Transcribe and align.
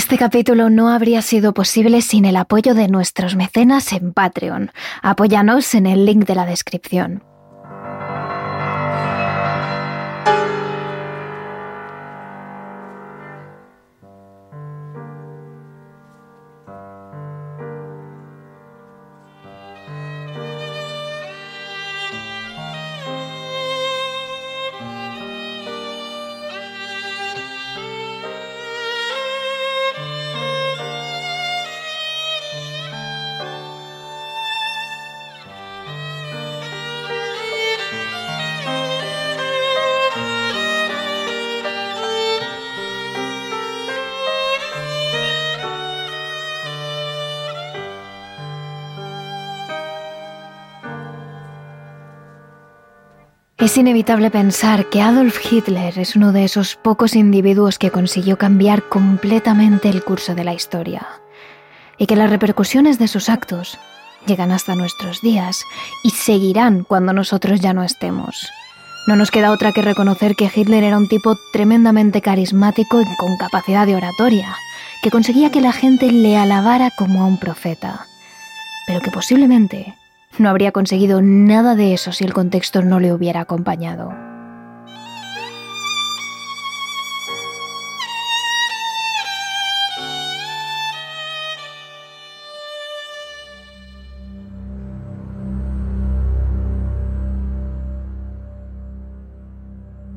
Este 0.00 0.16
capítulo 0.16 0.70
no 0.70 0.88
habría 0.88 1.20
sido 1.20 1.52
posible 1.52 2.00
sin 2.00 2.24
el 2.24 2.36
apoyo 2.36 2.72
de 2.72 2.88
nuestros 2.88 3.36
mecenas 3.36 3.92
en 3.92 4.14
Patreon. 4.14 4.72
Apóyanos 5.02 5.74
en 5.74 5.84
el 5.84 6.06
link 6.06 6.24
de 6.24 6.34
la 6.34 6.46
descripción. 6.46 7.22
Es 53.70 53.78
inevitable 53.78 54.32
pensar 54.32 54.86
que 54.86 55.00
Adolf 55.00 55.38
Hitler 55.48 55.96
es 55.96 56.16
uno 56.16 56.32
de 56.32 56.42
esos 56.42 56.74
pocos 56.74 57.14
individuos 57.14 57.78
que 57.78 57.92
consiguió 57.92 58.36
cambiar 58.36 58.88
completamente 58.88 59.88
el 59.88 60.02
curso 60.02 60.34
de 60.34 60.42
la 60.42 60.52
historia 60.52 61.06
y 61.96 62.06
que 62.06 62.16
las 62.16 62.30
repercusiones 62.30 62.98
de 62.98 63.06
sus 63.06 63.28
actos 63.28 63.78
llegan 64.26 64.50
hasta 64.50 64.74
nuestros 64.74 65.20
días 65.20 65.62
y 66.02 66.10
seguirán 66.10 66.82
cuando 66.82 67.12
nosotros 67.12 67.60
ya 67.60 67.72
no 67.72 67.84
estemos. 67.84 68.50
No 69.06 69.14
nos 69.14 69.30
queda 69.30 69.52
otra 69.52 69.70
que 69.70 69.82
reconocer 69.82 70.34
que 70.34 70.50
Hitler 70.52 70.82
era 70.82 70.98
un 70.98 71.06
tipo 71.06 71.36
tremendamente 71.52 72.22
carismático 72.22 73.00
y 73.00 73.04
con 73.18 73.36
capacidad 73.36 73.86
de 73.86 73.94
oratoria, 73.94 74.52
que 75.00 75.12
conseguía 75.12 75.52
que 75.52 75.60
la 75.60 75.72
gente 75.72 76.10
le 76.10 76.36
alabara 76.36 76.90
como 76.98 77.22
a 77.22 77.26
un 77.26 77.38
profeta, 77.38 78.08
pero 78.88 79.00
que 79.00 79.12
posiblemente 79.12 79.94
no 80.38 80.48
habría 80.48 80.72
conseguido 80.72 81.20
nada 81.22 81.74
de 81.74 81.92
eso 81.94 82.12
si 82.12 82.24
el 82.24 82.32
contexto 82.32 82.82
no 82.82 83.00
le 83.00 83.12
hubiera 83.12 83.40
acompañado. 83.40 84.29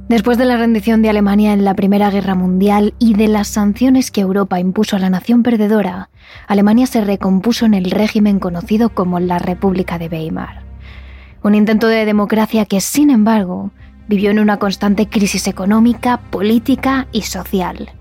Después 0.09 0.37
de 0.37 0.45
la 0.45 0.57
rendición 0.57 1.01
de 1.01 1.09
Alemania 1.09 1.53
en 1.53 1.63
la 1.63 1.75
Primera 1.75 2.11
Guerra 2.11 2.35
Mundial 2.35 2.93
y 2.99 3.13
de 3.13 3.29
las 3.29 3.47
sanciones 3.47 4.11
que 4.11 4.21
Europa 4.21 4.59
impuso 4.59 4.97
a 4.97 4.99
la 4.99 5.09
nación 5.09 5.43
perdedora, 5.43 6.09
Alemania 6.47 6.87
se 6.87 7.01
recompuso 7.01 7.65
en 7.65 7.73
el 7.73 7.89
régimen 7.89 8.39
conocido 8.39 8.89
como 8.89 9.21
la 9.21 9.39
República 9.39 9.97
de 9.97 10.09
Weimar. 10.09 10.61
Un 11.41 11.55
intento 11.55 11.87
de 11.87 12.05
democracia 12.05 12.65
que, 12.65 12.81
sin 12.81 13.09
embargo, 13.09 13.71
vivió 14.07 14.29
en 14.31 14.39
una 14.39 14.57
constante 14.57 15.07
crisis 15.07 15.47
económica, 15.47 16.17
política 16.29 17.07
y 17.13 17.21
social. 17.21 17.91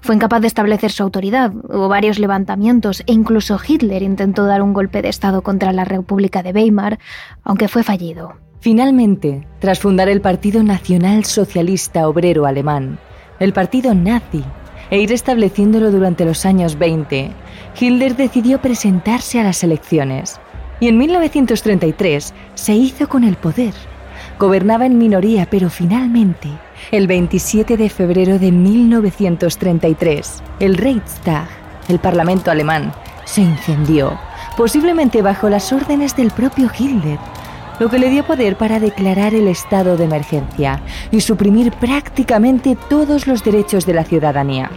Fue 0.00 0.16
incapaz 0.16 0.40
de 0.40 0.48
establecer 0.48 0.90
su 0.90 1.04
autoridad, 1.04 1.52
hubo 1.54 1.88
varios 1.88 2.18
levantamientos 2.18 3.02
e 3.06 3.12
incluso 3.12 3.58
Hitler 3.66 4.02
intentó 4.02 4.44
dar 4.44 4.60
un 4.60 4.72
golpe 4.72 5.02
de 5.02 5.08
Estado 5.08 5.42
contra 5.42 5.72
la 5.72 5.84
República 5.84 6.42
de 6.42 6.50
Weimar, 6.50 6.98
aunque 7.44 7.68
fue 7.68 7.84
fallido. 7.84 8.34
Finalmente, 8.64 9.46
tras 9.58 9.78
fundar 9.78 10.08
el 10.08 10.22
Partido 10.22 10.62
Nacional 10.62 11.26
Socialista 11.26 12.08
Obrero 12.08 12.46
Alemán, 12.46 12.98
el 13.38 13.52
partido 13.52 13.94
nazi, 13.94 14.42
e 14.88 15.00
ir 15.00 15.12
estableciéndolo 15.12 15.90
durante 15.90 16.24
los 16.24 16.46
años 16.46 16.78
20, 16.78 17.30
Hitler 17.78 18.16
decidió 18.16 18.62
presentarse 18.62 19.38
a 19.38 19.44
las 19.44 19.62
elecciones. 19.64 20.40
Y 20.80 20.88
en 20.88 20.96
1933 20.96 22.32
se 22.54 22.72
hizo 22.72 23.06
con 23.06 23.24
el 23.24 23.36
poder. 23.36 23.74
Gobernaba 24.38 24.86
en 24.86 24.96
minoría, 24.96 25.46
pero 25.50 25.68
finalmente, 25.68 26.48
el 26.90 27.06
27 27.06 27.76
de 27.76 27.90
febrero 27.90 28.38
de 28.38 28.50
1933, 28.50 30.42
el 30.60 30.78
Reichstag, 30.78 31.48
el 31.88 31.98
Parlamento 31.98 32.50
alemán, 32.50 32.94
se 33.26 33.42
incendió, 33.42 34.18
posiblemente 34.56 35.20
bajo 35.20 35.50
las 35.50 35.70
órdenes 35.70 36.16
del 36.16 36.30
propio 36.30 36.70
Hitler 36.78 37.18
lo 37.78 37.88
que 37.88 37.98
le 37.98 38.10
dio 38.10 38.24
poder 38.24 38.56
para 38.56 38.80
declarar 38.80 39.34
el 39.34 39.48
estado 39.48 39.96
de 39.96 40.04
emergencia 40.04 40.82
y 41.10 41.20
suprimir 41.20 41.72
prácticamente 41.72 42.76
todos 42.88 43.26
los 43.26 43.42
derechos 43.42 43.86
de 43.86 43.94
la 43.94 44.04
ciudadanía. 44.04 44.70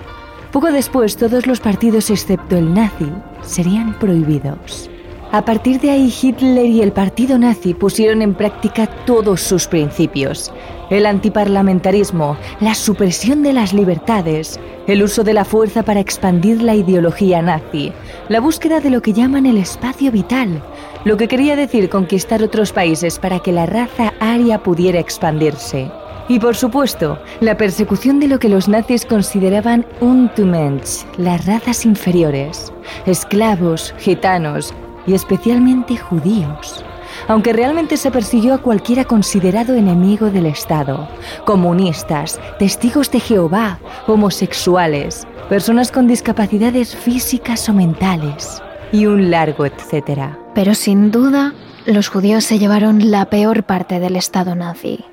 Poco 0.51 0.71
después, 0.71 1.17
todos 1.17 1.45
los 1.45 1.59
partidos 1.59 2.09
excepto 2.09 2.57
el 2.57 2.73
nazi 2.73 3.11
serían 3.41 3.93
prohibidos. 3.99 4.89
A 5.33 5.43
partir 5.43 5.81
de 5.81 5.91
ahí, 5.91 6.13
Hitler 6.21 6.65
y 6.65 6.81
el 6.81 6.93
partido 6.93 7.37
nazi 7.37 7.73
pusieron 7.73 8.21
en 8.21 8.33
práctica 8.33 8.87
todos 9.05 9.41
sus 9.41 9.67
principios. 9.67 10.53
El 10.89 11.05
antiparlamentarismo, 11.05 12.37
la 12.61 12.73
supresión 12.73 13.43
de 13.43 13.51
las 13.51 13.73
libertades, 13.73 14.57
el 14.87 15.03
uso 15.03 15.25
de 15.25 15.33
la 15.33 15.43
fuerza 15.43 15.83
para 15.83 15.99
expandir 15.99 16.61
la 16.61 16.75
ideología 16.75 17.41
nazi, 17.41 17.91
la 18.29 18.39
búsqueda 18.39 18.79
de 18.79 18.89
lo 18.89 19.01
que 19.01 19.11
llaman 19.11 19.45
el 19.45 19.57
espacio 19.57 20.13
vital, 20.13 20.63
lo 21.05 21.17
que 21.17 21.27
quería 21.27 21.55
decir 21.55 21.89
conquistar 21.89 22.43
otros 22.43 22.71
países 22.73 23.19
para 23.19 23.39
que 23.39 23.51
la 23.51 23.65
raza 23.65 24.13
aria 24.19 24.61
pudiera 24.63 24.99
expandirse. 24.99 25.91
Y 26.29 26.39
por 26.39 26.55
supuesto, 26.55 27.19
la 27.39 27.55
persecución 27.55 28.19
de 28.19 28.27
lo 28.27 28.39
que 28.39 28.49
los 28.49 28.67
nazis 28.67 29.05
consideraban 29.05 29.85
Untermensch, 30.01 31.05
las 31.17 31.45
razas 31.45 31.85
inferiores, 31.85 32.73
esclavos, 33.05 33.93
gitanos 33.97 34.73
y 35.05 35.13
especialmente 35.13 35.95
judíos. 35.95 36.83
Aunque 37.29 37.53
realmente 37.53 37.95
se 37.95 38.11
persiguió 38.11 38.53
a 38.53 38.61
cualquiera 38.61 39.05
considerado 39.05 39.73
enemigo 39.73 40.29
del 40.29 40.45
Estado, 40.45 41.07
comunistas, 41.45 42.39
testigos 42.59 43.09
de 43.11 43.21
Jehová, 43.21 43.79
homosexuales, 44.05 45.25
personas 45.47 45.91
con 45.91 46.07
discapacidades 46.07 46.95
físicas 46.95 47.69
o 47.69 47.73
mentales, 47.73 48.61
y 48.91 49.05
un 49.05 49.31
largo 49.31 49.65
etcétera. 49.65 50.37
Pero 50.57 50.73
sin 50.73 51.11
duda, 51.11 51.53
los 51.85 52.09
judíos 52.09 52.43
se 52.43 52.57
llevaron 52.57 53.11
la 53.11 53.25
peor 53.29 53.61
parte 53.61 53.99
del 53.99 54.15
Estado 54.15 54.55
nazi. 54.55 55.05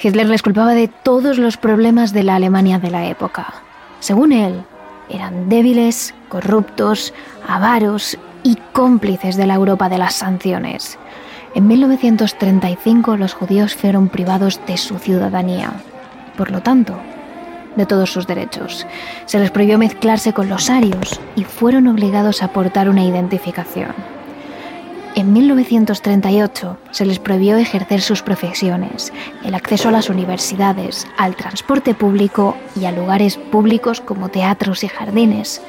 Hitler 0.00 0.28
les 0.28 0.44
culpaba 0.44 0.74
de 0.74 0.86
todos 0.86 1.38
los 1.38 1.56
problemas 1.56 2.12
de 2.12 2.22
la 2.22 2.36
Alemania 2.36 2.78
de 2.78 2.92
la 2.92 3.06
época. 3.06 3.52
Según 3.98 4.30
él, 4.30 4.62
eran 5.08 5.48
débiles, 5.48 6.14
corruptos, 6.28 7.12
avaros 7.48 8.16
y 8.44 8.58
cómplices 8.72 9.34
de 9.34 9.46
la 9.46 9.54
Europa 9.54 9.88
de 9.88 9.98
las 9.98 10.14
sanciones. 10.14 11.00
En 11.56 11.66
1935 11.66 13.16
los 13.16 13.34
judíos 13.34 13.74
fueron 13.74 14.08
privados 14.08 14.60
de 14.68 14.76
su 14.76 15.00
ciudadanía. 15.00 15.72
Por 16.36 16.52
lo 16.52 16.62
tanto, 16.62 16.94
de 17.74 17.86
todos 17.86 18.12
sus 18.12 18.28
derechos. 18.28 18.86
Se 19.24 19.40
les 19.40 19.50
prohibió 19.50 19.78
mezclarse 19.78 20.32
con 20.32 20.48
los 20.48 20.70
arios 20.70 21.18
y 21.34 21.42
fueron 21.42 21.88
obligados 21.88 22.40
a 22.40 22.46
aportar 22.46 22.88
una 22.88 23.02
identificación. 23.02 24.15
En 25.16 25.32
1938 25.32 26.76
se 26.90 27.06
les 27.06 27.18
prohibió 27.18 27.56
ejercer 27.56 28.02
sus 28.02 28.20
profesiones, 28.20 29.14
el 29.46 29.54
acceso 29.54 29.88
a 29.88 29.92
las 29.92 30.10
universidades, 30.10 31.06
al 31.16 31.34
transporte 31.36 31.94
público 31.94 32.54
y 32.78 32.84
a 32.84 32.92
lugares 32.92 33.38
públicos 33.38 34.02
como 34.02 34.28
teatros 34.28 34.84
y 34.84 34.88
jardines. 34.88 35.62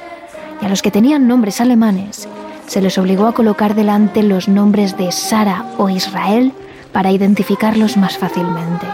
Y 0.60 0.66
a 0.66 0.68
los 0.68 0.82
que 0.82 0.90
tenían 0.90 1.26
nombres 1.26 1.62
alemanes 1.62 2.28
se 2.66 2.82
les 2.82 2.98
obligó 2.98 3.26
a 3.26 3.32
colocar 3.32 3.74
delante 3.74 4.22
los 4.22 4.48
nombres 4.48 4.98
de 4.98 5.10
Sara 5.12 5.64
o 5.78 5.88
Israel 5.88 6.52
para 6.92 7.10
identificarlos 7.10 7.96
más 7.96 8.18
fácilmente. 8.18 8.86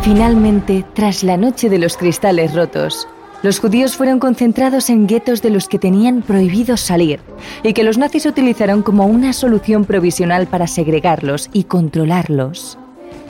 Finalmente, 0.00 0.82
tras 0.94 1.22
la 1.22 1.36
noche 1.36 1.68
de 1.68 1.78
los 1.78 1.98
cristales 1.98 2.54
rotos, 2.54 3.06
los 3.42 3.58
judíos 3.60 3.96
fueron 3.96 4.18
concentrados 4.18 4.90
en 4.90 5.06
guetos 5.06 5.42
de 5.42 5.50
los 5.50 5.68
que 5.68 5.78
tenían 5.78 6.22
prohibido 6.22 6.76
salir 6.76 7.20
y 7.62 7.72
que 7.72 7.84
los 7.84 7.98
nazis 7.98 8.26
utilizaron 8.26 8.82
como 8.82 9.06
una 9.06 9.32
solución 9.32 9.84
provisional 9.84 10.46
para 10.46 10.66
segregarlos 10.66 11.48
y 11.52 11.64
controlarlos. 11.64 12.78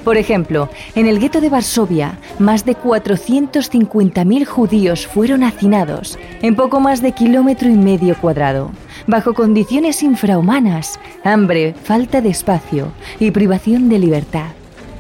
Por 0.06 0.16
ejemplo, 0.16 0.68
en 0.94 1.06
el 1.06 1.18
gueto 1.18 1.40
de 1.40 1.50
Varsovia, 1.50 2.20
más 2.38 2.64
de 2.64 2.76
450.000 2.76 4.44
judíos 4.44 5.04
fueron 5.04 5.42
hacinados 5.42 6.16
en 6.42 6.54
poco 6.54 6.78
más 6.78 7.02
de 7.02 7.10
kilómetro 7.10 7.68
y 7.68 7.74
medio 7.74 8.14
cuadrado, 8.14 8.70
bajo 9.08 9.34
condiciones 9.34 10.04
infrahumanas, 10.04 11.00
hambre, 11.24 11.74
falta 11.82 12.20
de 12.20 12.28
espacio 12.28 12.92
y 13.18 13.32
privación 13.32 13.88
de 13.88 13.98
libertad. 13.98 14.50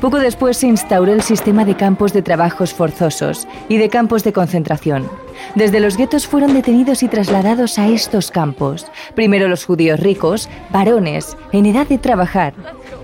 Poco 0.00 0.18
después 0.18 0.58
se 0.58 0.66
instauró 0.66 1.12
el 1.12 1.22
sistema 1.22 1.64
de 1.64 1.74
campos 1.74 2.12
de 2.12 2.22
trabajos 2.22 2.74
forzosos 2.74 3.48
y 3.68 3.78
de 3.78 3.88
campos 3.88 4.24
de 4.24 4.32
concentración. 4.32 5.08
Desde 5.54 5.80
los 5.80 5.96
guetos 5.96 6.26
fueron 6.26 6.52
detenidos 6.52 7.02
y 7.02 7.08
trasladados 7.08 7.78
a 7.78 7.88
estos 7.88 8.30
campos. 8.30 8.86
Primero 9.14 9.48
los 9.48 9.64
judíos 9.64 10.00
ricos, 10.00 10.48
varones, 10.70 11.36
en 11.52 11.66
edad 11.66 11.86
de 11.86 11.98
trabajar. 11.98 12.52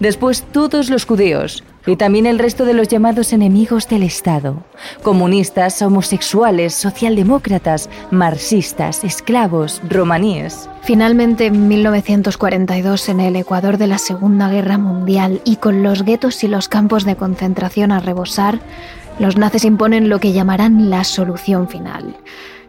Después 0.00 0.42
todos 0.52 0.90
los 0.90 1.06
judíos, 1.06 1.64
y 1.86 1.96
también 1.96 2.26
el 2.26 2.38
resto 2.38 2.64
de 2.64 2.74
los 2.74 2.88
llamados 2.88 3.32
enemigos 3.32 3.88
del 3.88 4.02
Estado, 4.02 4.62
comunistas, 5.02 5.82
homosexuales, 5.82 6.74
socialdemócratas, 6.74 7.90
marxistas, 8.10 9.04
esclavos, 9.04 9.80
romaníes. 9.88 10.68
Finalmente, 10.82 11.46
en 11.46 11.68
1942, 11.68 13.08
en 13.08 13.20
el 13.20 13.36
Ecuador 13.36 13.78
de 13.78 13.86
la 13.88 13.98
Segunda 13.98 14.48
Guerra 14.48 14.78
Mundial 14.78 15.40
y 15.44 15.56
con 15.56 15.82
los 15.82 16.04
guetos 16.04 16.42
y 16.44 16.48
los 16.48 16.68
campos 16.68 17.04
de 17.04 17.16
concentración 17.16 17.92
a 17.92 18.00
rebosar, 18.00 18.60
los 19.18 19.36
nazis 19.36 19.64
imponen 19.64 20.08
lo 20.08 20.20
que 20.20 20.32
llamarán 20.32 20.90
la 20.90 21.04
solución 21.04 21.68
final, 21.68 22.16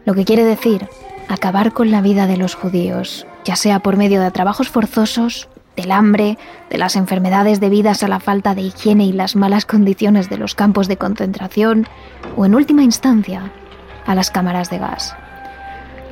lo 0.04 0.14
que 0.14 0.24
quiere 0.24 0.44
decir 0.44 0.88
acabar 1.28 1.72
con 1.72 1.90
la 1.90 2.02
vida 2.02 2.26
de 2.26 2.36
los 2.36 2.54
judíos, 2.54 3.26
ya 3.44 3.56
sea 3.56 3.80
por 3.80 3.96
medio 3.96 4.20
de 4.20 4.30
trabajos 4.30 4.68
forzosos 4.68 5.48
del 5.76 5.90
hambre, 5.90 6.38
de 6.70 6.78
las 6.78 6.96
enfermedades 6.96 7.60
debidas 7.60 8.02
a 8.02 8.08
la 8.08 8.20
falta 8.20 8.54
de 8.54 8.62
higiene 8.62 9.04
y 9.04 9.12
las 9.12 9.36
malas 9.36 9.66
condiciones 9.66 10.30
de 10.30 10.38
los 10.38 10.54
campos 10.54 10.88
de 10.88 10.96
concentración, 10.96 11.86
o 12.36 12.46
en 12.46 12.54
última 12.54 12.82
instancia, 12.82 13.52
a 14.06 14.14
las 14.14 14.30
cámaras 14.30 14.70
de 14.70 14.78
gas. 14.78 15.16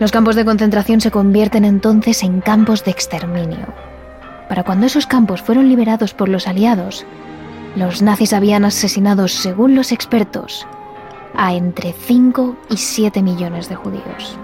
Los 0.00 0.10
campos 0.10 0.34
de 0.34 0.44
concentración 0.44 1.00
se 1.00 1.10
convierten 1.10 1.64
entonces 1.64 2.22
en 2.22 2.40
campos 2.40 2.84
de 2.84 2.90
exterminio. 2.90 3.72
Para 4.48 4.64
cuando 4.64 4.86
esos 4.86 5.06
campos 5.06 5.42
fueron 5.42 5.68
liberados 5.68 6.12
por 6.14 6.28
los 6.28 6.48
aliados, 6.48 7.06
los 7.76 8.02
nazis 8.02 8.32
habían 8.32 8.64
asesinado, 8.64 9.28
según 9.28 9.74
los 9.74 9.92
expertos, 9.92 10.66
a 11.34 11.54
entre 11.54 11.92
5 11.92 12.56
y 12.68 12.76
7 12.76 13.22
millones 13.22 13.68
de 13.68 13.76
judíos. 13.76 14.36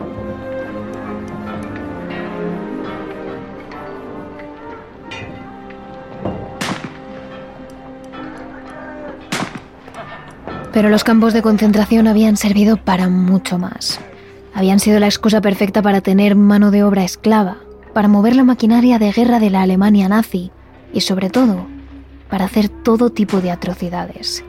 Pero 10.79 10.91
los 10.91 11.03
campos 11.03 11.33
de 11.33 11.43
concentración 11.43 12.07
habían 12.07 12.37
servido 12.37 12.77
para 12.77 13.09
mucho 13.09 13.59
más. 13.59 13.99
Habían 14.55 14.79
sido 14.79 15.01
la 15.01 15.07
excusa 15.07 15.41
perfecta 15.41 15.83
para 15.83 16.03
tener 16.03 16.37
mano 16.37 16.71
de 16.71 16.85
obra 16.85 17.03
esclava, 17.03 17.57
para 17.95 18.07
mover 18.07 18.37
la 18.37 18.45
maquinaria 18.45 19.01
de 19.01 19.11
guerra 19.11 19.41
de 19.41 19.51
la 19.51 19.63
Alemania 19.63 20.09
nazi 20.09 20.53
y 20.93 21.01
sobre 21.01 21.31
todo, 21.31 21.67
para 22.31 22.45
hacer 22.45 22.69
todo 22.69 23.11
tipo 23.11 23.41
de 23.41 23.51
atrocidades. 23.51 24.45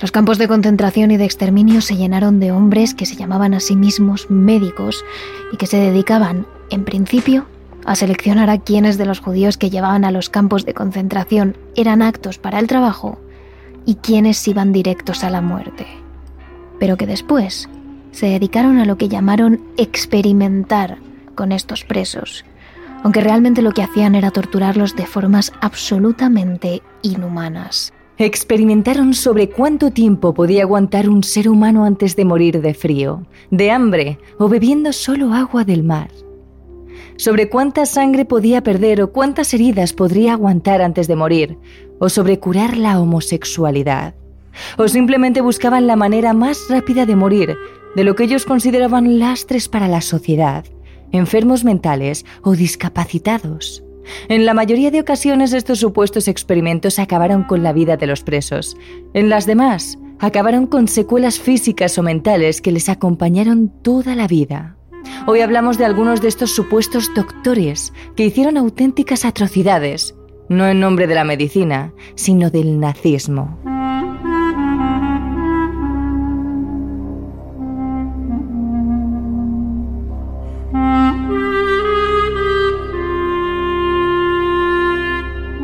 Los 0.00 0.10
campos 0.10 0.38
de 0.38 0.48
concentración 0.48 1.10
y 1.10 1.18
de 1.18 1.26
exterminio 1.26 1.82
se 1.82 1.98
llenaron 1.98 2.40
de 2.40 2.50
hombres 2.50 2.94
que 2.94 3.04
se 3.04 3.16
llamaban 3.16 3.52
a 3.52 3.60
sí 3.60 3.76
mismos 3.76 4.30
médicos 4.30 5.04
y 5.52 5.58
que 5.58 5.66
se 5.66 5.76
dedicaban, 5.76 6.46
en 6.70 6.86
principio, 6.86 7.44
a 7.84 7.94
seleccionar 7.94 8.48
a 8.48 8.56
quienes 8.56 8.96
de 8.96 9.04
los 9.04 9.20
judíos 9.20 9.58
que 9.58 9.68
llevaban 9.68 10.06
a 10.06 10.12
los 10.12 10.30
campos 10.30 10.64
de 10.64 10.72
concentración 10.72 11.58
eran 11.76 12.00
actos 12.00 12.38
para 12.38 12.58
el 12.58 12.68
trabajo 12.68 13.18
y 13.88 13.94
quienes 13.94 14.46
iban 14.46 14.70
directos 14.70 15.24
a 15.24 15.30
la 15.30 15.40
muerte, 15.40 15.86
pero 16.78 16.98
que 16.98 17.06
después 17.06 17.70
se 18.10 18.26
dedicaron 18.26 18.78
a 18.78 18.84
lo 18.84 18.98
que 18.98 19.08
llamaron 19.08 19.62
experimentar 19.78 20.98
con 21.34 21.52
estos 21.52 21.84
presos, 21.84 22.44
aunque 23.02 23.22
realmente 23.22 23.62
lo 23.62 23.72
que 23.72 23.82
hacían 23.82 24.14
era 24.14 24.30
torturarlos 24.30 24.94
de 24.94 25.06
formas 25.06 25.54
absolutamente 25.62 26.82
inhumanas. 27.00 27.94
Experimentaron 28.18 29.14
sobre 29.14 29.48
cuánto 29.48 29.90
tiempo 29.90 30.34
podía 30.34 30.64
aguantar 30.64 31.08
un 31.08 31.24
ser 31.24 31.48
humano 31.48 31.86
antes 31.86 32.14
de 32.14 32.26
morir 32.26 32.60
de 32.60 32.74
frío, 32.74 33.22
de 33.50 33.70
hambre 33.70 34.18
o 34.38 34.50
bebiendo 34.50 34.92
solo 34.92 35.32
agua 35.32 35.64
del 35.64 35.82
mar. 35.82 36.10
Sobre 37.18 37.48
cuánta 37.48 37.84
sangre 37.84 38.24
podía 38.24 38.62
perder 38.62 39.02
o 39.02 39.10
cuántas 39.10 39.52
heridas 39.52 39.92
podría 39.92 40.34
aguantar 40.34 40.80
antes 40.80 41.08
de 41.08 41.16
morir, 41.16 41.58
o 41.98 42.08
sobre 42.08 42.38
curar 42.38 42.76
la 42.76 43.00
homosexualidad, 43.00 44.14
o 44.76 44.86
simplemente 44.86 45.40
buscaban 45.40 45.88
la 45.88 45.96
manera 45.96 46.32
más 46.32 46.66
rápida 46.68 47.06
de 47.06 47.16
morir 47.16 47.56
de 47.96 48.04
lo 48.04 48.14
que 48.14 48.22
ellos 48.22 48.44
consideraban 48.44 49.18
lastres 49.18 49.68
para 49.68 49.88
la 49.88 50.00
sociedad, 50.00 50.64
enfermos 51.10 51.64
mentales 51.64 52.24
o 52.42 52.52
discapacitados. 52.52 53.82
En 54.28 54.46
la 54.46 54.54
mayoría 54.54 54.92
de 54.92 55.00
ocasiones 55.00 55.52
estos 55.52 55.80
supuestos 55.80 56.28
experimentos 56.28 57.00
acabaron 57.00 57.42
con 57.42 57.64
la 57.64 57.72
vida 57.72 57.96
de 57.96 58.06
los 58.06 58.22
presos. 58.22 58.76
En 59.12 59.28
las 59.28 59.44
demás, 59.44 59.98
acabaron 60.20 60.68
con 60.68 60.86
secuelas 60.86 61.40
físicas 61.40 61.98
o 61.98 62.04
mentales 62.04 62.60
que 62.60 62.70
les 62.70 62.88
acompañaron 62.88 63.72
toda 63.82 64.14
la 64.14 64.28
vida. 64.28 64.77
Hoy 65.26 65.40
hablamos 65.40 65.78
de 65.78 65.84
algunos 65.84 66.20
de 66.20 66.28
estos 66.28 66.50
supuestos 66.52 67.12
doctores 67.14 67.92
que 68.16 68.26
hicieron 68.26 68.56
auténticas 68.56 69.24
atrocidades 69.24 70.14
no 70.48 70.66
en 70.66 70.80
nombre 70.80 71.06
de 71.06 71.14
la 71.14 71.24
medicina, 71.24 71.92
sino 72.14 72.50
del 72.50 72.80
nazismo. 72.80 73.58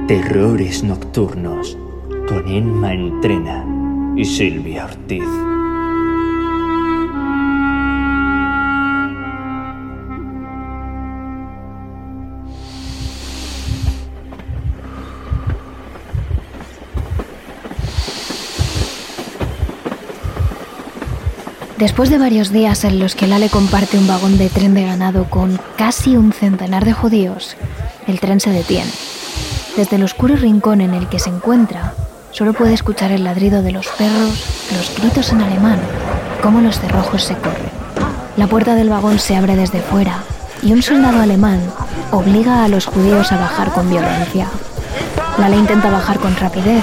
Terrores 0.07 0.85
Nocturnos 0.85 1.79
con 2.29 2.47
Enma 2.47 2.93
Entrena 2.93 3.67
y 4.17 4.25
Silvia 4.25 4.85
Ortiz. 4.85 5.25
Después 21.85 22.09
de 22.09 22.17
varios 22.17 22.51
días 22.51 22.83
en 22.85 22.99
los 22.99 23.15
que 23.15 23.27
Lale 23.27 23.51
comparte 23.51 23.99
un 23.99 24.07
vagón 24.07 24.39
de 24.39 24.49
tren 24.49 24.73
de 24.73 24.87
ganado 24.87 25.27
con 25.29 25.61
casi 25.77 26.17
un 26.17 26.33
centenar 26.33 26.87
de 26.87 26.95
judíos, 26.95 27.59
el 28.07 28.21
tren 28.21 28.41
se 28.41 28.49
detiene. 28.49 28.91
Desde 29.77 29.97
el 29.97 30.03
oscuro 30.03 30.35
rincón 30.35 30.81
en 30.81 30.95
el 30.95 31.11
que 31.11 31.19
se 31.19 31.29
encuentra, 31.29 31.93
solo 32.31 32.55
puede 32.55 32.73
escuchar 32.73 33.13
el 33.13 33.23
ladrido 33.23 33.61
de 33.61 33.73
los 33.73 33.87
perros, 33.89 34.47
los 34.75 34.97
gritos 34.99 35.31
en 35.33 35.43
alemán, 35.43 35.79
cómo 36.43 36.63
los 36.63 36.81
cerrojos 36.81 37.23
se 37.23 37.35
corren. 37.35 37.69
La 38.39 38.47
puerta 38.47 38.75
del 38.75 38.89
vagón 38.89 39.19
se 39.19 39.37
abre 39.37 39.55
desde 39.55 39.83
fuera 39.83 40.25
y 40.63 40.73
un 40.73 40.83
soldado 40.83 41.21
alemán 41.21 41.61
obliga 42.13 42.65
a 42.65 42.69
los 42.69 42.87
judíos 42.87 43.31
a 43.31 43.37
bajar 43.37 43.73
con 43.73 43.91
violencia. 43.91 44.49
Lale 45.37 45.57
intenta 45.57 45.91
bajar 45.91 46.19
con 46.19 46.35
rapidez, 46.35 46.83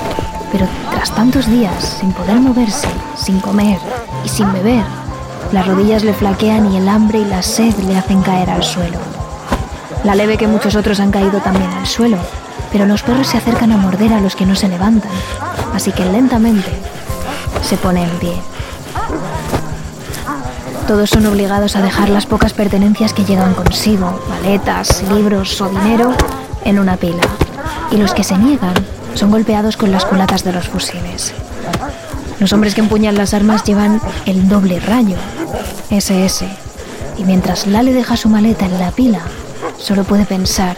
pero 0.52 0.68
tras 0.92 1.10
tantos 1.16 1.48
días, 1.48 1.98
sin 2.00 2.14
poder 2.14 2.36
moverse, 2.36 2.88
sin 3.16 3.40
comer 3.40 3.80
y 4.24 4.30
sin 4.30 4.52
beber, 4.54 4.84
las 5.52 5.68
rodillas 5.68 6.04
le 6.04 6.14
flaquean 6.14 6.72
y 6.72 6.78
el 6.78 6.88
hambre 6.88 7.20
y 7.20 7.26
la 7.26 7.42
sed 7.42 7.76
le 7.88 7.98
hacen 7.98 8.22
caer 8.22 8.50
al 8.50 8.64
suelo. 8.64 9.00
La 10.04 10.16
leve 10.16 10.38
que 10.38 10.48
muchos 10.48 10.76
otros 10.76 11.00
han 11.00 11.12
caído 11.12 11.40
también 11.40 11.70
al 11.72 11.86
suelo, 11.86 12.18
pero 12.72 12.86
los 12.86 13.04
perros 13.04 13.28
se 13.28 13.38
acercan 13.38 13.72
a 13.72 13.78
morder 13.78 14.14
a 14.14 14.22
los 14.22 14.36
que 14.36 14.46
no 14.46 14.56
se 14.56 14.68
levantan, 14.68 15.12
así 15.74 15.92
que 15.92 16.06
lentamente 16.06 16.72
se 17.62 17.78
pone 17.78 18.04
en 18.04 18.10
pie. 18.20 18.34
Todos 20.88 21.10
son 21.10 21.26
obligados 21.26 21.76
a 21.76 21.82
dejar 21.82 22.10
las 22.10 22.26
pocas 22.26 22.54
pertenencias 22.54 23.14
que 23.14 23.24
llegan 23.24 23.54
consigo, 23.54 24.20
maletas, 24.28 25.04
libros 25.10 25.62
o 25.62 25.70
dinero, 25.70 26.12
en 26.66 26.80
una 26.80 26.98
pila. 26.98 27.22
Y 27.92 27.98
los 27.98 28.14
que 28.14 28.24
se 28.24 28.38
niegan 28.38 28.74
son 29.14 29.32
golpeados 29.32 29.78
con 29.78 29.92
las 29.92 30.06
culatas 30.06 30.44
de 30.44 30.54
los 30.54 30.68
fusiles. 30.68 31.34
Los 32.42 32.52
hombres 32.52 32.76
que 32.76 32.82
empuñan 32.82 33.16
las 33.16 33.34
armas 33.34 33.64
llevan 33.64 34.02
el 34.26 34.50
doble 34.50 34.80
rayo, 34.80 35.16
SS. 35.92 36.46
Y 37.18 37.24
mientras 37.24 37.68
Lale 37.68 37.94
deja 37.94 38.18
su 38.18 38.28
maleta 38.28 38.66
en 38.66 38.80
la 38.80 38.92
pila, 38.92 39.22
solo 39.78 40.04
puede 40.04 40.26
pensar, 40.26 40.76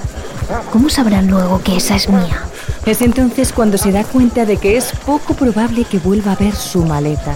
¿cómo 0.71 0.89
sabrán 0.89 1.27
luego 1.27 1.61
que 1.63 1.77
esa 1.77 1.95
es 1.95 2.09
mía? 2.09 2.43
Es 2.85 3.01
entonces 3.01 3.53
cuando 3.53 3.77
se 3.77 3.93
da 3.93 4.03
cuenta 4.03 4.45
de 4.45 4.57
que 4.57 4.75
es 4.75 4.91
poco 5.05 5.33
probable 5.33 5.85
que 5.85 5.99
vuelva 5.99 6.33
a 6.33 6.35
ver 6.35 6.53
su 6.53 6.83
maleta. 6.83 7.33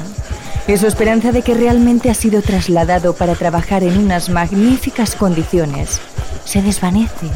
Es 0.68 0.82
su 0.82 0.88
esperanza 0.88 1.32
de 1.32 1.42
que 1.42 1.54
realmente 1.54 2.10
ha 2.10 2.14
sido 2.14 2.42
trasladado 2.42 3.14
para 3.14 3.34
trabajar 3.34 3.82
en 3.84 3.98
unas 3.98 4.30
magníficas 4.30 5.16
condiciones 5.16 6.02
se 6.44 6.62
desvanece. 6.62 7.28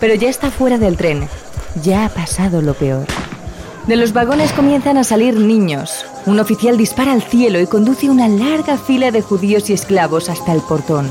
Pero 0.00 0.14
ya 0.14 0.28
está 0.28 0.50
fuera 0.50 0.78
del 0.78 0.96
tren 0.96 1.28
ya 1.82 2.04
ha 2.04 2.08
pasado 2.10 2.60
lo 2.60 2.74
peor. 2.74 3.06
De 3.86 3.96
los 3.96 4.12
vagones 4.12 4.52
comienzan 4.52 4.98
a 4.98 5.04
salir 5.04 5.34
niños. 5.36 6.04
Un 6.24 6.38
oficial 6.38 6.76
dispara 6.76 7.12
al 7.12 7.22
cielo 7.22 7.60
y 7.60 7.66
conduce 7.66 8.08
una 8.08 8.28
larga 8.28 8.78
fila 8.78 9.10
de 9.10 9.22
judíos 9.22 9.68
y 9.70 9.72
esclavos 9.72 10.28
hasta 10.28 10.52
el 10.52 10.60
portón, 10.60 11.08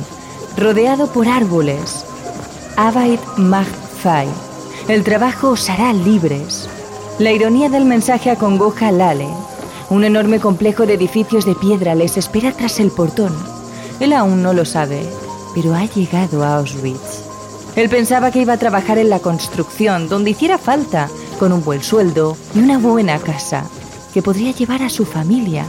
rodeado 0.58 1.08
por 1.08 1.27
árboles. 1.27 2.06
Abait 2.77 3.20
frei. 4.01 4.27
El 4.88 5.03
trabajo 5.03 5.50
os 5.50 5.70
hará 5.70 5.91
libres. 5.91 6.70
La 7.20 7.32
ironía 7.32 7.70
del 7.70 7.84
mensaje 7.84 8.32
acongoja 8.32 8.88
a 8.88 8.91
Lale. 8.91 9.27
Un 9.89 10.06
enorme 10.06 10.39
complejo 10.39 10.86
de 10.86 10.94
edificios 10.94 11.46
de 11.46 11.56
piedra 11.56 11.94
les 11.94 12.15
espera 12.15 12.53
tras 12.53 12.80
el 12.80 12.89
portón. 12.89 13.36
Él 14.00 14.13
aún 14.13 14.41
no 14.41 14.53
lo 14.53 14.63
sabe, 14.63 15.06
pero 15.53 15.75
ha 15.75 15.86
llegado 15.86 16.44
a 16.44 16.58
Auschwitz. 16.58 17.22
Él 17.75 17.89
pensaba 17.89 18.32
que 18.32 18.41
iba 18.41 18.53
a 18.53 18.58
trabajar 18.58 18.98
en 18.98 19.10
la 19.10 19.20
construcción, 19.20 20.08
donde 20.08 20.32
hiciera 20.32 20.58
falta, 20.58 21.10
con 21.38 21.51
un 21.51 21.63
buen 21.63 21.84
sueldo 21.84 22.38
y 22.56 22.60
una 22.60 22.77
buena 22.80 23.20
casa, 23.20 23.65
que 24.13 24.22
podría 24.22 24.51
llevar 24.51 24.84
a 24.84 24.89
su 24.89 25.06
familia. 25.06 25.65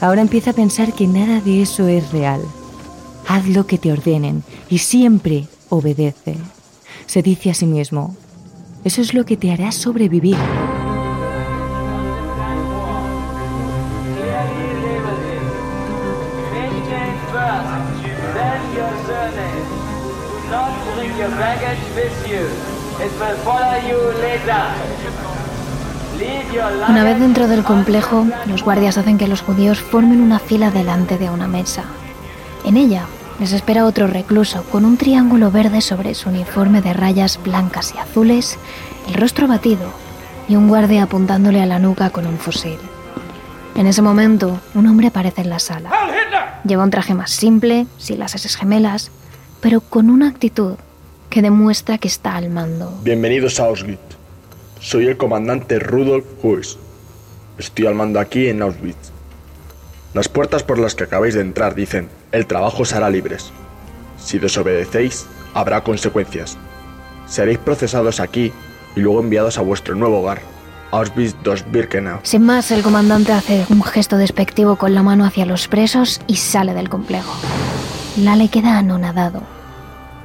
Ahora 0.00 0.20
empieza 0.20 0.50
a 0.50 0.54
pensar 0.54 0.92
que 0.92 1.06
nada 1.06 1.40
de 1.40 1.62
eso 1.62 1.88
es 1.88 2.12
real. 2.12 2.42
Haz 3.26 3.46
lo 3.46 3.66
que 3.66 3.78
te 3.78 3.92
ordenen 3.92 4.42
y 4.68 4.78
siempre 4.78 5.46
obedece. 5.68 6.36
Se 7.06 7.22
dice 7.22 7.50
a 7.50 7.54
sí 7.54 7.66
mismo, 7.66 8.16
eso 8.84 9.00
es 9.00 9.14
lo 9.14 9.24
que 9.24 9.36
te 9.36 9.50
hará 9.50 9.72
sobrevivir. 9.72 10.36
Una 26.88 27.04
vez 27.04 27.18
dentro 27.18 27.48
del 27.48 27.64
complejo, 27.64 28.26
los 28.46 28.62
guardias 28.62 28.98
hacen 28.98 29.18
que 29.18 29.28
los 29.28 29.42
judíos 29.42 29.80
formen 29.80 30.20
una 30.20 30.38
fila 30.38 30.70
delante 30.70 31.18
de 31.18 31.30
una 31.30 31.48
mesa. 31.48 31.84
En 32.64 32.76
ella 32.76 33.06
les 33.40 33.52
espera 33.52 33.84
otro 33.84 34.06
recluso 34.06 34.62
con 34.64 34.84
un 34.84 34.96
triángulo 34.96 35.50
verde 35.50 35.80
sobre 35.80 36.14
su 36.14 36.28
uniforme 36.28 36.80
de 36.80 36.92
rayas 36.92 37.40
blancas 37.42 37.92
y 37.94 37.98
azules, 37.98 38.58
el 39.08 39.14
rostro 39.14 39.48
batido 39.48 39.92
y 40.48 40.56
un 40.56 40.68
guardia 40.68 41.02
apuntándole 41.02 41.60
a 41.60 41.66
la 41.66 41.78
nuca 41.78 42.10
con 42.10 42.26
un 42.26 42.38
fusil. 42.38 42.78
En 43.74 43.86
ese 43.86 44.02
momento, 44.02 44.60
un 44.74 44.86
hombre 44.86 45.08
aparece 45.08 45.40
en 45.40 45.50
la 45.50 45.58
sala. 45.58 45.90
Lleva 46.64 46.84
un 46.84 46.90
traje 46.90 47.14
más 47.14 47.32
simple, 47.32 47.86
sin 47.98 48.20
las 48.20 48.34
S 48.34 48.48
gemelas, 48.48 49.10
pero 49.60 49.80
con 49.80 50.10
una 50.10 50.28
actitud 50.28 50.74
que 51.28 51.42
demuestra 51.42 51.98
que 51.98 52.06
está 52.06 52.36
al 52.36 52.50
mando. 52.50 52.96
Bienvenidos 53.02 53.58
a 53.58 53.64
Auschwitz. 53.64 54.13
Soy 54.84 55.06
el 55.06 55.16
comandante 55.16 55.78
Rudolf 55.78 56.26
Hues. 56.42 56.76
Estoy 57.56 57.86
al 57.86 57.94
mando 57.94 58.20
aquí 58.20 58.48
en 58.48 58.60
Auschwitz. 58.60 59.12
Las 60.12 60.28
puertas 60.28 60.62
por 60.62 60.78
las 60.78 60.94
que 60.94 61.04
acabáis 61.04 61.32
de 61.32 61.40
entrar 61.40 61.74
dicen, 61.74 62.10
el 62.32 62.44
trabajo 62.44 62.84
será 62.84 63.08
libres. 63.08 63.50
Si 64.18 64.38
desobedecéis, 64.38 65.24
habrá 65.54 65.82
consecuencias. 65.82 66.58
Seréis 67.26 67.56
procesados 67.56 68.20
aquí 68.20 68.52
y 68.94 69.00
luego 69.00 69.20
enviados 69.20 69.56
a 69.56 69.62
vuestro 69.62 69.94
nuevo 69.94 70.20
hogar, 70.20 70.42
Auschwitz 70.90 71.34
II 71.46 71.64
Birkenau. 71.72 72.20
Sin 72.22 72.42
más, 72.42 72.70
el 72.70 72.82
comandante 72.82 73.32
hace 73.32 73.64
un 73.70 73.82
gesto 73.82 74.18
despectivo 74.18 74.76
con 74.76 74.94
la 74.94 75.02
mano 75.02 75.24
hacia 75.24 75.46
los 75.46 75.66
presos 75.66 76.20
y 76.26 76.36
sale 76.36 76.74
del 76.74 76.90
complejo. 76.90 77.34
Lale 78.18 78.50
queda 78.50 78.76
anonadado. 78.76 79.40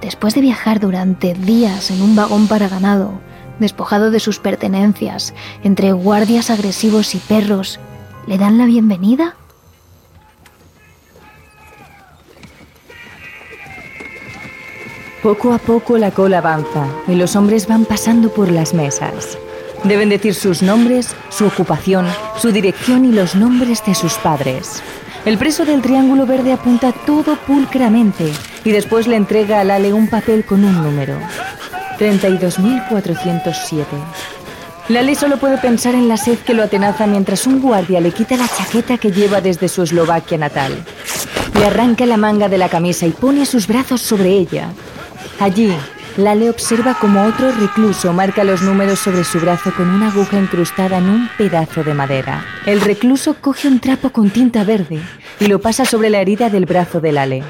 Después 0.02 0.36
de 0.36 0.42
viajar 0.42 0.82
durante 0.82 1.34
días 1.34 1.92
en 1.92 2.02
un 2.02 2.18
vagón 2.18 2.50
para 2.50 2.68
ganado, 2.68 3.22
despojado 3.60 4.12
de 4.12 4.20
sus 4.20 4.40
pertenencias, 4.40 5.34
entre 5.64 5.92
guardias 5.92 6.50
agresivos 6.50 7.16
y 7.16 7.18
perros, 7.20 7.80
¿le 8.28 8.38
dan 8.38 8.58
la 8.58 8.66
bienvenida? 8.66 9.36
Poco 15.22 15.54
a 15.54 15.58
poco 15.58 15.98
la 15.98 16.12
cola 16.12 16.38
avanza 16.38 16.88
y 17.08 17.16
los 17.16 17.36
hombres 17.36 17.68
van 17.68 17.84
pasando 17.84 18.30
por 18.30 18.50
las 18.50 18.74
mesas. 18.74 19.38
Deben 19.84 20.10
decir 20.10 20.34
sus 20.34 20.62
nombres, 20.62 21.14
su 21.30 21.46
ocupación, 21.46 22.08
su 22.38 22.52
dirección 22.52 23.06
y 23.06 23.12
los 23.12 23.36
nombres 23.36 23.84
de 23.86 23.96
sus 23.96 24.14
padres. 24.16 24.82
El 25.26 25.38
preso 25.38 25.66
del 25.66 25.82
Triángulo 25.82 26.26
Verde 26.26 26.54
apunta 26.54 26.94
todo 27.06 27.36
pulcramente 27.36 28.32
y 28.64 28.72
después 28.72 29.08
le 29.08 29.18
entrega 29.18 29.60
a 29.60 29.64
Lale 29.66 29.92
un 29.92 30.08
papel 30.08 30.46
con 30.46 30.64
un 30.64 30.82
número. 30.82 31.18
32.407. 32.00 33.86
Lale 34.90 35.14
solo 35.16 35.38
puede 35.38 35.58
pensar 35.58 35.94
en 35.94 36.08
la 36.08 36.18
sed 36.18 36.40
que 36.40 36.56
lo 36.56 36.64
atenaza 36.64 37.06
mientras 37.06 37.46
un 37.46 37.62
guardia 37.62 38.02
le 38.02 38.12
quita 38.12 38.38
la 38.38 38.48
chaqueta 38.48 38.98
que 38.98 39.12
lleva 39.12 39.40
desde 39.40 39.68
su 39.68 39.84
Eslovaquia 39.84 40.40
natal. 40.40 40.84
Le 41.54 41.66
arranca 41.66 42.08
la 42.08 42.18
manga 42.18 42.50
de 42.50 42.58
la 42.58 42.70
camisa 42.70 43.06
y 43.06 43.12
pone 43.12 43.46
sus 43.46 43.68
brazos 43.68 44.02
sobre 44.02 44.30
ella. 44.30 44.70
Allí, 45.40 45.72
Lale 46.18 46.50
observa 46.50 46.96
como 46.96 47.24
otro 47.24 47.52
recluso 47.52 48.12
marca 48.14 48.44
los 48.44 48.62
números 48.64 49.00
sobre 49.00 49.24
su 49.24 49.40
brazo 49.40 49.72
con 49.76 49.90
una 49.90 50.08
aguja 50.08 50.40
incrustada 50.40 50.98
en 50.98 51.08
un 51.08 51.30
pedazo 51.38 51.84
de 51.84 51.94
madera. 51.94 52.44
El 52.66 52.82
recluso 52.82 53.36
coge 53.40 53.68
un 53.68 53.80
trapo 53.80 54.10
con 54.10 54.32
tinta 54.32 54.64
verde 54.64 55.02
y 55.40 55.48
lo 55.48 55.60
pasa 55.60 55.86
sobre 55.86 56.10
la 56.10 56.22
herida 56.22 56.50
del 56.50 56.66
brazo 56.66 57.00
de 57.00 57.12
Lale. 57.12 57.44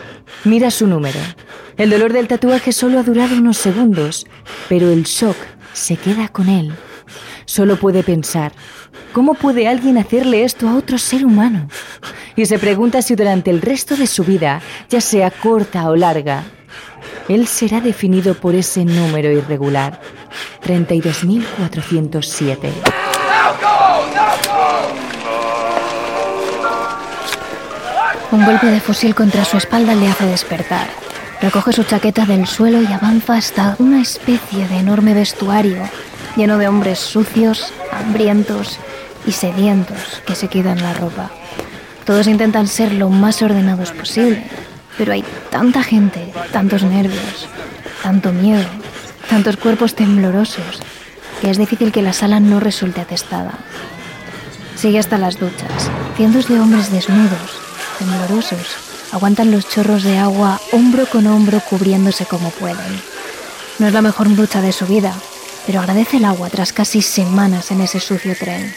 Mira 0.43 0.71
su 0.71 0.87
número. 0.87 1.19
El 1.77 1.89
dolor 1.89 2.13
del 2.13 2.27
tatuaje 2.27 2.71
solo 2.71 2.99
ha 2.99 3.03
durado 3.03 3.35
unos 3.35 3.57
segundos, 3.57 4.25
pero 4.67 4.89
el 4.89 5.03
shock 5.03 5.37
se 5.73 5.97
queda 5.97 6.27
con 6.27 6.49
él. 6.49 6.73
Solo 7.45 7.77
puede 7.77 8.03
pensar, 8.03 8.51
¿cómo 9.11 9.33
puede 9.33 9.67
alguien 9.67 9.97
hacerle 9.97 10.43
esto 10.43 10.69
a 10.69 10.75
otro 10.75 10.97
ser 10.97 11.25
humano? 11.25 11.67
Y 12.35 12.45
se 12.45 12.59
pregunta 12.59 13.01
si 13.01 13.15
durante 13.15 13.49
el 13.49 13.61
resto 13.61 13.95
de 13.95 14.07
su 14.07 14.23
vida, 14.23 14.61
ya 14.89 15.01
sea 15.01 15.31
corta 15.31 15.89
o 15.89 15.95
larga, 15.95 16.43
él 17.27 17.47
será 17.47 17.81
definido 17.81 18.35
por 18.35 18.55
ese 18.55 18.85
número 18.85 19.31
irregular, 19.31 19.99
32.407. 20.63 22.69
Un 28.31 28.45
golpe 28.45 28.67
de 28.67 28.79
fusil 28.79 29.15
contra 29.15 29.43
su 29.43 29.57
espalda 29.57 29.95
le 29.95 30.07
hace 30.07 30.25
despertar. 30.27 30.87
Recoge 31.41 31.73
su 31.73 31.83
chaqueta 31.83 32.25
del 32.25 32.45
suelo 32.45 32.79
y 32.81 32.85
avanza 32.85 33.33
hasta 33.33 33.75
una 33.79 34.01
especie 34.01 34.67
de 34.67 34.77
enorme 34.77 35.15
vestuario 35.15 35.89
lleno 36.35 36.59
de 36.59 36.67
hombres 36.67 36.99
sucios, 36.99 37.73
hambrientos 37.91 38.77
y 39.25 39.31
sedientos 39.31 40.21
que 40.27 40.35
se 40.35 40.47
quedan 40.47 40.81
la 40.81 40.93
ropa. 40.93 41.31
Todos 42.05 42.27
intentan 42.27 42.67
ser 42.67 42.93
lo 42.93 43.09
más 43.09 43.41
ordenados 43.41 43.91
posible, 43.91 44.43
pero 44.97 45.11
hay 45.13 45.23
tanta 45.49 45.83
gente, 45.83 46.31
tantos 46.51 46.83
nervios, 46.83 47.47
tanto 48.03 48.31
miedo, 48.31 48.67
tantos 49.27 49.57
cuerpos 49.57 49.95
temblorosos, 49.95 50.79
que 51.41 51.49
es 51.49 51.57
difícil 51.57 51.91
que 51.91 52.01
la 52.01 52.13
sala 52.13 52.39
no 52.39 52.59
resulte 52.59 53.01
atestada. 53.01 53.53
Sigue 54.75 54.99
hasta 54.99 55.17
las 55.17 55.39
duchas. 55.39 55.89
Cientos 56.15 56.47
de 56.47 56.59
hombres 56.59 56.91
desnudos, 56.91 57.58
temblorosos, 57.99 58.77
aguantan 59.11 59.51
los 59.51 59.67
chorros 59.69 60.03
de 60.03 60.17
agua 60.17 60.59
hombro 60.71 61.05
con 61.05 61.27
hombro 61.27 61.59
cubriéndose 61.59 62.25
como 62.25 62.49
pueden. 62.49 63.01
No 63.77 63.87
es 63.87 63.93
la 63.93 64.01
mejor 64.01 64.33
ducha 64.35 64.61
de 64.61 64.71
su 64.71 64.87
vida, 64.87 65.13
pero 65.67 65.81
agradece 65.81 66.17
el 66.17 66.25
agua 66.25 66.49
tras 66.49 66.73
casi 66.73 67.01
semanas 67.01 67.69
en 67.71 67.81
ese 67.81 67.99
sucio 67.99 68.35
tren. 68.35 68.73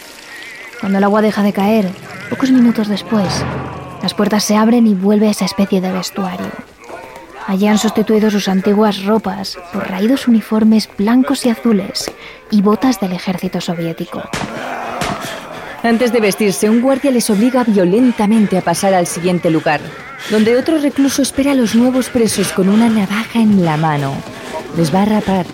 Cuando 0.80 0.98
el 0.98 1.04
agua 1.04 1.22
deja 1.22 1.42
de 1.42 1.52
caer, 1.52 1.90
pocos 2.28 2.50
minutos 2.50 2.88
después, 2.88 3.32
las 4.02 4.14
puertas 4.14 4.44
se 4.44 4.56
abren 4.56 4.86
y 4.86 4.94
vuelve 4.94 5.30
esa 5.30 5.44
especie 5.44 5.80
de 5.80 5.92
vestuario. 5.92 6.50
Allí 7.46 7.66
han 7.66 7.78
sustituido 7.78 8.30
sus 8.30 8.48
antiguas 8.48 9.04
ropas 9.04 9.58
por 9.72 9.88
raídos 9.88 10.28
uniformes 10.28 10.88
blancos 10.98 11.46
y 11.46 11.50
azules 11.50 12.10
y 12.50 12.62
botas 12.62 13.00
del 13.00 13.12
ejército 13.12 13.60
soviético. 13.60 14.22
Antes 15.82 16.12
de 16.12 16.20
vestirse, 16.20 16.70
un 16.70 16.80
guardia 16.80 17.10
les 17.10 17.28
obliga 17.28 17.64
violentamente 17.64 18.56
a 18.56 18.62
pasar 18.62 18.94
al 18.94 19.08
siguiente 19.08 19.50
lugar, 19.50 19.80
donde 20.30 20.56
otro 20.56 20.78
recluso 20.78 21.22
espera 21.22 21.52
a 21.52 21.54
los 21.56 21.74
nuevos 21.74 22.08
presos 22.08 22.52
con 22.52 22.68
una 22.68 22.88
navaja 22.88 23.40
en 23.40 23.64
la 23.64 23.76
mano. 23.76 24.14
Les 24.76 24.94
va 24.94 25.02
a 25.02 25.06
rapar. 25.06 25.44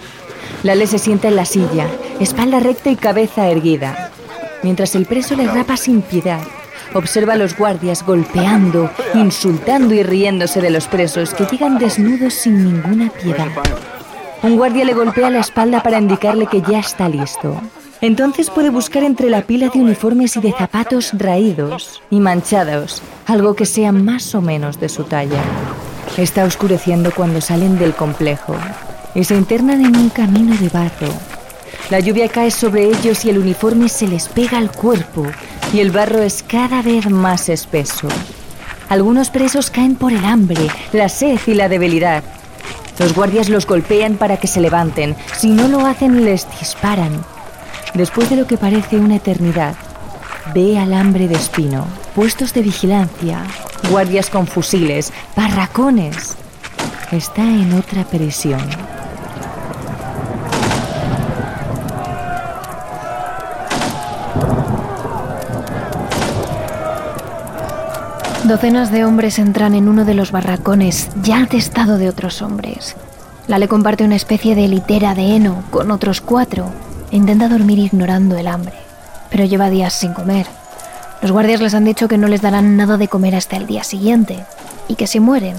Lale 0.62 0.86
se 0.86 0.98
sienta 0.98 1.28
en 1.28 1.36
la 1.36 1.46
silla, 1.46 1.86
espalda 2.20 2.60
recta 2.60 2.90
y 2.90 2.96
cabeza 2.96 3.48
erguida. 3.48 4.10
Mientras 4.62 4.94
el 4.96 5.06
preso 5.06 5.34
le 5.34 5.46
rapa 5.46 5.78
sin 5.78 6.02
piedad, 6.02 6.42
observa 6.92 7.32
a 7.32 7.36
los 7.36 7.56
guardias 7.56 8.04
golpeando, 8.04 8.90
insultando 9.14 9.94
y 9.94 10.02
riéndose 10.02 10.60
de 10.60 10.70
los 10.70 10.88
presos 10.88 11.32
que 11.32 11.46
llegan 11.46 11.78
desnudos 11.78 12.34
sin 12.34 12.64
ninguna 12.64 13.10
piedad. 13.10 13.48
Un 14.42 14.56
guardia 14.56 14.84
le 14.84 14.92
golpea 14.92 15.30
la 15.30 15.40
espalda 15.40 15.82
para 15.82 15.98
indicarle 15.98 16.46
que 16.46 16.60
ya 16.60 16.80
está 16.80 17.08
listo. 17.08 17.58
Entonces 18.00 18.48
puede 18.50 18.70
buscar 18.70 19.02
entre 19.02 19.28
la 19.28 19.42
pila 19.42 19.70
de 19.70 19.80
uniformes 19.80 20.36
y 20.36 20.40
de 20.40 20.52
zapatos 20.52 21.10
raídos 21.14 22.00
y 22.10 22.20
manchados 22.20 23.02
algo 23.26 23.54
que 23.54 23.66
sea 23.66 23.90
más 23.90 24.34
o 24.34 24.40
menos 24.40 24.78
de 24.78 24.88
su 24.88 25.04
talla. 25.04 25.42
Está 26.16 26.44
oscureciendo 26.44 27.10
cuando 27.10 27.40
salen 27.40 27.78
del 27.78 27.94
complejo 27.94 28.54
y 29.14 29.24
se 29.24 29.34
internan 29.34 29.84
en 29.84 29.96
un 29.96 30.10
camino 30.10 30.56
de 30.56 30.68
barro. 30.68 31.12
La 31.90 32.00
lluvia 32.00 32.28
cae 32.28 32.50
sobre 32.50 32.84
ellos 32.84 33.24
y 33.24 33.30
el 33.30 33.38
uniforme 33.38 33.88
se 33.88 34.06
les 34.06 34.28
pega 34.28 34.58
al 34.58 34.70
cuerpo 34.70 35.26
y 35.72 35.80
el 35.80 35.90
barro 35.90 36.22
es 36.22 36.42
cada 36.42 36.82
vez 36.82 37.10
más 37.10 37.48
espeso. 37.48 38.08
Algunos 38.88 39.30
presos 39.30 39.70
caen 39.70 39.96
por 39.96 40.12
el 40.12 40.24
hambre, 40.24 40.68
la 40.92 41.08
sed 41.08 41.38
y 41.46 41.54
la 41.54 41.68
debilidad. 41.68 42.22
Los 42.98 43.14
guardias 43.14 43.48
los 43.48 43.66
golpean 43.66 44.16
para 44.16 44.38
que 44.38 44.46
se 44.46 44.60
levanten. 44.60 45.16
Si 45.36 45.50
no 45.50 45.68
lo 45.68 45.84
hacen, 45.84 46.24
les 46.24 46.46
disparan. 46.58 47.24
Después 47.94 48.30
de 48.30 48.36
lo 48.36 48.46
que 48.46 48.58
parece 48.58 48.98
una 48.98 49.16
eternidad, 49.16 49.74
ve 50.54 50.78
alambre 50.78 51.28
de 51.28 51.34
espino, 51.34 51.86
puestos 52.14 52.52
de 52.54 52.62
vigilancia, 52.62 53.42
guardias 53.90 54.30
con 54.30 54.46
fusiles, 54.46 55.12
barracones. 55.36 56.36
Está 57.10 57.42
en 57.42 57.72
otra 57.74 58.04
prisión. 58.04 58.60
Docenas 68.44 68.90
de 68.90 69.04
hombres 69.04 69.38
entran 69.38 69.74
en 69.74 69.88
uno 69.88 70.04
de 70.04 70.14
los 70.14 70.32
barracones 70.32 71.10
ya 71.22 71.42
atestado 71.42 71.98
de 71.98 72.08
otros 72.08 72.40
hombres. 72.40 72.96
Lale 73.46 73.68
comparte 73.68 74.04
una 74.04 74.16
especie 74.16 74.54
de 74.54 74.68
litera 74.68 75.14
de 75.14 75.36
heno 75.36 75.64
con 75.70 75.90
otros 75.90 76.20
cuatro 76.20 76.70
intenta 77.10 77.48
dormir 77.48 77.78
ignorando 77.78 78.36
el 78.36 78.46
hambre, 78.46 78.74
pero 79.30 79.44
lleva 79.44 79.70
días 79.70 79.92
sin 79.94 80.12
comer. 80.12 80.46
Los 81.20 81.32
guardias 81.32 81.60
les 81.60 81.74
han 81.74 81.84
dicho 81.84 82.08
que 82.08 82.18
no 82.18 82.28
les 82.28 82.42
darán 82.42 82.76
nada 82.76 82.96
de 82.96 83.08
comer 83.08 83.34
hasta 83.34 83.56
el 83.56 83.66
día 83.66 83.84
siguiente 83.84 84.44
y 84.86 84.94
que 84.94 85.06
si 85.06 85.20
mueren, 85.20 85.56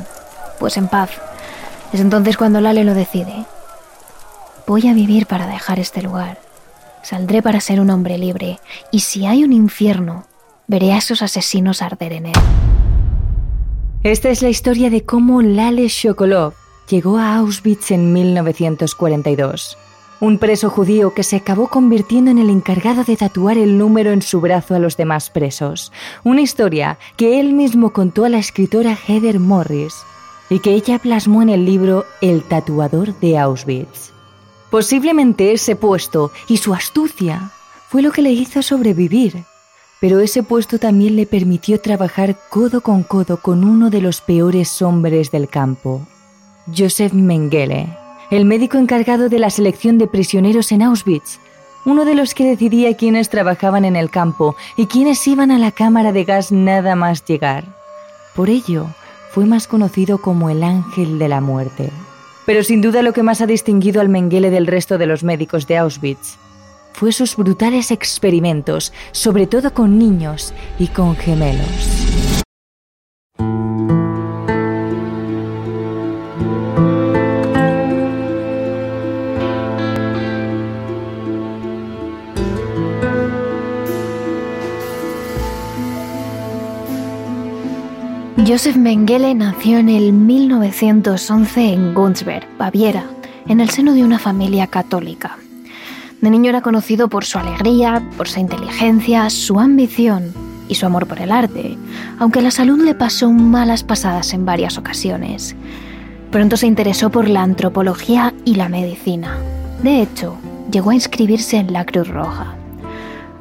pues 0.59 0.77
en 0.77 0.87
paz. 0.87 1.09
Es 1.91 1.99
entonces 1.99 2.37
cuando 2.37 2.61
Lale 2.61 2.83
lo 2.83 2.93
decide. 2.93 3.45
Voy 4.67 4.87
a 4.87 4.93
vivir 4.93 5.25
para 5.25 5.47
dejar 5.47 5.79
este 5.79 6.01
lugar. 6.01 6.39
Saldré 7.01 7.41
para 7.41 7.59
ser 7.59 7.79
un 7.81 7.89
hombre 7.89 8.17
libre 8.17 8.59
y 8.91 9.01
si 9.01 9.25
hay 9.25 9.43
un 9.43 9.51
infierno, 9.53 10.25
veré 10.67 10.93
a 10.93 10.97
esos 10.97 11.21
asesinos 11.21 11.81
arder 11.81 12.13
en 12.13 12.27
él. 12.27 12.33
Esta 14.03 14.29
es 14.29 14.41
la 14.41 14.49
historia 14.49 14.89
de 14.89 15.03
cómo 15.03 15.41
Lale 15.41 15.87
Shokolov 15.87 16.53
llegó 16.89 17.17
a 17.17 17.35
Auschwitz 17.35 17.91
en 17.91 18.13
1942. 18.13 19.77
Un 20.19 20.37
preso 20.37 20.69
judío 20.69 21.13
que 21.13 21.23
se 21.23 21.37
acabó 21.37 21.67
convirtiendo 21.67 22.29
en 22.29 22.37
el 22.37 22.49
encargado 22.49 23.03
de 23.03 23.15
tatuar 23.15 23.57
el 23.57 23.77
número 23.77 24.11
en 24.11 24.21
su 24.21 24.41
brazo 24.41 24.75
a 24.75 24.79
los 24.79 24.97
demás 24.97 25.29
presos. 25.29 25.91
Una 26.23 26.41
historia 26.41 26.99
que 27.15 27.39
él 27.39 27.53
mismo 27.53 27.93
contó 27.93 28.25
a 28.25 28.29
la 28.29 28.37
escritora 28.37 28.95
Heather 28.95 29.39
Morris 29.39 29.95
y 30.49 30.59
que 30.59 30.71
ella 30.71 30.99
plasmó 30.99 31.41
en 31.41 31.49
el 31.49 31.65
libro 31.65 32.05
El 32.21 32.43
tatuador 32.43 33.17
de 33.19 33.37
Auschwitz. 33.37 34.11
Posiblemente 34.69 35.53
ese 35.53 35.75
puesto 35.75 36.31
y 36.47 36.57
su 36.57 36.73
astucia 36.73 37.51
fue 37.87 38.01
lo 38.01 38.11
que 38.11 38.21
le 38.21 38.31
hizo 38.31 38.61
sobrevivir 38.61 39.45
pero 39.99 40.19
ese 40.19 40.43
puesto 40.43 40.79
también 40.79 41.15
le 41.15 41.25
permitió 41.25 41.79
trabajar 41.79 42.37
codo 42.49 42.81
con 42.81 43.03
codo 43.03 43.41
con 43.41 43.63
uno 43.63 43.89
de 43.89 44.01
los 44.01 44.21
peores 44.21 44.81
hombres 44.81 45.29
del 45.31 45.49
campo, 45.49 46.07
Joseph 46.75 47.13
Mengele, 47.13 47.89
el 48.29 48.45
médico 48.45 48.77
encargado 48.77 49.29
de 49.29 49.39
la 49.39 49.49
selección 49.49 49.97
de 49.97 50.07
prisioneros 50.07 50.71
en 50.71 50.81
Auschwitz, 50.81 51.39
uno 51.85 52.05
de 52.05 52.15
los 52.15 52.33
que 52.33 52.45
decidía 52.45 52.95
quiénes 52.95 53.29
trabajaban 53.29 53.85
en 53.85 53.95
el 53.95 54.09
campo 54.09 54.55
y 54.75 54.85
quiénes 54.85 55.25
iban 55.27 55.51
a 55.51 55.57
la 55.57 55.71
cámara 55.71 56.11
de 56.11 56.25
gas 56.25 56.51
nada 56.51 56.95
más 56.95 57.25
llegar. 57.25 57.65
Por 58.35 58.49
ello, 58.49 58.87
fue 59.31 59.45
más 59.45 59.67
conocido 59.67 60.19
como 60.19 60.49
el 60.49 60.63
ángel 60.63 61.19
de 61.19 61.27
la 61.27 61.41
muerte. 61.41 61.89
Pero 62.45 62.63
sin 62.63 62.81
duda 62.81 63.01
lo 63.01 63.13
que 63.13 63.23
más 63.23 63.41
ha 63.41 63.45
distinguido 63.45 64.01
al 64.01 64.09
Mengele 64.09 64.49
del 64.49 64.67
resto 64.67 64.97
de 64.97 65.05
los 65.05 65.23
médicos 65.23 65.67
de 65.67 65.77
Auschwitz 65.77 66.37
fue 66.99 67.13
sus 67.13 67.37
brutales 67.37 67.91
experimentos, 67.91 68.91
sobre 69.13 69.47
todo 69.47 69.73
con 69.73 69.97
niños 69.97 70.53
y 70.77 70.87
con 70.87 71.15
gemelos. 71.15 72.38
Joseph 88.49 88.77
Mengele 88.77 89.35
nació 89.35 89.77
en 89.77 89.89
el 89.89 90.11
1911 90.11 91.71
en 91.71 91.93
Gunzberg, 91.93 92.47
Baviera, 92.57 93.03
en 93.47 93.59
el 93.59 93.69
seno 93.69 93.93
de 93.93 94.03
una 94.03 94.17
familia 94.17 94.65
católica. 94.65 95.37
De 96.19 96.31
niño 96.31 96.49
era 96.49 96.61
conocido 96.61 97.09
por 97.09 97.25
su 97.25 97.37
alegría, 97.37 98.01
por 98.17 98.27
su 98.27 98.39
inteligencia, 98.39 99.29
su 99.29 99.59
ambición 99.59 100.33
y 100.67 100.73
su 100.73 100.87
amor 100.87 101.05
por 101.05 101.21
el 101.21 101.31
arte, 101.31 101.77
aunque 102.17 102.41
la 102.41 102.49
salud 102.49 102.83
le 102.83 102.95
pasó 102.95 103.31
malas 103.31 103.83
pasadas 103.83 104.33
en 104.33 104.47
varias 104.47 104.79
ocasiones. 104.79 105.55
Pronto 106.31 106.57
se 106.57 106.65
interesó 106.65 107.11
por 107.11 107.29
la 107.29 107.43
antropología 107.43 108.33
y 108.45 108.55
la 108.55 108.67
medicina. 108.67 109.37
De 109.83 110.01
hecho, 110.01 110.35
llegó 110.71 110.89
a 110.89 110.95
inscribirse 110.95 111.57
en 111.57 111.71
la 111.71 111.85
Cruz 111.85 112.07
Roja. 112.07 112.55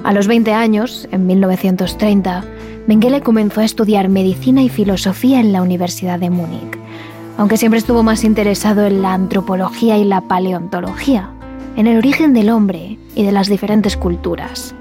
A 0.04 0.12
los 0.12 0.26
20 0.26 0.52
años, 0.52 1.08
en 1.12 1.26
1930, 1.26 2.44
Mengele 2.88 3.20
comenzó 3.20 3.60
a 3.60 3.66
estudiar 3.66 4.08
medicina 4.08 4.62
y 4.62 4.70
filosofía 4.70 5.40
en 5.40 5.52
la 5.52 5.60
Universidad 5.60 6.18
de 6.18 6.30
Múnich, 6.30 6.78
aunque 7.36 7.58
siempre 7.58 7.78
estuvo 7.78 8.02
más 8.02 8.24
interesado 8.24 8.86
en 8.86 9.02
la 9.02 9.12
antropología 9.12 9.98
y 9.98 10.04
la 10.04 10.22
paleontología 10.22 11.30
en 11.76 11.86
el 11.86 11.98
origen 11.98 12.32
del 12.32 12.48
hombre 12.48 12.98
y 13.14 13.24
de 13.24 13.30
las 13.30 13.48
diferentes 13.48 13.98
culturas. 13.98 14.74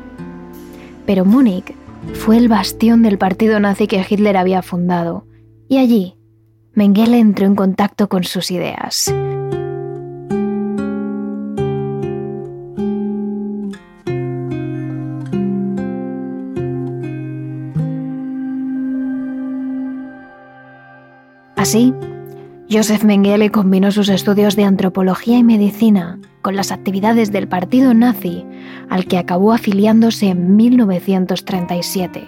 Pero 1.06 1.26
Múnich 1.26 1.76
fue 2.14 2.38
el 2.38 2.48
bastión 2.48 3.04
del 3.04 3.18
partido 3.18 3.60
nazi 3.60 3.88
que 3.88 4.06
Hitler 4.10 4.38
había 4.38 4.62
fundado, 4.62 5.28
y 5.68 5.78
allí 5.78 6.16
Mengele 6.76 7.20
entró 7.20 7.46
en 7.46 7.56
contacto 7.56 8.08
con 8.08 8.24
sus 8.24 8.52
ideas. 8.52 9.14
Así, 21.68 21.92
Joseph 22.72 23.04
Mengele 23.04 23.52
combinó 23.52 23.92
sus 23.92 24.08
estudios 24.08 24.56
de 24.56 24.64
antropología 24.64 25.38
y 25.38 25.44
medicina 25.44 26.18
con 26.42 26.56
las 26.56 26.72
actividades 26.72 27.34
del 27.34 27.50
partido 27.50 27.94
nazi 27.94 28.46
al 28.88 29.06
que 29.06 29.18
acabó 29.18 29.52
afiliándose 29.52 30.28
en 30.28 30.56
1937. 30.56 32.24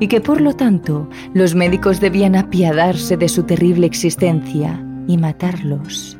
y 0.00 0.08
que 0.08 0.20
por 0.20 0.40
lo 0.40 0.54
tanto 0.54 1.08
los 1.34 1.54
médicos 1.54 2.00
debían 2.00 2.36
apiadarse 2.36 3.16
de 3.16 3.28
su 3.28 3.44
terrible 3.44 3.86
existencia 3.86 4.84
y 5.06 5.16
matarlos. 5.18 6.18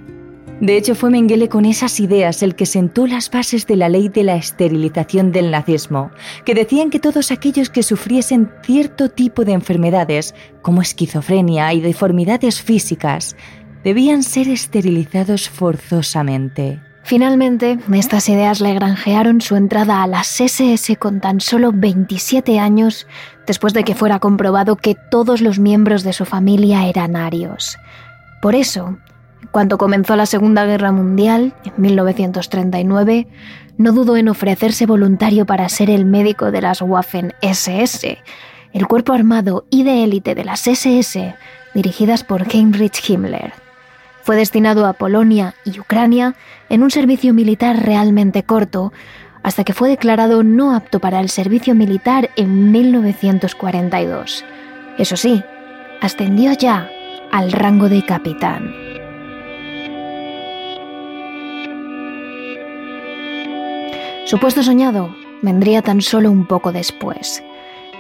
De 0.61 0.79
hecho, 0.79 0.95
fue 0.95 1.11
Mengele 1.11 1.51
con 1.51 1.67
esas 1.67 2.01
ideas 2.01 2.43
el 2.43 2.55
que 2.55 2.65
sentó 2.65 3.07
las 3.07 3.31
bases 3.31 3.67
de 3.67 3.77
la 3.77 3.91
ley 3.91 4.09
de 4.09 4.25
la 4.25 4.37
esterilización 4.37 5.31
del 5.31 5.51
nazismo, 5.51 6.11
que 6.47 6.55
decían 6.55 6.89
que 6.89 6.99
todos 6.99 7.31
aquellos 7.31 7.69
que 7.69 7.83
sufriesen 7.83 8.51
cierto 8.63 9.11
tipo 9.11 9.45
de 9.45 9.53
enfermedades, 9.53 10.35
como 10.63 10.81
esquizofrenia 10.81 11.75
y 11.75 11.83
deformidades 11.83 12.63
físicas, 12.63 13.37
debían 13.85 14.23
ser 14.23 14.49
esterilizados 14.49 15.51
forzosamente. 15.51 16.81
Finalmente, 17.05 17.79
estas 17.93 18.29
ideas 18.29 18.61
le 18.61 18.75
granjearon 18.75 19.41
su 19.43 19.57
entrada 19.57 20.03
a 20.03 20.07
las 20.07 20.41
SS 20.41 20.97
con 20.97 21.21
tan 21.21 21.41
solo 21.41 21.71
27 21.73 22.59
años, 22.59 23.07
después 23.47 23.75
de 23.75 23.85
que 23.85 23.95
fuera 23.95 24.19
comprobado 24.21 24.75
que 24.77 24.97
todos 25.11 25.43
los 25.43 25.59
miembros 25.59 26.03
de 26.03 26.15
su 26.15 26.25
familia 26.25 26.87
eran 26.89 27.15
arios. 27.15 27.79
Por 28.43 28.57
eso, 28.57 28.97
cuando 29.51 29.79
comenzó 29.79 30.17
la 30.17 30.27
Segunda 30.27 30.65
Guerra 30.65 30.93
Mundial, 30.93 31.55
en 31.65 31.73
1939, 31.77 33.27
no 33.79 33.93
dudó 33.93 34.17
en 34.17 34.29
ofrecerse 34.29 34.87
voluntario 34.87 35.47
para 35.47 35.69
ser 35.69 35.91
el 35.91 36.05
médico 36.05 36.51
de 36.51 36.63
las 36.63 36.83
Waffen-SS, 36.83 38.19
el 38.73 38.87
cuerpo 38.87 39.13
armado 39.13 39.67
y 39.71 39.85
de 39.85 40.05
élite 40.05 40.35
de 40.35 40.45
las 40.45 40.67
SS, 40.67 41.35
dirigidas 41.75 42.25
por 42.25 42.47
Heinrich 42.53 43.09
Himmler. 43.09 43.53
Fue 44.23 44.37
destinado 44.37 44.87
a 44.87 44.95
Polonia 44.95 45.55
y 45.65 45.79
Ucrania 45.79 46.35
en 46.69 46.83
un 46.83 46.91
servicio 46.91 47.33
militar 47.33 47.85
realmente 47.85 48.43
corto, 48.43 48.93
hasta 49.43 49.63
que 49.63 49.73
fue 49.73 49.89
declarado 49.89 50.43
no 50.43 50.75
apto 50.75 50.99
para 50.99 51.21
el 51.21 51.29
servicio 51.29 51.75
militar 51.75 52.31
en 52.37 52.73
1942. 52.73 54.45
Eso 54.99 55.17
sí, 55.17 55.45
ascendió 56.01 56.53
ya 56.53 56.91
al 57.31 57.53
rango 57.53 57.89
de 57.89 58.05
capitán. 58.05 58.86
Su 64.27 64.41
puesto 64.41 64.65
soñado 64.65 65.15
vendría 65.41 65.83
tan 65.83 66.01
solo 66.01 66.33
un 66.33 66.47
poco 66.47 66.73
después. 66.73 67.45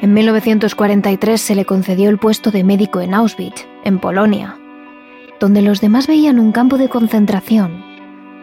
En 0.02 0.12
1943 0.12 1.40
se 1.40 1.54
le 1.54 1.64
concedió 1.64 2.10
el 2.10 2.18
puesto 2.18 2.50
de 2.50 2.64
médico 2.64 3.00
en 3.00 3.14
Auschwitz, 3.14 3.64
en 3.84 4.00
Polonia. 4.00 4.58
Donde 5.38 5.62
los 5.62 5.80
demás 5.80 6.08
veían 6.08 6.40
un 6.40 6.50
campo 6.50 6.78
de 6.78 6.88
concentración, 6.88 7.80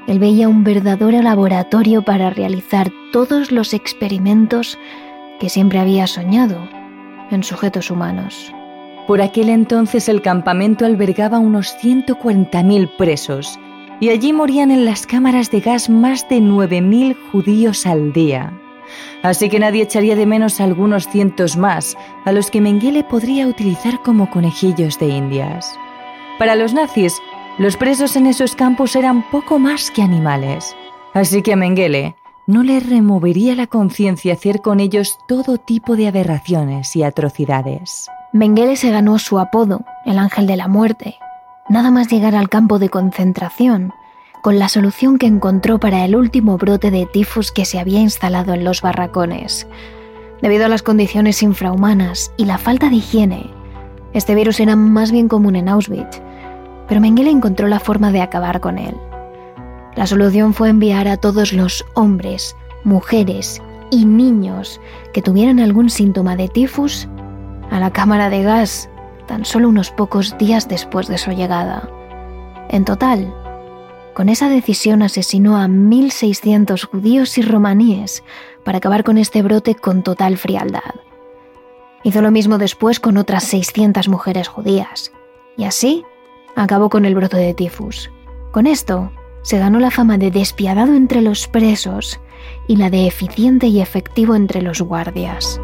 él 0.08 0.18
veía 0.18 0.48
un 0.48 0.64
verdadero 0.64 1.22
laboratorio 1.22 2.04
para 2.04 2.30
realizar 2.30 2.90
todos 3.12 3.52
los 3.52 3.74
experimentos 3.74 4.80
que 5.42 5.50
siempre 5.50 5.80
había 5.80 6.08
soñado 6.08 6.70
en 7.32 7.44
sujetos 7.44 7.92
humanos. 7.92 8.54
Por 9.08 9.22
aquel 9.22 9.50
entonces 9.50 10.08
el 10.08 10.22
campamento 10.22 10.86
albergaba 10.86 11.38
unos 11.38 11.76
140.000 11.84 12.96
presos 12.96 13.60
y 14.04 14.10
allí 14.10 14.34
morían 14.34 14.70
en 14.70 14.84
las 14.84 15.08
cámaras 15.08 15.50
de 15.50 15.62
gas 15.62 15.90
más 15.90 16.28
de 16.28 16.40
9.000 16.40 17.16
judíos 17.32 17.86
al 17.86 18.12
día. 18.12 18.52
Así 19.22 19.48
que 19.48 19.60
nadie 19.60 19.84
echaría 19.84 20.18
de 20.18 20.26
menos 20.26 20.60
a 20.60 20.66
algunos 20.66 21.08
cientos 21.08 21.56
más, 21.56 21.96
a 22.26 22.34
los 22.34 22.52
que 22.52 22.60
Mengele 22.60 23.06
podría 23.06 23.48
utilizar 23.48 24.02
como 24.02 24.30
conejillos 24.30 25.00
de 25.00 25.08
indias. 25.08 25.80
Para 26.38 26.56
los 26.56 26.74
nazis, 26.74 27.22
los 27.58 27.78
presos 27.78 28.18
en 28.18 28.28
esos 28.28 28.56
campos 28.56 28.98
eran 28.98 29.24
poco 29.32 29.58
más 29.58 29.90
que 29.90 30.02
animales. 30.02 30.76
Así 31.14 31.42
que 31.42 31.54
a 31.54 31.56
Mengele 31.56 32.18
no 32.46 32.62
le 32.62 32.82
removería 32.82 33.56
la 33.56 33.68
conciencia 33.68 34.34
hacer 34.34 34.60
con 34.60 34.82
ellos 34.82 35.18
todo 35.30 35.58
tipo 35.58 35.96
de 35.96 36.10
aberraciones 36.10 36.94
y 36.98 37.04
atrocidades. 37.04 38.10
Mengele 38.34 38.76
se 38.76 38.92
ganó 38.92 39.18
su 39.18 39.40
apodo, 39.40 39.86
el 40.06 40.20
ángel 40.20 40.46
de 40.46 40.58
la 40.58 40.68
muerte, 40.68 41.16
nada 41.70 41.92
más 41.92 42.10
llegar 42.10 42.36
al 42.36 42.50
campo 42.50 42.80
de 42.80 42.90
concentración, 42.90 43.94
con 44.42 44.60
la 44.60 44.68
solución 44.68 45.18
que 45.18 45.26
encontró 45.26 45.80
para 45.80 46.04
el 46.04 46.16
último 46.16 46.58
brote 46.58 46.92
de 46.92 47.06
tifus 47.06 47.52
que 47.52 47.66
se 47.66 47.80
había 47.80 48.00
instalado 48.00 48.54
en 48.54 48.64
los 48.66 48.82
barracones. 48.82 49.68
Debido 50.42 50.66
a 50.66 50.70
las 50.70 50.84
condiciones 50.84 51.42
infrahumanas 51.42 52.34
y 52.36 52.46
la 52.46 52.58
falta 52.58 52.90
de 52.90 52.98
higiene, 52.98 53.50
este 54.12 54.36
virus 54.36 54.60
era 54.60 54.76
más 54.76 55.12
bien 55.12 55.30
común 55.30 55.56
en 55.56 55.70
Auschwitz, 55.70 56.22
pero 56.88 57.00
Mengele 57.00 57.32
encontró 57.32 57.68
la 57.68 57.80
forma 57.80 58.12
de 58.12 58.22
acabar 58.22 58.60
con 58.60 58.78
él. 58.78 58.96
La 59.96 60.08
solución 60.08 60.54
fue 60.54 60.70
enviar 60.70 61.08
a 61.08 61.18
todos 61.18 61.54
los 61.54 61.86
hombres, 61.94 62.56
mujeres 62.84 63.62
y 63.90 64.06
niños 64.06 64.82
que 65.14 65.22
tuvieran 65.22 65.60
algún 65.60 65.90
síntoma 65.90 66.36
de 66.36 66.50
tifus 66.50 67.08
a 67.72 67.80
la 67.80 67.92
cámara 67.92 68.30
de 68.30 68.44
gas 68.44 68.90
tan 69.26 69.46
solo 69.46 69.70
unos 69.70 69.92
pocos 69.92 70.38
días 70.38 70.68
después 70.68 71.08
de 71.08 71.18
su 71.18 71.32
llegada. 71.32 71.90
En 72.70 72.86
total, 72.86 73.34
con 74.14 74.30
esa 74.30 74.50
decisión 74.50 75.02
asesinó 75.02 75.58
a 75.58 75.68
1.600 75.68 76.86
judíos 76.86 77.38
y 77.38 77.42
romaníes 77.42 78.24
para 78.64 78.78
acabar 78.78 79.04
con 79.04 79.18
este 79.18 79.42
brote 79.42 79.76
con 79.76 80.04
total 80.04 80.38
frialdad. 80.38 80.82
Hizo 82.04 82.22
lo 82.22 82.32
mismo 82.32 82.58
después 82.58 83.00
con 83.00 83.18
otras 83.18 83.44
600 83.46 84.10
mujeres 84.10 84.48
judías, 84.48 85.12
y 85.58 85.64
así 85.64 86.04
acabó 86.56 86.90
con 86.90 87.06
el 87.06 87.16
brote 87.16 87.38
de 87.38 87.54
tifus. 87.54 88.12
Con 88.52 88.68
esto, 88.68 89.12
se 89.42 89.58
ganó 89.58 89.80
la 89.80 89.92
fama 89.92 90.18
de 90.18 90.32
despiadado 90.32 90.94
entre 90.94 91.22
los 91.22 91.48
presos 91.48 92.20
y 92.68 92.76
la 92.76 92.90
de 92.90 93.08
eficiente 93.08 93.68
y 93.68 93.82
efectivo 93.82 94.36
entre 94.36 94.62
los 94.62 94.82
guardias. 94.82 95.60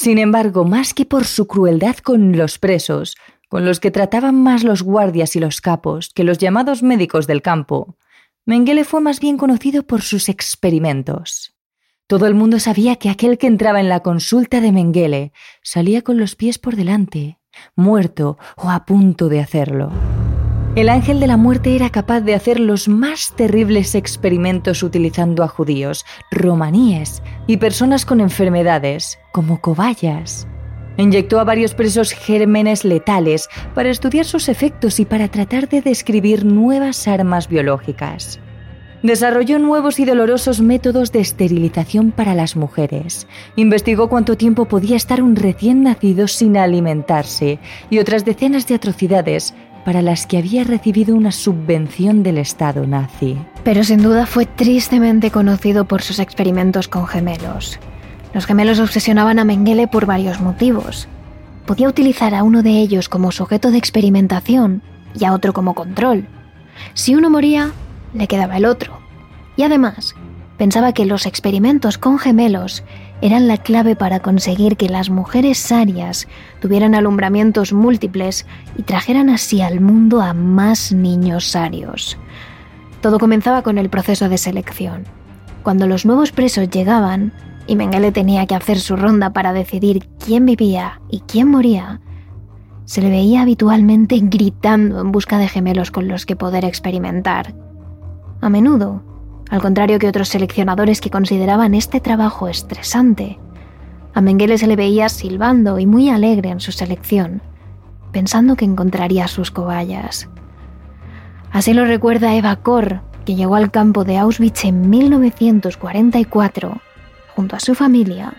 Sin 0.00 0.18
embargo, 0.18 0.64
más 0.64 0.94
que 0.94 1.04
por 1.04 1.24
su 1.24 1.48
crueldad 1.48 1.96
con 1.96 2.36
los 2.36 2.60
presos, 2.60 3.16
con 3.48 3.64
los 3.64 3.80
que 3.80 3.90
trataban 3.90 4.40
más 4.40 4.62
los 4.62 4.84
guardias 4.84 5.34
y 5.34 5.40
los 5.40 5.60
capos 5.60 6.10
que 6.14 6.22
los 6.22 6.38
llamados 6.38 6.84
médicos 6.84 7.26
del 7.26 7.42
campo, 7.42 7.96
Mengele 8.46 8.84
fue 8.84 9.00
más 9.00 9.18
bien 9.18 9.36
conocido 9.36 9.82
por 9.88 10.02
sus 10.02 10.28
experimentos. 10.28 11.56
Todo 12.06 12.28
el 12.28 12.34
mundo 12.34 12.60
sabía 12.60 12.94
que 12.94 13.10
aquel 13.10 13.38
que 13.38 13.48
entraba 13.48 13.80
en 13.80 13.88
la 13.88 13.98
consulta 13.98 14.60
de 14.60 14.70
Mengele 14.70 15.32
salía 15.64 16.02
con 16.02 16.16
los 16.16 16.36
pies 16.36 16.60
por 16.60 16.76
delante, 16.76 17.40
muerto 17.74 18.38
o 18.54 18.70
a 18.70 18.84
punto 18.84 19.28
de 19.28 19.40
hacerlo. 19.40 19.90
El 20.78 20.90
ángel 20.90 21.18
de 21.18 21.26
la 21.26 21.36
muerte 21.36 21.74
era 21.74 21.90
capaz 21.90 22.20
de 22.20 22.36
hacer 22.36 22.60
los 22.60 22.86
más 22.86 23.32
terribles 23.34 23.96
experimentos 23.96 24.84
utilizando 24.84 25.42
a 25.42 25.48
judíos, 25.48 26.06
romaníes 26.30 27.20
y 27.48 27.56
personas 27.56 28.06
con 28.06 28.20
enfermedades, 28.20 29.18
como 29.32 29.60
cobayas. 29.60 30.46
Inyectó 30.96 31.40
a 31.40 31.44
varios 31.44 31.74
presos 31.74 32.12
gérmenes 32.12 32.84
letales 32.84 33.48
para 33.74 33.90
estudiar 33.90 34.24
sus 34.24 34.48
efectos 34.48 35.00
y 35.00 35.04
para 35.04 35.26
tratar 35.26 35.68
de 35.68 35.82
describir 35.82 36.44
nuevas 36.44 37.08
armas 37.08 37.48
biológicas. 37.48 38.38
Desarrolló 39.02 39.60
nuevos 39.60 40.00
y 40.00 40.04
dolorosos 40.04 40.60
métodos 40.60 41.12
de 41.12 41.20
esterilización 41.20 42.10
para 42.10 42.34
las 42.34 42.56
mujeres. 42.56 43.28
Investigó 43.54 44.08
cuánto 44.08 44.36
tiempo 44.36 44.64
podía 44.64 44.96
estar 44.96 45.22
un 45.22 45.36
recién 45.36 45.84
nacido 45.84 46.26
sin 46.26 46.56
alimentarse 46.56 47.60
y 47.90 48.00
otras 48.00 48.24
decenas 48.24 48.66
de 48.66 48.74
atrocidades 48.74 49.54
para 49.88 50.02
las 50.02 50.26
que 50.26 50.36
había 50.36 50.64
recibido 50.64 51.16
una 51.16 51.32
subvención 51.32 52.22
del 52.22 52.36
Estado 52.36 52.86
nazi. 52.86 53.38
Pero 53.64 53.82
sin 53.84 54.02
duda 54.02 54.26
fue 54.26 54.44
tristemente 54.44 55.30
conocido 55.30 55.86
por 55.86 56.02
sus 56.02 56.18
experimentos 56.18 56.88
con 56.88 57.06
gemelos. 57.06 57.80
Los 58.34 58.44
gemelos 58.44 58.80
obsesionaban 58.80 59.38
a 59.38 59.44
Mengele 59.44 59.88
por 59.88 60.04
varios 60.04 60.42
motivos. 60.42 61.08
Podía 61.64 61.88
utilizar 61.88 62.34
a 62.34 62.42
uno 62.42 62.62
de 62.62 62.72
ellos 62.72 63.08
como 63.08 63.32
sujeto 63.32 63.70
de 63.70 63.78
experimentación 63.78 64.82
y 65.18 65.24
a 65.24 65.32
otro 65.32 65.54
como 65.54 65.72
control. 65.72 66.28
Si 66.92 67.14
uno 67.14 67.30
moría, 67.30 67.70
le 68.12 68.28
quedaba 68.28 68.58
el 68.58 68.66
otro. 68.66 68.98
Y 69.56 69.62
además, 69.62 70.14
pensaba 70.58 70.92
que 70.92 71.06
los 71.06 71.24
experimentos 71.24 71.96
con 71.96 72.18
gemelos 72.18 72.84
eran 73.20 73.48
la 73.48 73.56
clave 73.56 73.96
para 73.96 74.20
conseguir 74.20 74.76
que 74.76 74.88
las 74.88 75.10
mujeres 75.10 75.58
sarias 75.58 76.28
tuvieran 76.60 76.94
alumbramientos 76.94 77.72
múltiples 77.72 78.46
y 78.76 78.82
trajeran 78.82 79.28
así 79.30 79.60
al 79.60 79.80
mundo 79.80 80.20
a 80.20 80.34
más 80.34 80.92
niños 80.92 81.44
sarios. 81.46 82.16
Todo 83.00 83.18
comenzaba 83.18 83.62
con 83.62 83.78
el 83.78 83.90
proceso 83.90 84.28
de 84.28 84.38
selección. 84.38 85.04
Cuando 85.62 85.86
los 85.86 86.06
nuevos 86.06 86.32
presos 86.32 86.70
llegaban, 86.70 87.32
y 87.66 87.76
Mengele 87.76 88.12
tenía 88.12 88.46
que 88.46 88.54
hacer 88.54 88.80
su 88.80 88.96
ronda 88.96 89.32
para 89.32 89.52
decidir 89.52 90.08
quién 90.24 90.46
vivía 90.46 91.00
y 91.10 91.20
quién 91.20 91.48
moría, 91.48 92.00
se 92.86 93.02
le 93.02 93.10
veía 93.10 93.42
habitualmente 93.42 94.18
gritando 94.22 95.00
en 95.00 95.12
busca 95.12 95.36
de 95.36 95.46
gemelos 95.46 95.90
con 95.90 96.08
los 96.08 96.24
que 96.24 96.36
poder 96.36 96.64
experimentar. 96.64 97.54
A 98.40 98.48
menudo, 98.48 99.02
al 99.50 99.60
contrario 99.60 99.98
que 99.98 100.08
otros 100.08 100.28
seleccionadores 100.28 101.00
que 101.00 101.10
consideraban 101.10 101.74
este 101.74 102.00
trabajo 102.00 102.48
estresante, 102.48 103.38
a 104.14 104.20
Mengele 104.20 104.58
se 104.58 104.66
le 104.66 104.76
veía 104.76 105.08
silbando 105.08 105.78
y 105.78 105.86
muy 105.86 106.10
alegre 106.10 106.50
en 106.50 106.60
su 106.60 106.72
selección, 106.72 107.40
pensando 108.12 108.56
que 108.56 108.64
encontraría 108.64 109.28
sus 109.28 109.50
cobayas. 109.50 110.28
Así 111.52 111.72
lo 111.72 111.84
recuerda 111.84 112.34
Eva 112.34 112.56
Kor, 112.56 113.00
que 113.24 113.36
llegó 113.36 113.54
al 113.56 113.70
campo 113.70 114.04
de 114.04 114.18
Auschwitz 114.18 114.64
en 114.64 114.90
1944 114.90 116.80
junto 117.34 117.56
a 117.56 117.60
su 117.60 117.74
familia 117.74 118.34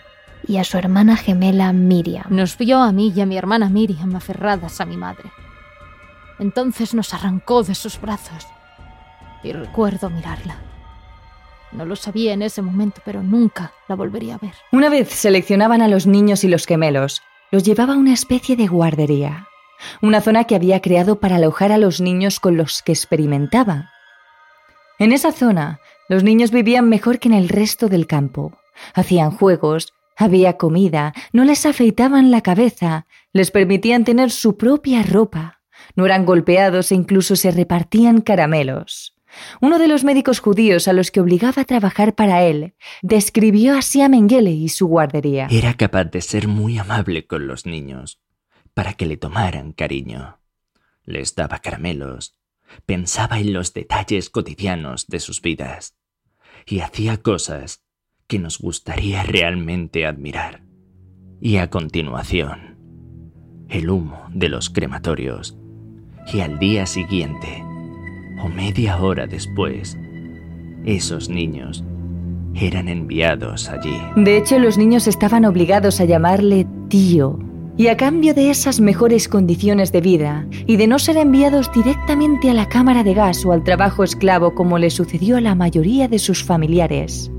y 0.47 0.57
a 0.57 0.63
su 0.63 0.77
hermana 0.77 1.15
gemela 1.15 1.71
Miriam. 1.73 2.25
Nos 2.29 2.57
vio 2.57 2.81
a 2.81 2.91
mí 2.91 3.13
y 3.15 3.21
a 3.21 3.25
mi 3.25 3.37
hermana 3.37 3.69
Miriam 3.69 4.15
aferradas 4.15 4.81
a 4.81 4.85
mi 4.85 4.97
madre. 4.97 5.31
Entonces 6.39 6.93
nos 6.93 7.13
arrancó 7.13 7.63
de 7.63 7.75
sus 7.75 7.99
brazos 7.99 8.47
y 9.43 9.51
recuerdo 9.53 10.09
mirarla. 10.09 10.68
No 11.71 11.85
lo 11.85 11.95
sabía 11.95 12.33
en 12.33 12.41
ese 12.41 12.61
momento, 12.61 13.01
pero 13.05 13.21
nunca 13.21 13.73
la 13.87 13.95
volvería 13.95 14.35
a 14.35 14.37
ver. 14.39 14.53
Una 14.71 14.89
vez 14.89 15.09
seleccionaban 15.09 15.81
a 15.81 15.87
los 15.87 16.07
niños 16.07 16.43
y 16.43 16.47
los 16.47 16.65
gemelos, 16.65 17.21
los 17.51 17.63
llevaba 17.63 17.93
a 17.93 17.97
una 17.97 18.13
especie 18.13 18.55
de 18.55 18.67
guardería, 18.67 19.47
una 20.01 20.21
zona 20.21 20.45
que 20.45 20.55
había 20.55 20.81
creado 20.81 21.19
para 21.19 21.35
alojar 21.35 21.71
a 21.71 21.77
los 21.77 22.01
niños 22.01 22.39
con 22.39 22.57
los 22.57 22.81
que 22.81 22.91
experimentaba. 22.91 23.91
En 24.97 25.11
esa 25.11 25.31
zona, 25.31 25.79
los 26.09 26.23
niños 26.23 26.51
vivían 26.51 26.89
mejor 26.89 27.19
que 27.19 27.29
en 27.29 27.35
el 27.35 27.49
resto 27.49 27.87
del 27.87 28.07
campo. 28.07 28.57
Hacían 28.93 29.31
juegos, 29.31 29.93
había 30.17 30.57
comida, 30.57 31.13
no 31.31 31.45
les 31.45 31.65
afeitaban 31.65 32.31
la 32.31 32.41
cabeza, 32.41 33.05
les 33.31 33.51
permitían 33.51 34.03
tener 34.03 34.31
su 34.31 34.57
propia 34.57 35.03
ropa, 35.03 35.61
no 35.95 36.05
eran 36.05 36.25
golpeados 36.25 36.91
e 36.91 36.95
incluso 36.95 37.35
se 37.35 37.51
repartían 37.51 38.21
caramelos. 38.21 39.18
Uno 39.61 39.79
de 39.79 39.87
los 39.87 40.03
médicos 40.03 40.39
judíos 40.39 40.87
a 40.87 40.93
los 40.93 41.11
que 41.11 41.21
obligaba 41.21 41.61
a 41.61 41.65
trabajar 41.65 42.15
para 42.15 42.43
él 42.43 42.75
describió 43.01 43.77
así 43.77 44.01
a 44.01 44.09
Mengele 44.09 44.51
y 44.51 44.69
su 44.69 44.87
guardería. 44.87 45.47
Era 45.49 45.75
capaz 45.75 46.05
de 46.05 46.21
ser 46.21 46.47
muy 46.47 46.77
amable 46.77 47.27
con 47.27 47.47
los 47.47 47.65
niños, 47.65 48.21
para 48.73 48.93
que 48.93 49.05
le 49.05 49.17
tomaran 49.17 49.73
cariño. 49.73 50.39
Les 51.03 51.35
daba 51.35 51.59
caramelos, 51.59 52.37
pensaba 52.85 53.39
en 53.39 53.53
los 53.53 53.73
detalles 53.73 54.29
cotidianos 54.29 55.07
de 55.07 55.19
sus 55.19 55.41
vidas 55.41 55.95
y 56.65 56.81
hacía 56.81 57.17
cosas 57.17 57.83
que 58.27 58.39
nos 58.39 58.59
gustaría 58.59 59.23
realmente 59.23 60.05
admirar. 60.05 60.63
Y 61.41 61.57
a 61.57 61.69
continuación, 61.69 62.77
el 63.69 63.89
humo 63.89 64.27
de 64.31 64.49
los 64.49 64.69
crematorios. 64.69 65.57
Y 66.31 66.41
al 66.41 66.59
día 66.59 66.85
siguiente, 66.85 67.63
o 68.43 68.49
media 68.49 68.97
hora 68.97 69.27
después, 69.27 69.97
esos 70.85 71.29
niños 71.29 71.83
eran 72.55 72.87
enviados 72.87 73.69
allí. 73.69 73.97
De 74.15 74.37
hecho, 74.37 74.59
los 74.59 74.77
niños 74.77 75.07
estaban 75.07 75.45
obligados 75.45 75.99
a 75.99 76.05
llamarle 76.05 76.67
tío. 76.89 77.39
Y 77.77 77.87
a 77.87 77.95
cambio 77.95 78.33
de 78.33 78.49
esas 78.49 78.81
mejores 78.81 79.29
condiciones 79.29 79.93
de 79.93 80.01
vida 80.01 80.45
y 80.67 80.75
de 80.75 80.87
no 80.87 80.99
ser 80.99 81.15
enviados 81.15 81.71
directamente 81.71 82.49
a 82.49 82.53
la 82.53 82.67
cámara 82.67 83.03
de 83.03 83.13
gas 83.13 83.45
o 83.45 83.53
al 83.53 83.63
trabajo 83.63 84.03
esclavo 84.03 84.53
como 84.53 84.77
le 84.77 84.89
sucedió 84.89 85.37
a 85.37 85.41
la 85.41 85.55
mayoría 85.55 86.09
de 86.09 86.19
sus 86.19 86.43
familiares, 86.43 87.31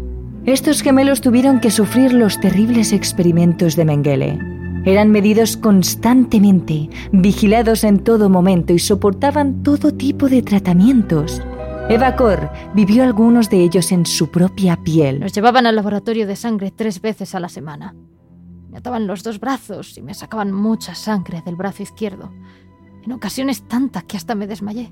estos 0.47 0.81
gemelos 0.81 1.21
tuvieron 1.21 1.61
que 1.61 1.71
sufrir 1.71 2.15
los 2.15 2.41
terribles 2.41 2.95
experimentos 2.95 3.77
de 3.77 3.85
Mengele. 3.85 4.60
Eran 4.85 5.11
medidos 5.11 5.59
constantemente, 5.59 6.89
vigilados 7.13 7.85
en 7.85 8.03
todo 8.03 8.31
momento 8.31 8.73
y 8.73 8.79
soportaban 8.79 9.63
todo 9.63 9.93
tipo 9.93 10.29
de 10.29 10.41
tratamientos. 10.41 11.43
Eva 11.91 12.17
Kor 12.17 12.51
vivió 12.75 13.03
algunos 13.03 13.51
de 13.51 13.63
ellos 13.63 13.93
en 13.93 14.07
su 14.07 14.31
propia 14.31 14.77
piel. 14.77 15.21
Nos 15.21 15.33
llevaban 15.33 15.67
al 15.67 15.77
laboratorio 15.77 16.27
de 16.27 16.35
sangre 16.35 16.71
tres 16.71 17.03
veces 17.03 17.35
a 17.35 17.41
la 17.41 17.51
semana. 17.51 17.95
Me 18.71 18.79
ataban 18.79 19.07
los 19.07 19.23
dos 19.23 19.39
brazos 19.39 19.99
y 19.99 20.03
me 20.03 20.15
sacaban 20.15 20.51
mucha 20.51 20.95
sangre 20.95 21.43
del 21.45 21.57
brazo 21.57 21.83
izquierdo. 21.83 22.33
En 23.03 23.13
ocasiones 23.13 23.69
tanta 23.69 24.03
que 24.03 24.17
hasta 24.17 24.35
me 24.35 24.47
desmayé. 24.47 24.91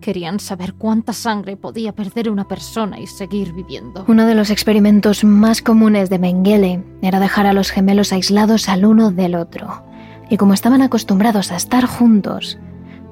Querían 0.00 0.40
saber 0.40 0.74
cuánta 0.74 1.12
sangre 1.12 1.58
podía 1.58 1.92
perder 1.92 2.30
una 2.30 2.48
persona 2.48 2.98
y 2.98 3.06
seguir 3.06 3.52
viviendo. 3.52 4.04
Uno 4.08 4.24
de 4.24 4.34
los 4.34 4.48
experimentos 4.50 5.24
más 5.24 5.60
comunes 5.60 6.08
de 6.08 6.18
Mengele 6.18 6.82
era 7.02 7.20
dejar 7.20 7.46
a 7.46 7.52
los 7.52 7.70
gemelos 7.70 8.12
aislados 8.12 8.70
al 8.70 8.86
uno 8.86 9.10
del 9.10 9.34
otro. 9.34 9.84
Y 10.30 10.38
como 10.38 10.54
estaban 10.54 10.80
acostumbrados 10.80 11.52
a 11.52 11.56
estar 11.56 11.84
juntos, 11.84 12.58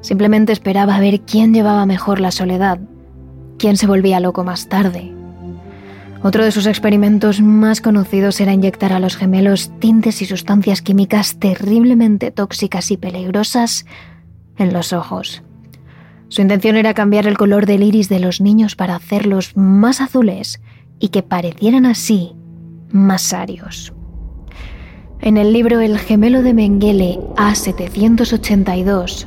simplemente 0.01 0.53
esperaba 0.53 0.98
ver 0.98 1.20
quién 1.20 1.53
llevaba 1.53 1.85
mejor 1.85 2.20
la 2.20 2.31
soledad, 2.31 2.79
quién 3.59 3.77
se 3.77 3.87
volvía 3.87 4.18
loco 4.18 4.42
más 4.42 4.68
tarde. 4.68 5.12
Otro 6.22 6.42
de 6.42 6.53
sus 6.53 6.66
experimentos 6.66 7.42
más 7.42 7.83
conocidos 7.83 8.40
era 8.40 8.53
inyectar 8.53 8.94
a 8.94 8.98
los 8.98 9.16
gemelos 9.16 9.70
tintes 9.79 10.22
y 10.22 10.27
sustancias 10.27 10.81
químicas 10.81 11.38
terriblemente 11.38 12.31
tóxicas 12.31 12.90
y 12.90 12.96
peligrosas 12.96 13.85
en 14.57 14.72
los 14.72 14.92
ojos. 14.92 15.42
Su 16.28 16.42
intención 16.42 16.76
era 16.76 16.92
cambiar 16.94 17.26
el 17.26 17.38
color 17.38 17.64
del 17.66 17.82
iris 17.82 18.08
de 18.08 18.20
los 18.20 18.40
niños 18.40 18.76
para 18.76 18.96
hacerlos 18.96 19.56
más 19.56 20.00
azules 20.00 20.60
y 20.98 21.08
que 21.08 21.22
parecieran 21.22 21.86
así 21.86 22.32
más 22.90 23.22
sarios. 23.22 23.94
En 25.20 25.36
el 25.36 25.52
libro 25.52 25.80
El 25.80 25.98
gemelo 25.98 26.42
de 26.42 26.54
Mengele 26.54 27.18
A782 27.36 29.26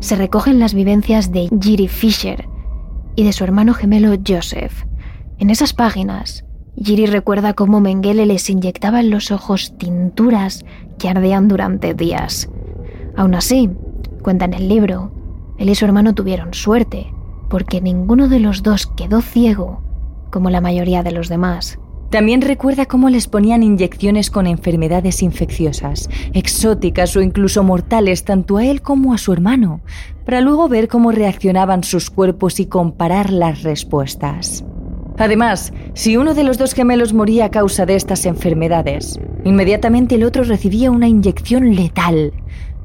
se 0.00 0.16
recogen 0.16 0.58
las 0.58 0.74
vivencias 0.74 1.32
de 1.32 1.48
Giri 1.60 1.88
Fisher 1.88 2.48
y 3.14 3.24
de 3.24 3.32
su 3.32 3.44
hermano 3.44 3.74
gemelo 3.74 4.14
Joseph. 4.26 4.84
En 5.38 5.50
esas 5.50 5.72
páginas, 5.74 6.44
Giri 6.76 7.06
recuerda 7.06 7.54
cómo 7.54 7.80
Mengele 7.80 8.24
les 8.26 8.48
inyectaba 8.48 9.00
en 9.00 9.10
los 9.10 9.30
ojos 9.30 9.76
tinturas 9.76 10.64
que 10.98 11.08
ardían 11.08 11.48
durante 11.48 11.94
días. 11.94 12.48
Aún 13.16 13.34
así, 13.34 13.70
cuenta 14.22 14.44
en 14.44 14.54
el 14.54 14.68
libro, 14.68 15.12
él 15.58 15.68
y 15.68 15.74
su 15.74 15.84
hermano 15.84 16.14
tuvieron 16.14 16.54
suerte, 16.54 17.12
porque 17.50 17.80
ninguno 17.80 18.28
de 18.28 18.40
los 18.40 18.62
dos 18.62 18.86
quedó 18.86 19.20
ciego, 19.20 19.82
como 20.30 20.50
la 20.50 20.60
mayoría 20.60 21.02
de 21.02 21.12
los 21.12 21.28
demás. 21.28 21.78
También 22.10 22.40
recuerda 22.40 22.86
cómo 22.86 23.10
les 23.10 23.26
ponían 23.26 23.62
inyecciones 23.62 24.30
con 24.30 24.46
enfermedades 24.46 25.22
infecciosas, 25.22 26.08
exóticas 26.32 27.14
o 27.16 27.20
incluso 27.20 27.62
mortales 27.62 28.24
tanto 28.24 28.56
a 28.56 28.64
él 28.64 28.80
como 28.80 29.12
a 29.12 29.18
su 29.18 29.32
hermano, 29.32 29.82
para 30.24 30.40
luego 30.40 30.68
ver 30.68 30.88
cómo 30.88 31.12
reaccionaban 31.12 31.84
sus 31.84 32.08
cuerpos 32.08 32.60
y 32.60 32.66
comparar 32.66 33.30
las 33.30 33.62
respuestas. 33.62 34.64
Además, 35.18 35.72
si 35.94 36.16
uno 36.16 36.32
de 36.32 36.44
los 36.44 36.58
dos 36.58 36.72
gemelos 36.72 37.12
moría 37.12 37.46
a 37.46 37.50
causa 37.50 37.84
de 37.84 37.96
estas 37.96 38.24
enfermedades, 38.24 39.18
inmediatamente 39.44 40.14
el 40.14 40.24
otro 40.24 40.44
recibía 40.44 40.90
una 40.90 41.08
inyección 41.08 41.74
letal, 41.74 42.32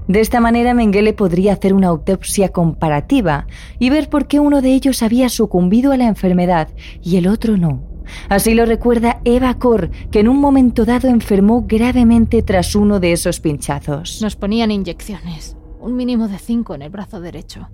de 0.08 0.20
esta 0.20 0.40
manera 0.40 0.74
Mengele 0.74 1.14
podría 1.14 1.54
hacer 1.54 1.74
una 1.74 1.88
autopsia 1.88 2.50
comparativa 2.50 3.48
y 3.80 3.90
ver 3.90 4.10
por 4.10 4.28
qué 4.28 4.40
uno 4.40 4.62
de 4.62 4.74
ellos 4.74 5.02
había 5.04 5.30
sucumbido 5.30 5.92
a 5.92 5.98
la 5.98 6.08
enfermedad 6.08 6.70
y 7.02 7.18
el 7.18 7.28
otro 7.28 7.58
no. 7.58 7.84
Así 8.30 8.54
lo 8.54 8.66
recuerda 8.66 9.22
Eva 9.24 9.58
Kor, 9.60 9.90
que 10.12 10.20
en 10.20 10.28
un 10.28 10.40
momento 10.40 10.86
dado 10.86 11.08
enfermó 11.08 11.66
gravemente 11.66 12.44
tras 12.44 12.76
uno 12.76 13.00
de 13.00 13.14
esos 13.14 13.40
pinchazos. 13.40 14.22
Nos 14.22 14.36
ponían 14.36 14.72
inyecciones, 14.72 15.56
un 15.80 15.96
mínimo 15.96 16.28
de 16.28 16.38
cinco 16.38 16.76
en 16.76 16.82
el 16.82 16.90
brazo 16.90 17.22
derecho. 17.22 17.70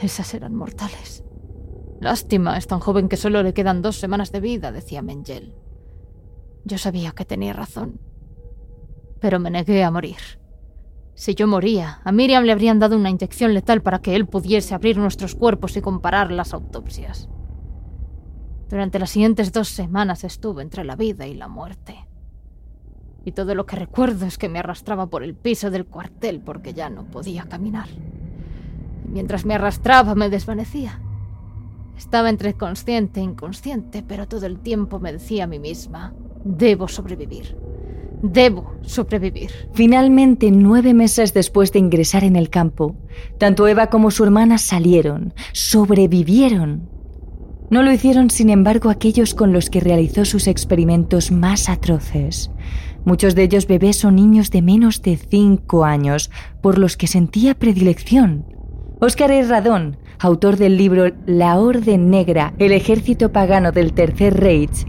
Esas 0.00 0.34
eran 0.34 0.54
mortales. 0.54 1.22
Lástima, 2.00 2.58
es 2.58 2.66
tan 2.66 2.80
joven 2.80 3.08
que 3.08 3.16
solo 3.16 3.42
le 3.42 3.54
quedan 3.54 3.82
dos 3.82 3.96
semanas 3.96 4.32
de 4.32 4.40
vida, 4.40 4.72
decía 4.72 5.00
Mengele. 5.00 5.54
Yo 6.64 6.78
sabía 6.78 7.12
que 7.12 7.24
tenía 7.24 7.52
razón, 7.52 8.00
pero 9.20 9.38
me 9.38 9.50
negué 9.50 9.84
a 9.84 9.90
morir. 9.90 10.16
Si 11.16 11.34
yo 11.34 11.46
moría, 11.46 12.02
a 12.04 12.12
Miriam 12.12 12.44
le 12.44 12.52
habrían 12.52 12.78
dado 12.78 12.94
una 12.94 13.08
inyección 13.08 13.54
letal 13.54 13.80
para 13.80 14.00
que 14.00 14.14
él 14.14 14.26
pudiese 14.26 14.74
abrir 14.74 14.98
nuestros 14.98 15.34
cuerpos 15.34 15.74
y 15.78 15.80
comparar 15.80 16.30
las 16.30 16.52
autopsias. 16.52 17.30
Durante 18.68 18.98
las 18.98 19.10
siguientes 19.10 19.50
dos 19.50 19.68
semanas 19.68 20.24
estuve 20.24 20.62
entre 20.62 20.84
la 20.84 20.94
vida 20.94 21.26
y 21.26 21.32
la 21.32 21.48
muerte. 21.48 22.06
Y 23.24 23.32
todo 23.32 23.54
lo 23.54 23.64
que 23.64 23.76
recuerdo 23.76 24.26
es 24.26 24.36
que 24.36 24.50
me 24.50 24.58
arrastraba 24.58 25.06
por 25.06 25.22
el 25.22 25.34
piso 25.34 25.70
del 25.70 25.86
cuartel 25.86 26.42
porque 26.42 26.74
ya 26.74 26.90
no 26.90 27.04
podía 27.04 27.44
caminar. 27.44 27.88
Y 29.06 29.08
mientras 29.08 29.46
me 29.46 29.54
arrastraba 29.54 30.14
me 30.14 30.28
desvanecía. 30.28 31.00
Estaba 31.96 32.28
entre 32.28 32.58
consciente 32.58 33.20
e 33.20 33.22
inconsciente, 33.22 34.04
pero 34.06 34.28
todo 34.28 34.44
el 34.44 34.58
tiempo 34.60 35.00
me 35.00 35.14
decía 35.14 35.44
a 35.44 35.46
mí 35.46 35.58
misma, 35.58 36.12
debo 36.44 36.88
sobrevivir. 36.88 37.56
Debo 38.22 38.74
sobrevivir. 38.82 39.50
Finalmente, 39.74 40.50
nueve 40.50 40.94
meses 40.94 41.34
después 41.34 41.72
de 41.72 41.78
ingresar 41.78 42.24
en 42.24 42.36
el 42.36 42.48
campo, 42.48 42.96
tanto 43.38 43.68
Eva 43.68 43.88
como 43.88 44.10
su 44.10 44.24
hermana 44.24 44.58
salieron, 44.58 45.34
sobrevivieron. 45.52 46.88
No 47.68 47.82
lo 47.82 47.92
hicieron, 47.92 48.30
sin 48.30 48.48
embargo, 48.48 48.90
aquellos 48.90 49.34
con 49.34 49.52
los 49.52 49.70
que 49.70 49.80
realizó 49.80 50.24
sus 50.24 50.46
experimentos 50.46 51.32
más 51.32 51.68
atroces. 51.68 52.50
Muchos 53.04 53.34
de 53.34 53.42
ellos 53.42 53.66
bebés 53.66 54.04
o 54.04 54.10
niños 54.10 54.50
de 54.50 54.62
menos 54.62 55.02
de 55.02 55.16
cinco 55.16 55.84
años, 55.84 56.30
por 56.62 56.78
los 56.78 56.96
que 56.96 57.06
sentía 57.06 57.54
predilección. 57.54 58.46
Oscar 59.00 59.30
Herradón, 59.30 59.98
autor 60.18 60.56
del 60.56 60.76
libro 60.78 61.12
La 61.26 61.58
Orden 61.58 62.08
Negra, 62.08 62.54
el 62.58 62.72
ejército 62.72 63.30
pagano 63.30 63.72
del 63.72 63.92
Tercer 63.92 64.40
Reich, 64.40 64.86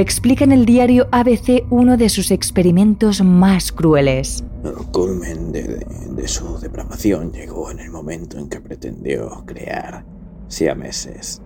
explica 0.00 0.44
en 0.44 0.52
el 0.52 0.66
diario 0.66 1.08
ABC 1.12 1.64
uno 1.70 1.96
de 1.96 2.08
sus 2.08 2.30
experimentos 2.30 3.22
más 3.22 3.72
crueles. 3.72 4.44
El 4.64 4.74
culmen 4.92 5.52
de, 5.52 6.28
su 6.28 6.58
depravación 6.58 7.32
llegó 7.32 7.70
en 7.70 7.80
el 7.80 7.90
momento 7.90 8.38
en 8.38 8.48
que 8.48 8.60
pretendió 8.60 9.44
crear 9.46 10.04
siameses. 10.48 11.42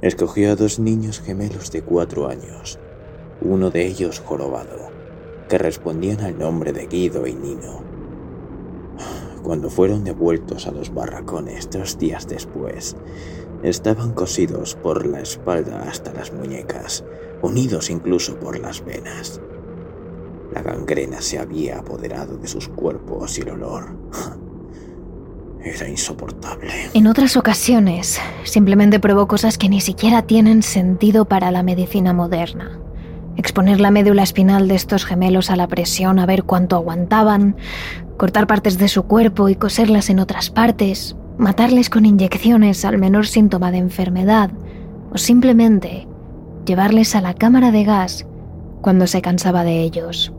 Escogió 0.00 0.52
a 0.52 0.56
dos 0.56 0.78
niños 0.78 1.20
gemelos 1.20 1.72
de 1.72 1.82
cuatro 1.82 2.28
años, 2.28 2.78
uno 3.40 3.70
de 3.70 3.86
ellos 3.86 4.20
jorobado, 4.20 4.90
que 5.48 5.58
respondían 5.58 6.20
al 6.20 6.38
nombre 6.38 6.72
de 6.72 6.86
Guido 6.86 7.26
y 7.26 7.34
Nino. 7.34 7.82
Cuando 9.42 9.70
fueron 9.70 10.04
devueltos 10.04 10.66
a 10.66 10.72
los 10.72 10.92
barracones 10.92 11.70
dos 11.70 11.98
días 11.98 12.28
después, 12.28 12.96
estaban 13.62 14.12
cosidos 14.12 14.74
por 14.76 15.06
la 15.06 15.20
espalda 15.20 15.82
hasta 15.88 16.12
las 16.12 16.32
muñecas, 16.32 17.04
unidos 17.42 17.90
incluso 17.90 18.38
por 18.38 18.58
las 18.58 18.84
venas. 18.84 19.40
La 20.52 20.62
gangrena 20.62 21.20
se 21.20 21.38
había 21.38 21.78
apoderado 21.78 22.36
de 22.36 22.48
sus 22.48 22.68
cuerpos 22.68 23.38
y 23.38 23.42
el 23.42 23.50
olor 23.50 23.96
era 25.62 25.88
insoportable. 25.88 26.72
En 26.94 27.06
otras 27.06 27.36
ocasiones, 27.36 28.18
simplemente 28.44 29.00
probó 29.00 29.28
cosas 29.28 29.58
que 29.58 29.68
ni 29.68 29.80
siquiera 29.80 30.22
tienen 30.22 30.62
sentido 30.62 31.26
para 31.26 31.50
la 31.50 31.62
medicina 31.62 32.12
moderna. 32.12 32.80
Exponer 33.36 33.80
la 33.80 33.92
médula 33.92 34.22
espinal 34.24 34.66
de 34.66 34.74
estos 34.74 35.04
gemelos 35.04 35.50
a 35.50 35.56
la 35.56 35.68
presión 35.68 36.18
a 36.18 36.26
ver 36.26 36.42
cuánto 36.42 36.76
aguantaban, 36.76 37.56
cortar 38.16 38.48
partes 38.48 38.78
de 38.78 38.88
su 38.88 39.04
cuerpo 39.04 39.48
y 39.48 39.54
coserlas 39.54 40.10
en 40.10 40.18
otras 40.18 40.50
partes, 40.50 41.14
matarles 41.36 41.88
con 41.88 42.04
inyecciones 42.04 42.84
al 42.84 42.98
menor 42.98 43.28
síntoma 43.28 43.70
de 43.70 43.78
enfermedad, 43.78 44.50
o 45.12 45.18
simplemente 45.18 46.07
llevarles 46.68 47.16
a 47.16 47.20
la 47.20 47.34
cámara 47.34 47.72
de 47.72 47.82
gas 47.82 48.26
cuando 48.80 49.08
se 49.08 49.22
cansaba 49.22 49.64
de 49.64 49.82
ellos. 49.82 50.32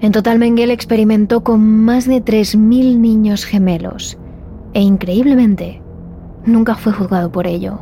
En 0.00 0.12
total, 0.12 0.38
Mengele 0.38 0.74
experimentó 0.74 1.42
con 1.42 1.60
más 1.84 2.06
de 2.06 2.22
3.000 2.22 2.98
niños 2.98 3.44
gemelos 3.44 4.18
e 4.74 4.82
increíblemente 4.82 5.82
nunca 6.44 6.74
fue 6.74 6.92
juzgado 6.92 7.32
por 7.32 7.46
ello. 7.46 7.80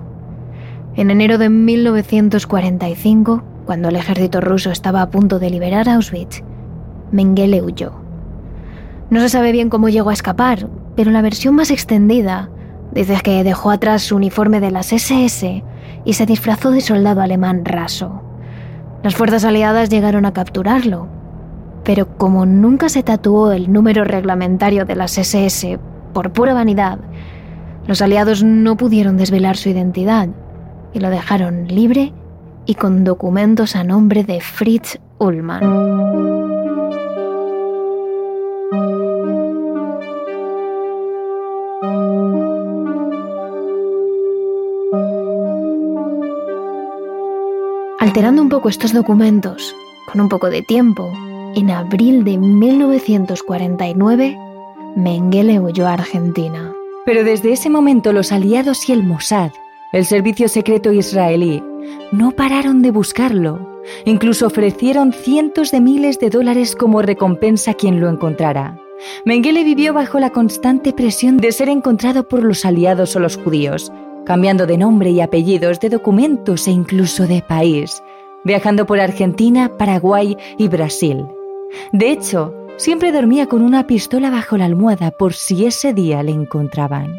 En 0.95 1.11
enero 1.11 1.37
de 1.37 1.49
1945, 1.49 3.43
cuando 3.67 3.89
el 3.89 3.97
ejército 3.97 4.41
ruso 4.41 4.71
estaba 4.71 5.03
a 5.03 5.11
punto 5.11 5.39
de 5.39 5.51
liberar 5.51 5.89
Auschwitz, 5.89 6.43
Mengele 7.11 7.61
huyó. 7.61 7.93
No 9.11 9.21
se 9.21 9.29
sabe 9.29 9.53
bien 9.53 9.69
cómo 9.69 9.89
llegó 9.89 10.11
a 10.11 10.15
escapar, 10.15 10.69
pero 10.95 11.11
la 11.11 11.23
versión 11.23 11.55
más 11.55 11.71
extendida 11.71 12.51
dice 12.93 13.19
que 13.23 13.43
dejó 13.43 13.71
atrás 13.71 14.03
su 14.03 14.17
uniforme 14.17 14.61
de 14.61 14.71
las 14.71 14.93
SS 14.93 15.65
y 16.05 16.15
se 16.15 16.27
disfrazó 16.27 16.71
de 16.71 16.81
soldado 16.81 17.21
alemán 17.21 17.65
raso. 17.65 18.23
Las 19.03 19.15
fuerzas 19.15 19.45
aliadas 19.45 19.89
llegaron 19.89 20.27
a 20.27 20.33
capturarlo, 20.33 21.09
pero 21.85 22.17
como 22.17 22.47
nunca 22.47 22.89
se 22.89 23.03
tatuó 23.03 23.53
el 23.53 23.73
número 23.73 24.05
reglamentario 24.05 24.85
de 24.85 24.95
las 24.95 25.19
SS 25.19 25.79
por 26.13 26.33
pura 26.33 26.55
vanidad, 26.55 26.99
los 27.87 28.01
aliados 28.01 28.45
no 28.45 28.77
pudieron 28.77 29.17
desvelar 29.17 29.57
su 29.57 29.69
identidad 29.69 30.29
y 30.93 31.01
lo 31.01 31.11
dejaron 31.11 31.67
libre 31.67 32.13
y 32.67 32.75
con 32.75 33.03
documentos 33.03 33.75
a 33.75 33.83
nombre 33.83 34.23
de 34.23 34.41
Fritz 34.41 35.01
Ullmann. 35.19 36.52
Alterando 48.03 48.43
un 48.43 48.49
poco 48.49 48.69
estos 48.69 48.93
documentos, 48.93 49.77
con 50.11 50.21
un 50.21 50.29
poco 50.29 50.51
de 50.51 50.63
tiempo, 50.63 51.13
en 51.55 51.71
abril 51.71 52.25
de 52.25 52.37
1949, 52.37 54.37
Mengele 54.97 55.61
huyó 55.61 55.87
a 55.87 55.93
Argentina. 55.93 56.75
Pero 57.07 57.23
desde 57.23 57.53
ese 57.53 57.71
momento 57.71 58.13
los 58.13 58.33
aliados 58.33 58.89
y 58.89 58.93
el 58.93 59.05
Mossad, 59.05 59.53
el 59.93 60.05
servicio 60.05 60.49
secreto 60.49 60.93
israelí, 60.93 61.63
no 62.11 62.33
pararon 62.33 62.83
de 62.83 62.91
buscarlo. 62.91 63.81
Incluso 64.05 64.49
ofrecieron 64.49 65.13
cientos 65.13 65.71
de 65.71 65.81
miles 65.81 66.19
de 66.19 66.31
dólares 66.31 66.75
como 66.75 67.03
recompensa 67.03 67.71
a 67.71 67.75
quien 67.75 68.01
lo 68.01 68.09
encontrara. 68.09 68.81
Mengele 69.25 69.63
vivió 69.63 69.95
bajo 69.95 70.19
la 70.19 70.31
constante 70.31 70.93
presión 70.93 71.37
de 71.37 71.53
ser 71.53 71.69
encontrado 71.69 72.27
por 72.27 72.43
los 72.43 72.65
aliados 72.65 73.15
o 73.15 73.21
los 73.21 73.37
judíos, 73.37 73.93
cambiando 74.25 74.67
de 74.67 74.79
nombre 74.79 75.11
y 75.11 75.21
apellidos, 75.21 75.81
de 75.81 75.89
documentos 75.89 76.67
e 76.69 76.71
incluso 76.71 77.27
de 77.27 77.43
país, 77.43 78.03
viajando 78.45 78.87
por 78.87 79.01
Argentina, 79.01 79.71
Paraguay 79.77 80.37
y 80.59 80.69
Brasil. 80.69 81.27
De 81.93 82.11
hecho, 82.11 82.55
siempre 82.77 83.13
dormía 83.13 83.47
con 83.47 83.63
una 83.63 83.87
pistola 83.87 84.31
bajo 84.31 84.57
la 84.57 84.65
almohada 84.65 85.11
por 85.11 85.35
si 85.35 85.67
ese 85.67 85.93
día 85.93 86.23
le 86.23 86.33
encontraban. 86.33 87.15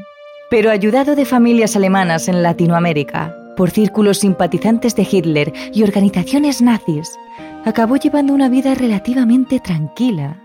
Pero 0.50 0.70
ayudado 0.70 1.16
de 1.16 1.26
familias 1.26 1.76
alemanas 1.76 2.28
en 2.28 2.44
Latinoamérica, 2.44 3.36
por 3.56 3.72
círculos 3.72 4.20
simpatizantes 4.20 4.96
de 4.96 5.08
Hitler 5.10 5.54
y 5.74 5.84
organizaciones 5.84 6.62
nazis, 6.62 7.12
acabó 7.66 7.98
llevando 7.98 8.34
una 8.34 8.50
vida 8.50 8.76
relativamente 8.76 9.60
tranquila 9.60 10.40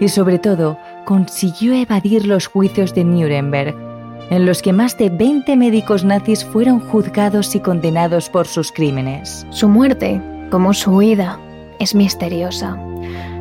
y 0.00 0.08
sobre 0.08 0.38
todo 0.38 0.76
consiguió 1.04 1.74
evadir 1.74 2.26
los 2.26 2.46
juicios 2.46 2.94
de 2.94 3.04
Nuremberg 3.04 3.87
en 4.30 4.46
los 4.46 4.62
que 4.62 4.72
más 4.72 4.96
de 4.98 5.10
20 5.10 5.56
médicos 5.56 6.04
nazis 6.04 6.44
fueron 6.44 6.80
juzgados 6.80 7.54
y 7.54 7.60
condenados 7.60 8.28
por 8.28 8.46
sus 8.46 8.72
crímenes. 8.72 9.46
Su 9.50 9.68
muerte, 9.68 10.20
como 10.50 10.74
su 10.74 10.90
huida, 10.90 11.40
es 11.78 11.94
misteriosa. 11.94 12.78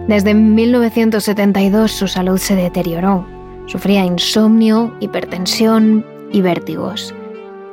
Desde 0.07 0.33
1972 0.33 1.91
su 1.91 2.07
salud 2.07 2.37
se 2.37 2.55
deterioró. 2.55 3.25
Sufría 3.65 4.05
insomnio, 4.05 4.95
hipertensión 5.01 6.05
y 6.31 6.41
vértigos. 6.41 7.13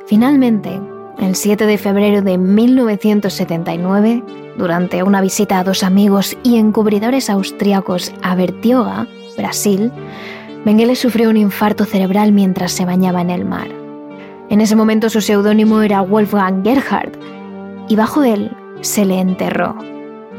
Finalmente, 0.07 0.79
el 1.19 1.35
7 1.35 1.65
de 1.65 1.77
febrero 1.77 2.21
de 2.21 2.37
1979, 2.37 4.21
durante 4.57 5.01
una 5.03 5.21
visita 5.21 5.59
a 5.59 5.63
dos 5.63 5.83
amigos 5.83 6.37
y 6.43 6.57
encubridores 6.57 7.29
austriacos 7.29 8.13
a 8.21 8.35
Bertioga, 8.35 9.07
Brasil, 9.37 9.91
Mengele 10.65 10.95
sufrió 10.95 11.29
un 11.29 11.37
infarto 11.37 11.85
cerebral 11.85 12.31
mientras 12.31 12.71
se 12.71 12.85
bañaba 12.85 13.21
en 13.21 13.29
el 13.29 13.45
mar. 13.45 13.67
En 14.49 14.61
ese 14.61 14.75
momento 14.75 15.11
su 15.11 15.21
seudónimo 15.21 15.81
era 15.81 16.01
Wolfgang 16.01 16.63
Gerhard 16.63 17.11
y 17.87 17.95
bajo 17.95 18.23
él 18.23 18.49
se 18.81 19.05
le 19.05 19.19
enterró. 19.19 19.75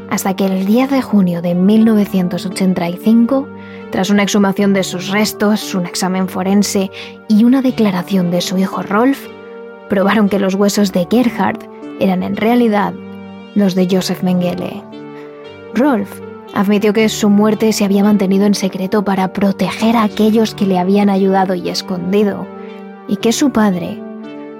Hasta 0.09 0.35
que 0.35 0.45
el 0.45 0.65
10 0.65 0.91
de 0.91 1.01
junio 1.01 1.41
de 1.41 1.55
1985, 1.55 3.47
tras 3.91 4.09
una 4.09 4.23
exhumación 4.23 4.73
de 4.73 4.83
sus 4.83 5.07
restos, 5.09 5.73
un 5.73 5.85
examen 5.85 6.27
forense 6.27 6.91
y 7.29 7.45
una 7.45 7.61
declaración 7.61 8.29
de 8.29 8.41
su 8.41 8.57
hijo 8.57 8.83
Rolf, 8.83 9.27
probaron 9.89 10.27
que 10.27 10.39
los 10.39 10.55
huesos 10.55 10.91
de 10.91 11.07
Gerhard 11.09 11.59
eran 12.01 12.21
en 12.21 12.35
realidad 12.35 12.93
los 13.55 13.75
de 13.75 13.87
Joseph 13.89 14.23
Mengele. 14.23 14.83
Rolf 15.73 16.26
Admitió 16.57 16.91
que 16.91 17.07
su 17.07 17.29
muerte 17.29 17.71
se 17.71 17.85
había 17.85 18.03
mantenido 18.03 18.47
en 18.47 18.55
secreto 18.55 19.05
para 19.05 19.31
proteger 19.31 19.95
a 19.95 20.01
aquellos 20.01 20.55
que 20.55 20.65
le 20.65 20.79
habían 20.79 21.07
ayudado 21.07 21.53
y 21.53 21.69
escondido, 21.69 22.47
y 23.07 23.17
que 23.17 23.31
su 23.31 23.51
padre 23.51 24.01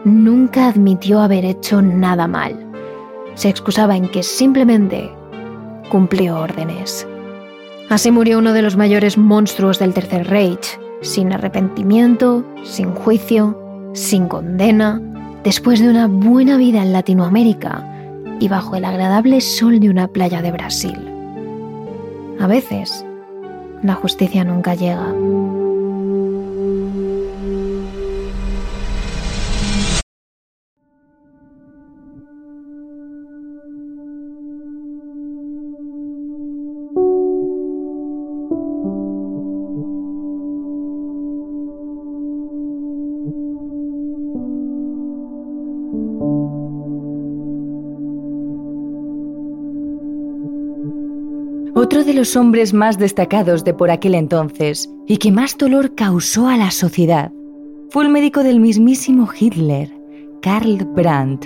nunca 0.05 0.67
admitió 0.67 1.19
haber 1.21 1.43
hecho 1.43 1.81
nada 1.81 2.27
mal. 2.27 2.55
Se 3.33 3.49
excusaba 3.49 3.97
en 3.97 4.09
que 4.09 4.21
simplemente 4.21 5.11
cumplió 5.89 6.39
órdenes. 6.39 7.07
Así 7.89 8.11
murió 8.11 8.37
uno 8.37 8.53
de 8.53 8.61
los 8.61 8.77
mayores 8.77 9.17
monstruos 9.17 9.79
del 9.79 9.95
Tercer 9.95 10.27
Reich, 10.27 10.79
sin 11.01 11.33
arrepentimiento, 11.33 12.45
sin 12.61 12.93
juicio, 12.93 13.59
sin 13.93 14.27
condena, 14.27 15.01
después 15.43 15.79
de 15.79 15.89
una 15.89 16.05
buena 16.05 16.57
vida 16.57 16.83
en 16.83 16.93
Latinoamérica 16.93 17.83
y 18.39 18.49
bajo 18.49 18.75
el 18.75 18.85
agradable 18.85 19.41
sol 19.41 19.79
de 19.79 19.89
una 19.89 20.07
playa 20.07 20.43
de 20.43 20.51
Brasil. 20.51 21.06
A 22.39 22.45
veces, 22.45 23.03
la 23.81 23.95
justicia 23.95 24.43
nunca 24.43 24.75
llega. 24.75 25.11
Otro 51.87 52.03
de 52.03 52.13
los 52.13 52.35
hombres 52.35 52.73
más 52.73 52.99
destacados 52.99 53.63
de 53.63 53.73
por 53.73 53.91
aquel 53.91 54.13
entonces 54.13 54.89
y 55.07 55.19
que 55.19 55.31
más 55.31 55.57
dolor 55.57 55.95
causó 55.95 56.49
a 56.49 56.57
la 56.57 56.69
sociedad 56.69 57.31
fue 57.91 58.03
el 58.03 58.09
médico 58.09 58.43
del 58.43 58.59
mismísimo 58.59 59.29
Hitler, 59.33 59.89
Karl 60.41 60.83
Brandt. 60.83 61.45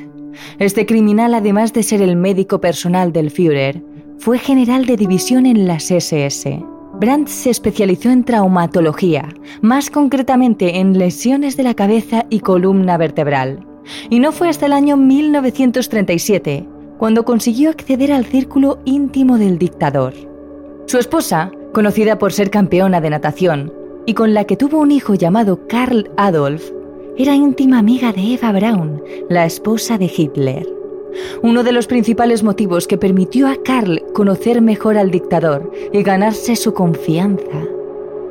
Este 0.57 0.87
criminal, 0.87 1.35
además 1.35 1.73
de 1.73 1.83
ser 1.83 2.01
el 2.01 2.15
médico 2.15 2.59
personal 2.59 3.13
del 3.13 3.29
Führer, 3.29 3.83
fue 4.17 4.39
general 4.39 4.87
de 4.87 4.97
división 4.97 5.45
en 5.45 5.67
las 5.67 5.91
SS. 5.91 6.65
Brandt 6.99 7.27
se 7.27 7.51
especializó 7.51 8.09
en 8.09 8.23
traumatología, 8.23 9.29
más 9.61 9.91
concretamente 9.91 10.79
en 10.79 10.97
lesiones 10.97 11.55
de 11.55 11.61
la 11.61 11.75
cabeza 11.75 12.25
y 12.31 12.39
columna 12.39 12.97
vertebral. 12.97 13.63
Y 14.09 14.19
no 14.19 14.31
fue 14.31 14.49
hasta 14.49 14.65
el 14.65 14.73
año 14.73 14.97
1937 14.97 16.67
cuando 16.97 17.25
consiguió 17.25 17.69
acceder 17.69 18.11
al 18.11 18.25
círculo 18.25 18.79
íntimo 18.85 19.37
del 19.37 19.59
dictador. 19.59 20.30
Su 20.91 20.97
esposa, 20.97 21.53
conocida 21.71 22.17
por 22.17 22.33
ser 22.33 22.49
campeona 22.49 22.99
de 22.99 23.09
natación 23.09 23.71
y 24.05 24.13
con 24.13 24.33
la 24.33 24.43
que 24.43 24.57
tuvo 24.57 24.79
un 24.79 24.91
hijo 24.91 25.13
llamado 25.15 25.65
Karl 25.69 26.11
Adolf, 26.17 26.69
era 27.17 27.33
íntima 27.33 27.79
amiga 27.79 28.11
de 28.11 28.33
Eva 28.33 28.51
Braun, 28.51 29.01
la 29.29 29.45
esposa 29.45 29.97
de 29.97 30.11
Hitler. 30.13 30.67
Uno 31.43 31.63
de 31.63 31.71
los 31.71 31.87
principales 31.87 32.43
motivos 32.43 32.87
que 32.87 32.97
permitió 32.97 33.47
a 33.47 33.55
Karl 33.63 34.03
conocer 34.13 34.61
mejor 34.61 34.97
al 34.97 35.11
dictador 35.11 35.71
y 35.93 36.03
ganarse 36.03 36.57
su 36.57 36.73
confianza. 36.73 37.65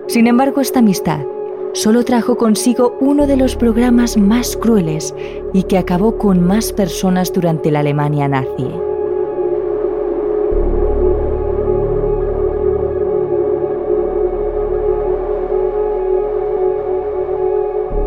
Sin 0.07 0.27
embargo, 0.27 0.61
esta 0.61 0.81
amistad 0.81 1.25
solo 1.73 2.05
trajo 2.05 2.37
consigo 2.37 2.95
uno 3.01 3.27
de 3.27 3.39
los 3.39 3.57
programas 3.57 4.19
más 4.19 4.59
crueles 4.59 5.15
y 5.55 5.63
que 5.63 5.79
acabó 5.79 6.19
con 6.19 6.47
más 6.47 6.75
personas 6.75 7.33
durante 7.33 7.71
la 7.71 7.81
Alemania 7.81 8.29
nazi. 8.29 8.69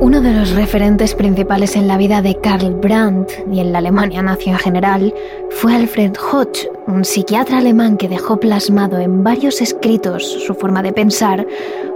Uno 0.04 0.20
de 0.20 0.34
los 0.34 0.51
referentes 0.51 1.16
principales 1.16 1.78
en 1.78 1.88
la 1.88 1.95
vida 1.95 2.22
de 2.22 2.36
Karl 2.36 2.74
Brandt 2.74 3.32
y 3.49 3.62
en 3.62 3.72
la 3.72 3.78
Alemania 3.78 4.22
nazi 4.22 4.49
en 4.49 4.58
general 4.58 5.14
fue 5.49 5.74
Alfred 5.74 6.12
Hoch, 6.18 6.68
un 6.88 7.06
psiquiatra 7.06 7.60
alemán 7.60 7.95
que 7.95 8.10
dejó 8.10 8.38
plasmado 8.38 8.99
en 8.99 9.24
varios 9.24 9.62
escritos 9.62 10.30
su 10.45 10.56
forma 10.56 10.84
de 10.84 10.91
pensar, 10.91 11.47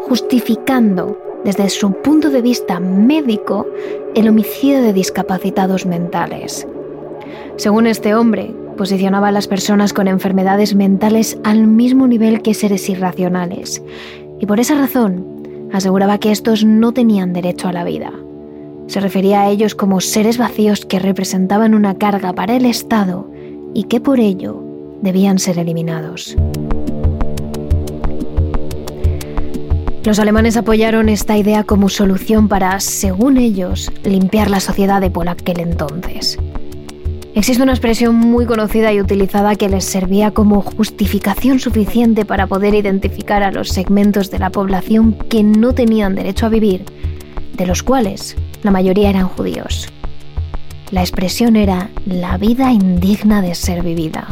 justificando 0.04 1.20
desde 1.44 1.70
su 1.70 1.92
punto 2.02 2.30
de 2.30 2.42
vista 2.42 2.80
médico 2.80 3.68
el 4.16 4.30
homicidio 4.30 4.82
de 4.82 4.94
discapacitados 4.94 5.86
mentales. 5.86 6.66
Según 7.58 7.88
este 7.88 8.16
hombre, 8.16 8.56
posicionaba 8.78 9.28
a 9.28 9.34
las 9.34 9.50
personas 9.50 9.92
con 9.92 10.08
enfermedades 10.08 10.76
mentales 10.76 11.38
al 11.44 11.68
mismo 11.68 12.08
nivel 12.08 12.42
que 12.42 12.54
seres 12.54 12.88
irracionales, 12.88 13.84
y 14.40 14.46
por 14.46 14.62
esa 14.62 14.76
razón 14.76 15.37
aseguraba 15.72 16.18
que 16.18 16.32
estos 16.32 16.64
no 16.64 16.94
tenían 16.94 17.34
derecho 17.34 17.68
a 17.68 17.74
la 17.74 17.84
vida. 17.84 18.12
Se 18.88 19.00
refería 19.00 19.42
a 19.42 19.50
ellos 19.50 19.76
como 19.76 20.00
seres 20.02 20.38
vacíos 20.38 20.86
que 20.86 21.00
representaban 21.00 21.74
una 21.74 21.96
carga 21.96 22.34
para 22.34 22.56
el 22.56 22.66
Estado 22.66 23.30
y 23.74 23.84
que 23.84 24.00
por 24.00 24.20
ello 24.20 24.64
debían 25.02 25.40
ser 25.40 25.60
eliminados. 25.60 26.36
Los 30.04 30.20
alemanes 30.20 30.56
apoyaron 30.56 31.10
esta 31.10 31.38
idea 31.38 31.66
como 31.66 31.90
solución 31.90 32.48
para, 32.48 32.80
según 32.80 33.36
ellos, 33.36 33.92
limpiar 34.06 34.50
la 34.50 34.62
sociedad 34.62 35.02
de 35.02 35.12
por 35.12 35.28
aquel 35.28 35.60
entonces. 35.60 36.40
Existe 37.38 37.62
una 37.62 37.74
expresión 37.74 38.16
muy 38.16 38.48
conocida 38.48 38.92
y 38.92 39.00
utilizada 39.00 39.56
que 39.56 39.70
les 39.70 39.86
servía 39.86 40.32
como 40.32 40.60
justificación 40.64 41.60
suficiente 41.60 42.26
para 42.26 42.48
poder 42.48 42.74
identificar 42.74 43.44
a 43.44 43.52
los 43.52 43.70
segmentos 43.70 44.32
de 44.32 44.40
la 44.40 44.50
población 44.50 45.14
que 45.14 45.44
no 45.44 45.74
tenían 45.74 46.16
derecho 46.16 46.48
a 46.48 46.50
vivir, 46.50 46.84
de 47.56 47.68
los 47.68 47.84
cuales 47.84 48.36
la 48.64 48.72
mayoría 48.72 49.12
eran 49.12 49.28
judíos. 49.28 49.88
La 50.90 51.02
expresión 51.02 51.56
era 51.56 51.92
la 52.08 52.40
vida 52.40 52.72
indigna 52.72 53.44
de 53.44 53.54
ser 53.54 53.84
vivida. 53.84 54.26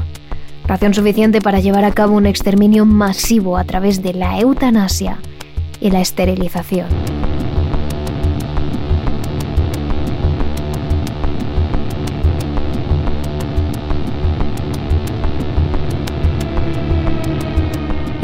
Razón 0.65 0.95
suficiente 0.95 1.41
para 1.41 1.59
llevar 1.59 1.85
a 1.85 1.91
cabo 1.91 2.15
un 2.15 2.25
exterminio 2.25 2.87
masivo 2.87 3.55
a 3.57 3.65
través 3.65 4.01
de 4.01 4.15
la 4.15 4.39
eutanasia 4.39 5.19
y 5.79 5.91
la 5.91 6.01
esterilización. 6.01 6.87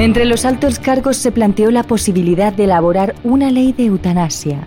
Entre 0.02 0.26
los 0.26 0.46
altos 0.46 0.80
cargos 0.80 1.18
se 1.18 1.32
planteó 1.32 1.70
la 1.70 1.84
posibilidad 1.84 2.52
de 2.52 2.64
elaborar 2.64 3.14
una 3.24 3.52
ley 3.52 3.72
de 3.72 3.86
eutanasia. 3.86 4.64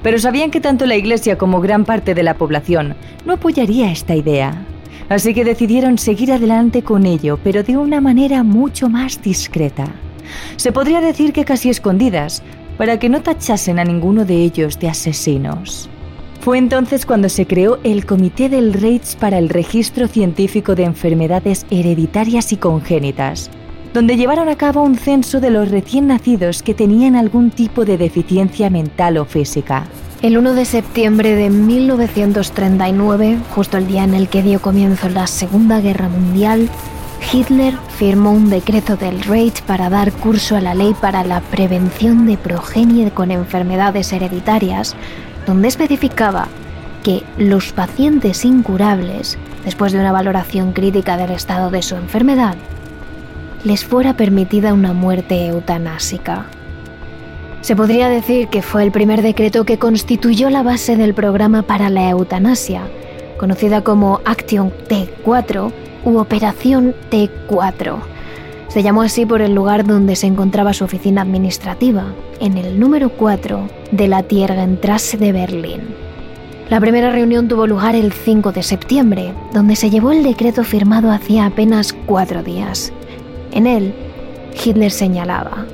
Pero 0.00 0.20
sabían 0.20 0.52
que 0.52 0.60
tanto 0.60 0.86
la 0.86 0.94
Iglesia 0.94 1.36
como 1.36 1.60
gran 1.60 1.84
parte 1.84 2.14
de 2.14 2.22
la 2.22 2.34
población 2.34 2.94
no 3.26 3.32
apoyaría 3.32 3.90
esta 3.90 4.14
idea. 4.14 4.64
Así 5.08 5.34
que 5.34 5.44
decidieron 5.44 5.98
seguir 5.98 6.32
adelante 6.32 6.82
con 6.82 7.04
ello, 7.04 7.36
pero 7.42 7.64
de 7.64 7.76
una 7.76 8.00
manera 8.00 8.44
mucho 8.44 8.88
más 8.88 9.20
discreta 9.20 9.88
se 10.56 10.70
podría 10.70 11.00
decir 11.00 11.32
que 11.32 11.44
casi 11.44 11.70
escondidas, 11.70 12.42
para 12.78 12.98
que 12.98 13.08
no 13.08 13.22
tachasen 13.22 13.78
a 13.78 13.84
ninguno 13.84 14.24
de 14.24 14.36
ellos 14.36 14.78
de 14.78 14.88
asesinos. 14.88 15.88
Fue 16.40 16.58
entonces 16.58 17.04
cuando 17.04 17.28
se 17.28 17.46
creó 17.46 17.78
el 17.82 18.06
Comité 18.06 18.48
del 18.48 18.72
Reich 18.72 19.16
para 19.16 19.38
el 19.38 19.48
Registro 19.48 20.06
Científico 20.06 20.76
de 20.76 20.84
Enfermedades 20.84 21.66
Hereditarias 21.70 22.52
y 22.52 22.56
Congénitas, 22.56 23.50
donde 23.92 24.16
llevaron 24.16 24.48
a 24.48 24.56
cabo 24.56 24.82
un 24.82 24.96
censo 24.96 25.40
de 25.40 25.50
los 25.50 25.70
recién 25.70 26.06
nacidos 26.06 26.62
que 26.62 26.74
tenían 26.74 27.16
algún 27.16 27.50
tipo 27.50 27.84
de 27.84 27.98
deficiencia 27.98 28.70
mental 28.70 29.18
o 29.18 29.24
física. 29.24 29.84
El 30.22 30.36
1 30.36 30.54
de 30.54 30.64
septiembre 30.64 31.34
de 31.34 31.50
1939, 31.50 33.38
justo 33.54 33.78
el 33.78 33.86
día 33.86 34.04
en 34.04 34.14
el 34.14 34.28
que 34.28 34.42
dio 34.42 34.60
comienzo 34.60 35.08
la 35.08 35.26
Segunda 35.26 35.80
Guerra 35.80 36.08
Mundial, 36.08 36.68
Hitler 37.32 37.74
firmó 37.96 38.32
un 38.32 38.50
decreto 38.50 38.96
del 38.96 39.22
Reich 39.22 39.62
para 39.62 39.88
dar 39.88 40.12
curso 40.12 40.56
a 40.56 40.60
la 40.60 40.74
ley 40.74 40.94
para 41.00 41.24
la 41.24 41.40
prevención 41.40 42.26
de 42.26 42.36
progenie 42.36 43.10
con 43.10 43.30
enfermedades 43.30 44.12
hereditarias, 44.12 44.94
donde 45.46 45.68
especificaba 45.68 46.48
que 47.02 47.22
los 47.38 47.72
pacientes 47.72 48.44
incurables, 48.44 49.38
después 49.64 49.92
de 49.92 50.00
una 50.00 50.12
valoración 50.12 50.72
crítica 50.72 51.16
del 51.16 51.30
estado 51.30 51.70
de 51.70 51.82
su 51.82 51.96
enfermedad, 51.96 52.56
les 53.64 53.84
fuera 53.84 54.16
permitida 54.16 54.72
una 54.72 54.92
muerte 54.92 55.46
eutanásica. 55.46 56.46
Se 57.60 57.76
podría 57.76 58.08
decir 58.08 58.48
que 58.48 58.62
fue 58.62 58.82
el 58.82 58.90
primer 58.90 59.20
decreto 59.22 59.64
que 59.64 59.78
constituyó 59.78 60.48
la 60.48 60.62
base 60.62 60.96
del 60.96 61.12
programa 61.12 61.62
para 61.62 61.90
la 61.90 62.08
eutanasia, 62.08 62.82
conocida 63.38 63.82
como 63.82 64.20
Action 64.24 64.72
T4, 64.88 65.72
u 66.04 66.18
Operación 66.18 66.94
T4. 67.10 67.98
Se 68.68 68.82
llamó 68.82 69.02
así 69.02 69.26
por 69.26 69.42
el 69.42 69.54
lugar 69.54 69.84
donde 69.84 70.16
se 70.16 70.26
encontraba 70.26 70.72
su 70.72 70.84
oficina 70.84 71.22
administrativa, 71.22 72.14
en 72.40 72.56
el 72.56 72.78
número 72.78 73.10
4 73.10 73.68
de 73.90 74.08
la 74.08 74.22
Tiergentrasse 74.22 75.18
de 75.18 75.32
Berlín. 75.32 75.80
La 76.70 76.80
primera 76.80 77.10
reunión 77.10 77.48
tuvo 77.48 77.66
lugar 77.66 77.96
el 77.96 78.12
5 78.12 78.52
de 78.52 78.62
septiembre, 78.62 79.34
donde 79.52 79.74
se 79.74 79.90
llevó 79.90 80.12
el 80.12 80.22
decreto 80.22 80.62
firmado 80.62 81.10
hacía 81.10 81.46
apenas 81.46 81.92
cuatro 82.06 82.44
días. 82.44 82.92
En 83.52 83.66
él, 83.66 83.94
Hitler 84.64 84.90
señalaba, 84.90 85.66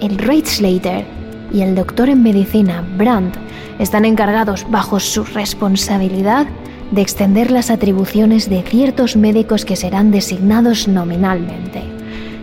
el 0.00 0.18
Reichsleiter 0.18 1.04
y 1.52 1.62
el 1.62 1.74
doctor 1.74 2.08
en 2.08 2.22
medicina 2.22 2.84
Brandt 2.96 3.36
están 3.78 4.04
encargados 4.04 4.66
bajo 4.70 5.00
su 5.00 5.24
responsabilidad 5.24 6.46
de 6.90 7.02
extender 7.02 7.50
las 7.50 7.70
atribuciones 7.70 8.50
de 8.50 8.62
ciertos 8.62 9.16
médicos 9.16 9.64
que 9.64 9.76
serán 9.76 10.10
designados 10.10 10.88
nominalmente. 10.88 11.82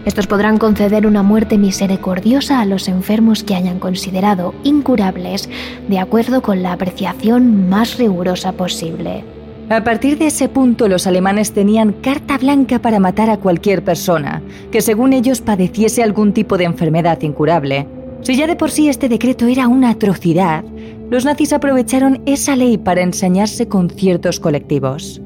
Estos 0.06 0.26
podrán 0.26 0.58
conceder 0.58 1.06
una 1.06 1.22
muerte 1.22 1.58
misericordiosa 1.58 2.62
a 2.62 2.66
los 2.66 2.88
enfermos 2.88 3.44
que 3.44 3.56
hayan 3.56 3.80
considerado 3.80 4.56
incurables 4.64 5.50
de 5.90 6.00
acuerdo 6.00 6.42
con 6.42 6.64
la 6.64 6.72
apreciación 6.72 7.68
más 7.68 7.98
rigurosa 7.98 8.54
posible. 8.54 9.26
A 9.70 9.84
partir 9.84 10.18
de 10.18 10.28
ese 10.28 10.48
punto 10.48 10.88
los 10.88 11.08
alemanes 11.08 11.52
tenían 11.52 11.92
carta 11.92 12.38
blanca 12.38 12.80
para 12.80 13.02
matar 13.02 13.30
a 13.30 13.36
cualquier 13.36 13.84
persona 13.84 14.42
que 14.72 14.80
según 14.82 15.12
ellos 15.12 15.42
padeciese 15.42 16.02
algún 16.02 16.32
tipo 16.32 16.58
de 16.58 16.64
enfermedad 16.64 17.22
incurable. 17.22 17.86
Si 18.22 18.38
ya 18.38 18.48
de 18.48 18.56
por 18.56 18.72
sí 18.72 18.88
este 18.88 19.10
decreto 19.10 19.46
era 19.46 19.68
una 19.68 19.90
atrocidad, 19.90 20.64
los 21.10 21.26
nazis 21.26 21.52
aprovecharon 21.52 22.22
esa 22.26 22.56
ley 22.56 22.78
para 22.78 23.02
ensañarse 23.02 23.68
con 23.68 23.90
ciertos 23.90 24.40
colectivos. 24.40 25.22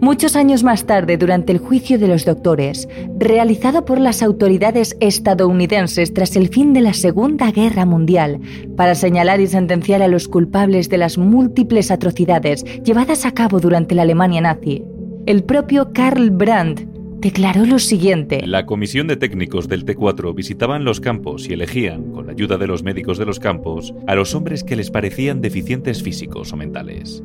Muchos 0.00 0.34
años 0.34 0.62
más 0.62 0.86
tarde, 0.86 1.18
durante 1.18 1.52
el 1.52 1.58
juicio 1.58 1.98
de 1.98 2.08
los 2.08 2.24
doctores, 2.24 2.88
realizado 3.18 3.84
por 3.84 4.00
las 4.00 4.22
autoridades 4.22 4.96
estadounidenses 4.98 6.14
tras 6.14 6.36
el 6.36 6.48
fin 6.48 6.72
de 6.72 6.80
la 6.80 6.94
Segunda 6.94 7.50
Guerra 7.50 7.84
Mundial, 7.84 8.40
para 8.76 8.94
señalar 8.94 9.40
y 9.40 9.46
sentenciar 9.46 10.00
a 10.00 10.08
los 10.08 10.26
culpables 10.26 10.88
de 10.88 10.96
las 10.96 11.18
múltiples 11.18 11.90
atrocidades 11.90 12.64
llevadas 12.82 13.26
a 13.26 13.32
cabo 13.32 13.60
durante 13.60 13.94
la 13.94 14.02
Alemania 14.02 14.40
nazi, 14.40 14.82
el 15.26 15.44
propio 15.44 15.92
Karl 15.92 16.30
Brandt 16.30 16.80
declaró 17.20 17.66
lo 17.66 17.78
siguiente. 17.78 18.40
La 18.46 18.64
comisión 18.64 19.06
de 19.06 19.18
técnicos 19.18 19.68
del 19.68 19.84
T4 19.84 20.34
visitaban 20.34 20.84
los 20.84 21.00
campos 21.00 21.46
y 21.46 21.52
elegían, 21.52 22.10
con 22.12 22.26
la 22.26 22.32
ayuda 22.32 22.56
de 22.56 22.66
los 22.66 22.82
médicos 22.82 23.18
de 23.18 23.26
los 23.26 23.38
campos, 23.38 23.92
a 24.06 24.14
los 24.14 24.34
hombres 24.34 24.64
que 24.64 24.76
les 24.76 24.90
parecían 24.90 25.42
deficientes 25.42 26.02
físicos 26.02 26.54
o 26.54 26.56
mentales. 26.56 27.22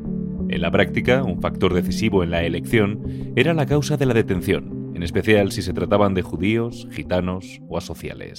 En 0.56 0.62
la 0.62 0.70
práctica, 0.70 1.22
un 1.22 1.42
factor 1.42 1.74
decisivo 1.74 2.22
en 2.22 2.30
la 2.30 2.42
elección 2.42 3.34
era 3.36 3.52
la 3.52 3.66
causa 3.66 3.98
de 3.98 4.06
la 4.06 4.14
detención, 4.14 4.92
en 4.94 5.02
especial 5.02 5.52
si 5.52 5.60
se 5.60 5.74
trataban 5.74 6.14
de 6.14 6.22
judíos, 6.22 6.88
gitanos 6.92 7.60
o 7.68 7.76
asociales. 7.76 8.38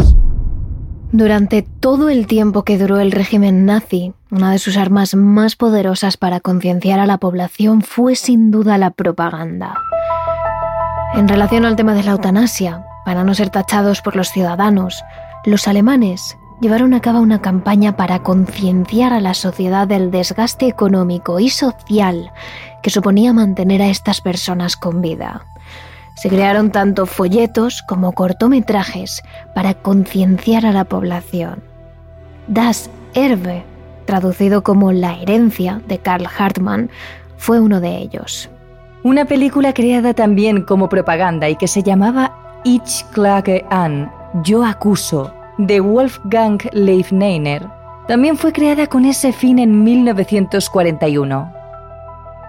Durante 1.12 1.62
todo 1.62 2.10
el 2.10 2.26
tiempo 2.26 2.64
que 2.64 2.80
duró 2.80 2.98
el 2.98 3.12
régimen 3.12 3.68
nazi, 3.68 4.14
una 4.32 4.52
de 4.52 4.58
sus 4.58 4.78
armas 4.78 5.14
más 5.14 5.56
poderosas 5.56 6.18
para 6.18 6.40
concienciar 6.40 7.00
a 7.00 7.06
la 7.06 7.20
población 7.20 7.84
fue 7.84 8.16
sin 8.16 8.50
duda 8.50 8.80
la 8.80 8.90
propaganda. 8.90 9.76
En 11.14 11.28
relación 11.28 11.66
al 11.66 11.76
tema 11.76 11.94
de 11.94 12.02
la 12.02 12.14
eutanasia, 12.14 12.84
para 13.06 13.24
no 13.24 13.36
ser 13.36 13.52
tachados 13.52 14.02
por 14.02 14.16
los 14.16 14.30
ciudadanos, 14.30 15.04
los 15.46 15.68
alemanes 15.68 16.36
llevaron 16.60 16.94
a 16.94 17.02
cabo 17.02 17.20
una 17.20 17.42
campaña 17.42 17.96
para 17.96 18.24
concienciar 18.24 19.14
a 19.14 19.20
la 19.20 19.34
sociedad 19.34 19.88
del 19.88 20.12
desgaste 20.12 20.68
económico 20.68 21.40
y 21.40 21.50
social 21.50 22.32
que 22.82 22.90
suponía 22.90 23.34
mantener 23.34 23.82
a 23.82 23.88
estas 23.88 24.22
personas 24.22 24.76
con 24.76 25.02
vida. 25.02 25.46
Se 26.16 26.30
crearon 26.30 26.72
tanto 26.72 27.06
folletos 27.06 27.84
como 27.88 28.12
cortometrajes 28.14 29.22
para 29.54 29.76
concienciar 29.76 30.66
a 30.66 30.72
la 30.72 30.86
población. 30.86 31.64
Das 32.48 32.90
Erbe, 33.14 33.64
traducido 34.06 34.64
como 34.64 34.92
La 34.92 35.14
herencia 35.20 35.82
de 35.88 36.00
Karl 36.00 36.28
Hartmann, 36.38 36.90
fue 37.38 37.60
uno 37.60 37.80
de 37.80 37.98
ellos. 37.98 38.50
Una 39.04 39.26
película 39.26 39.74
creada 39.74 40.14
también 40.14 40.64
como 40.64 40.90
propaganda 40.90 41.50
y 41.50 41.56
que 41.56 41.68
se 41.68 41.84
llamaba 41.84 42.62
Ich 42.64 43.04
klage 43.12 43.64
an, 43.70 44.12
Yo 44.44 44.66
acuso, 44.66 45.34
de 45.58 45.80
Wolfgang 45.80 46.60
Leifneiner, 46.72 47.68
también 48.08 48.38
fue 48.38 48.54
creada 48.54 48.88
con 48.88 49.06
ese 49.06 49.34
fin 49.34 49.60
en 49.60 49.84
1941. 49.84 51.54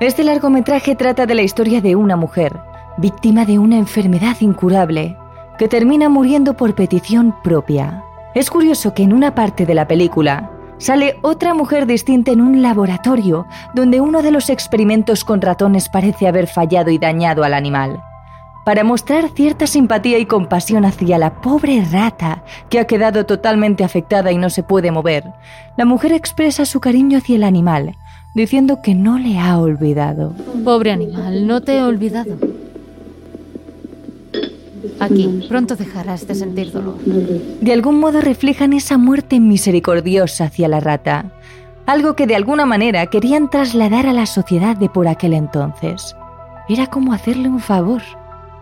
Este 0.00 0.22
largometraje 0.22 0.94
trata 0.94 1.26
de 1.26 1.34
la 1.34 1.42
historia 1.42 1.80
de 1.80 1.96
una 1.96 2.16
mujer, 2.16 2.60
víctima 2.96 3.44
de 3.44 3.58
una 3.58 3.78
enfermedad 3.78 4.36
incurable, 4.40 5.16
que 5.58 5.68
termina 5.68 6.08
muriendo 6.08 6.54
por 6.54 6.74
petición 6.74 7.34
propia. 7.42 8.04
Es 8.34 8.50
curioso 8.50 8.94
que 8.94 9.02
en 9.02 9.12
una 9.12 9.34
parte 9.34 9.66
de 9.66 9.74
la 9.74 9.88
película 9.88 10.50
sale 10.78 11.18
otra 11.22 11.54
mujer 11.54 11.86
distinta 11.86 12.30
en 12.30 12.40
un 12.40 12.62
laboratorio 12.62 13.46
donde 13.74 14.00
uno 14.00 14.22
de 14.22 14.30
los 14.30 14.50
experimentos 14.50 15.24
con 15.24 15.40
ratones 15.40 15.88
parece 15.88 16.28
haber 16.28 16.46
fallado 16.46 16.90
y 16.90 16.98
dañado 16.98 17.42
al 17.42 17.54
animal 17.54 18.00
para 18.68 18.84
mostrar 18.84 19.30
cierta 19.30 19.66
simpatía 19.66 20.18
y 20.18 20.26
compasión 20.26 20.84
hacia 20.84 21.16
la 21.16 21.40
pobre 21.40 21.82
rata 21.90 22.44
que 22.68 22.78
ha 22.78 22.86
quedado 22.86 23.24
totalmente 23.24 23.82
afectada 23.82 24.30
y 24.30 24.36
no 24.36 24.50
se 24.50 24.62
puede 24.62 24.90
mover. 24.90 25.24
La 25.78 25.86
mujer 25.86 26.12
expresa 26.12 26.66
su 26.66 26.78
cariño 26.78 27.16
hacia 27.16 27.36
el 27.36 27.44
animal, 27.44 27.96
diciendo 28.34 28.82
que 28.82 28.94
no 28.94 29.18
le 29.18 29.38
ha 29.38 29.58
olvidado. 29.58 30.34
Pobre 30.66 30.92
animal, 30.92 31.46
no 31.46 31.62
te 31.62 31.78
he 31.78 31.82
olvidado. 31.82 32.36
Aquí, 35.00 35.46
pronto 35.48 35.74
dejarás 35.74 36.26
de 36.26 36.34
sentir 36.34 36.70
dolor. 36.70 36.98
De 36.98 37.72
algún 37.72 37.98
modo 37.98 38.20
reflejan 38.20 38.74
esa 38.74 38.98
muerte 38.98 39.40
misericordiosa 39.40 40.44
hacia 40.44 40.68
la 40.68 40.80
rata, 40.80 41.32
algo 41.86 42.14
que 42.16 42.26
de 42.26 42.36
alguna 42.36 42.66
manera 42.66 43.06
querían 43.06 43.48
trasladar 43.48 44.06
a 44.06 44.12
la 44.12 44.26
sociedad 44.26 44.76
de 44.76 44.90
por 44.90 45.08
aquel 45.08 45.32
entonces. 45.32 46.14
Era 46.68 46.86
como 46.86 47.14
hacerle 47.14 47.48
un 47.48 47.60
favor. 47.60 48.02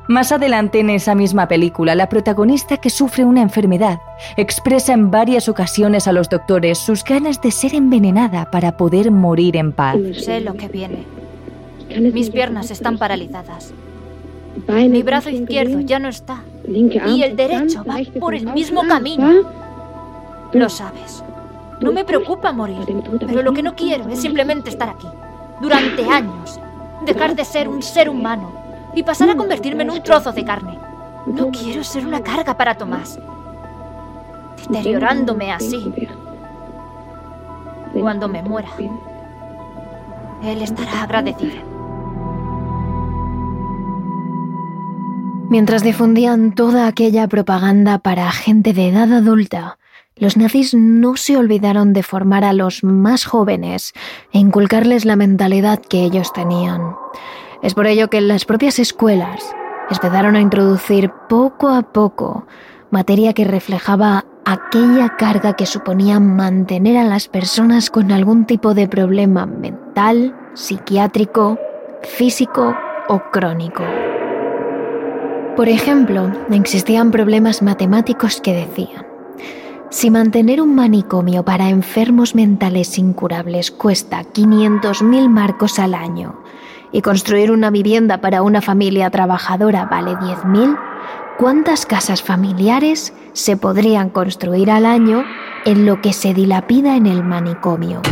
Más 0.08 0.30
adelante 0.30 0.78
en 0.78 0.90
esa 0.90 1.16
misma 1.16 1.48
película, 1.48 1.96
la 1.96 2.08
protagonista 2.08 2.76
que 2.76 2.90
sufre 2.90 3.24
una 3.24 3.42
enfermedad 3.42 4.00
expresa 4.36 4.92
en 4.92 5.10
varias 5.10 5.48
ocasiones 5.48 6.06
a 6.06 6.12
los 6.12 6.28
doctores 6.28 6.78
sus 6.78 7.02
ganas 7.02 7.40
de 7.42 7.50
ser 7.50 7.74
envenenada 7.74 8.48
para 8.52 8.76
poder 8.76 9.10
morir 9.10 9.56
en 9.56 9.72
paz. 9.72 9.96
Sé 10.16 10.40
lo 10.40 10.54
que 10.54 10.68
viene. 10.68 11.04
Mis 12.12 12.30
piernas 12.30 12.70
están 12.70 12.98
paralizadas. 12.98 13.74
Mi 14.68 15.02
brazo 15.02 15.30
izquierdo 15.30 15.80
ya 15.80 15.98
no 15.98 16.08
está. 16.08 16.44
Y 16.68 17.22
el 17.22 17.34
derecho 17.34 17.84
va 17.84 17.96
por 18.20 18.36
el 18.36 18.46
mismo 18.52 18.86
camino. 18.86 19.42
Lo 20.52 20.68
sabes. 20.68 21.24
No 21.80 21.90
me 21.90 22.04
preocupa 22.04 22.52
morir, 22.52 22.78
pero 23.26 23.42
lo 23.42 23.52
que 23.52 23.62
no 23.62 23.74
quiero 23.74 24.08
es 24.08 24.20
simplemente 24.20 24.70
estar 24.70 24.88
aquí. 24.88 25.08
Durante 25.60 26.04
años. 26.04 26.60
Dejar 27.04 27.34
de 27.34 27.44
ser 27.44 27.68
un 27.68 27.82
ser 27.82 28.08
humano 28.08 28.65
y 28.96 29.02
pasar 29.02 29.28
a 29.30 29.36
convertirme 29.36 29.84
en 29.84 29.90
un 29.90 30.02
trozo 30.02 30.32
de 30.32 30.44
carne. 30.44 30.78
No 31.26 31.50
quiero 31.50 31.84
ser 31.84 32.06
una 32.06 32.22
carga 32.22 32.56
para 32.56 32.76
Tomás. 32.76 33.20
Deteriorándome 34.70 35.52
así. 35.52 35.92
Cuando 37.92 38.26
me 38.26 38.42
muera, 38.42 38.70
él 40.42 40.62
estará 40.62 41.02
agradecido. 41.02 41.56
Mientras 45.50 45.82
difundían 45.82 46.54
toda 46.54 46.88
aquella 46.88 47.28
propaganda 47.28 47.98
para 47.98 48.32
gente 48.32 48.72
de 48.72 48.88
edad 48.88 49.12
adulta, 49.12 49.78
los 50.16 50.38
nazis 50.38 50.74
no 50.74 51.16
se 51.16 51.36
olvidaron 51.36 51.92
de 51.92 52.02
formar 52.02 52.44
a 52.44 52.54
los 52.54 52.82
más 52.82 53.26
jóvenes 53.26 53.92
e 54.32 54.38
inculcarles 54.38 55.04
la 55.04 55.16
mentalidad 55.16 55.80
que 55.80 56.02
ellos 56.02 56.32
tenían. 56.32 56.96
Es 57.62 57.74
por 57.74 57.86
ello 57.86 58.08
que 58.08 58.20
las 58.20 58.44
propias 58.44 58.78
escuelas 58.78 59.54
empezaron 59.90 60.36
a 60.36 60.40
introducir 60.40 61.10
poco 61.28 61.68
a 61.68 61.82
poco 61.82 62.46
materia 62.90 63.32
que 63.32 63.44
reflejaba 63.44 64.24
aquella 64.44 65.16
carga 65.16 65.54
que 65.54 65.66
suponía 65.66 66.20
mantener 66.20 66.96
a 66.96 67.04
las 67.04 67.28
personas 67.28 67.90
con 67.90 68.12
algún 68.12 68.46
tipo 68.46 68.74
de 68.74 68.88
problema 68.88 69.44
mental, 69.46 70.36
psiquiátrico, 70.54 71.58
físico 72.02 72.76
o 73.08 73.20
crónico. 73.32 73.82
Por 75.56 75.68
ejemplo, 75.68 76.30
existían 76.50 77.10
problemas 77.10 77.62
matemáticos 77.62 78.40
que 78.40 78.52
decían, 78.52 79.06
si 79.90 80.10
mantener 80.10 80.60
un 80.60 80.74
manicomio 80.74 81.44
para 81.44 81.68
enfermos 81.68 82.34
mentales 82.34 82.98
incurables 82.98 83.70
cuesta 83.70 84.22
500.000 84.22 85.28
marcos 85.28 85.78
al 85.78 85.94
año 85.94 86.40
y 86.92 87.02
construir 87.02 87.50
una 87.50 87.70
vivienda 87.70 88.20
para 88.20 88.42
una 88.42 88.60
familia 88.60 89.10
trabajadora 89.10 89.86
vale 89.86 90.12
10.000, 90.12 90.78
¿cuántas 91.38 91.86
casas 91.86 92.22
familiares 92.22 93.12
se 93.32 93.56
podrían 93.56 94.10
construir 94.10 94.70
al 94.70 94.86
año 94.86 95.24
en 95.64 95.86
lo 95.86 96.00
que 96.00 96.12
se 96.12 96.34
dilapida 96.34 96.96
en 96.96 97.06
el 97.06 97.22
manicomio? 97.22 98.02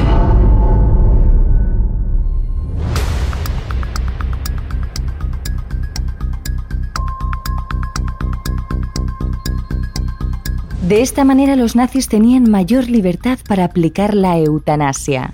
De 10.89 11.01
esta 11.01 11.25
manera 11.25 11.57
los 11.57 11.77
nazis 11.77 12.09
tenían 12.09 12.51
mayor 12.51 12.91
libertad 12.91 13.39
para 13.49 13.64
aplicar 13.64 14.12
la 14.14 14.37
eutanasia. 14.37 15.31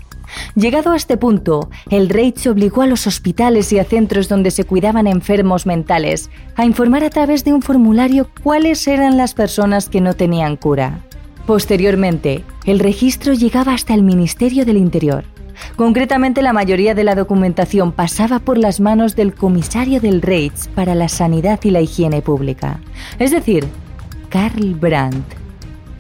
Llegado 0.55 0.93
a 0.93 0.97
este 0.97 1.17
punto, 1.17 1.71
el 1.91 2.09
Reich 2.09 2.47
obligó 2.47 2.83
a 2.83 2.87
los 2.87 3.07
hospitales 3.07 3.73
y 3.73 3.79
a 3.79 3.85
centros 3.85 4.29
donde 4.29 4.51
se 4.51 4.65
cuidaban 4.65 5.07
enfermos 5.07 5.67
mentales 5.67 6.31
a 6.57 6.65
informar 6.65 7.05
a 7.05 7.11
través 7.11 7.45
de 7.45 7.53
un 7.53 7.63
formulario 7.63 8.29
cuáles 8.43 8.87
eran 8.87 9.17
las 9.17 9.35
personas 9.35 9.89
que 9.89 10.01
no 10.01 10.15
tenían 10.15 10.57
cura. 10.57 11.01
Posteriormente, 11.47 12.45
el 12.65 12.79
registro 12.79 13.33
llegaba 13.33 13.75
hasta 13.75 13.95
el 13.95 14.03
Ministerio 14.03 14.65
del 14.65 14.77
Interior. 14.77 15.25
Concretamente, 15.77 16.43
la 16.43 16.53
mayoría 16.53 16.95
de 16.95 17.05
la 17.05 17.15
documentación 17.15 17.93
pasaba 17.93 18.39
por 18.39 18.57
las 18.57 18.81
manos 18.81 19.17
del 19.17 19.35
comisario 19.35 20.01
del 20.01 20.23
Reich 20.23 20.69
para 20.75 20.95
la 20.95 21.09
sanidad 21.09 21.61
y 21.65 21.71
la 21.71 21.81
higiene 21.81 22.23
pública, 22.23 22.81
es 23.19 23.31
decir, 23.31 23.67
Karl 24.29 24.75
Brandt. 24.75 25.25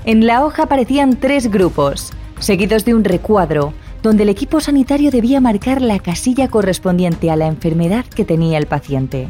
En 0.05 0.27
la 0.27 0.45
hoja 0.45 0.63
aparecían 0.63 1.17
tres 1.17 1.51
grupos, 1.51 2.13
seguidos 2.39 2.85
de 2.85 2.95
un 2.95 3.05
recuadro, 3.05 3.75
donde 4.03 4.23
el 4.25 4.29
equipo 4.29 4.61
sanitario 4.61 5.11
debía 5.11 5.41
marcar 5.41 5.83
la 5.83 5.99
casilla 5.99 6.49
correspondiente 6.49 7.31
a 7.31 7.37
la 7.37 7.47
enfermedad 7.47 8.05
que 8.05 8.25
tenía 8.25 8.59
el 8.59 8.67
paciente. 8.67 9.29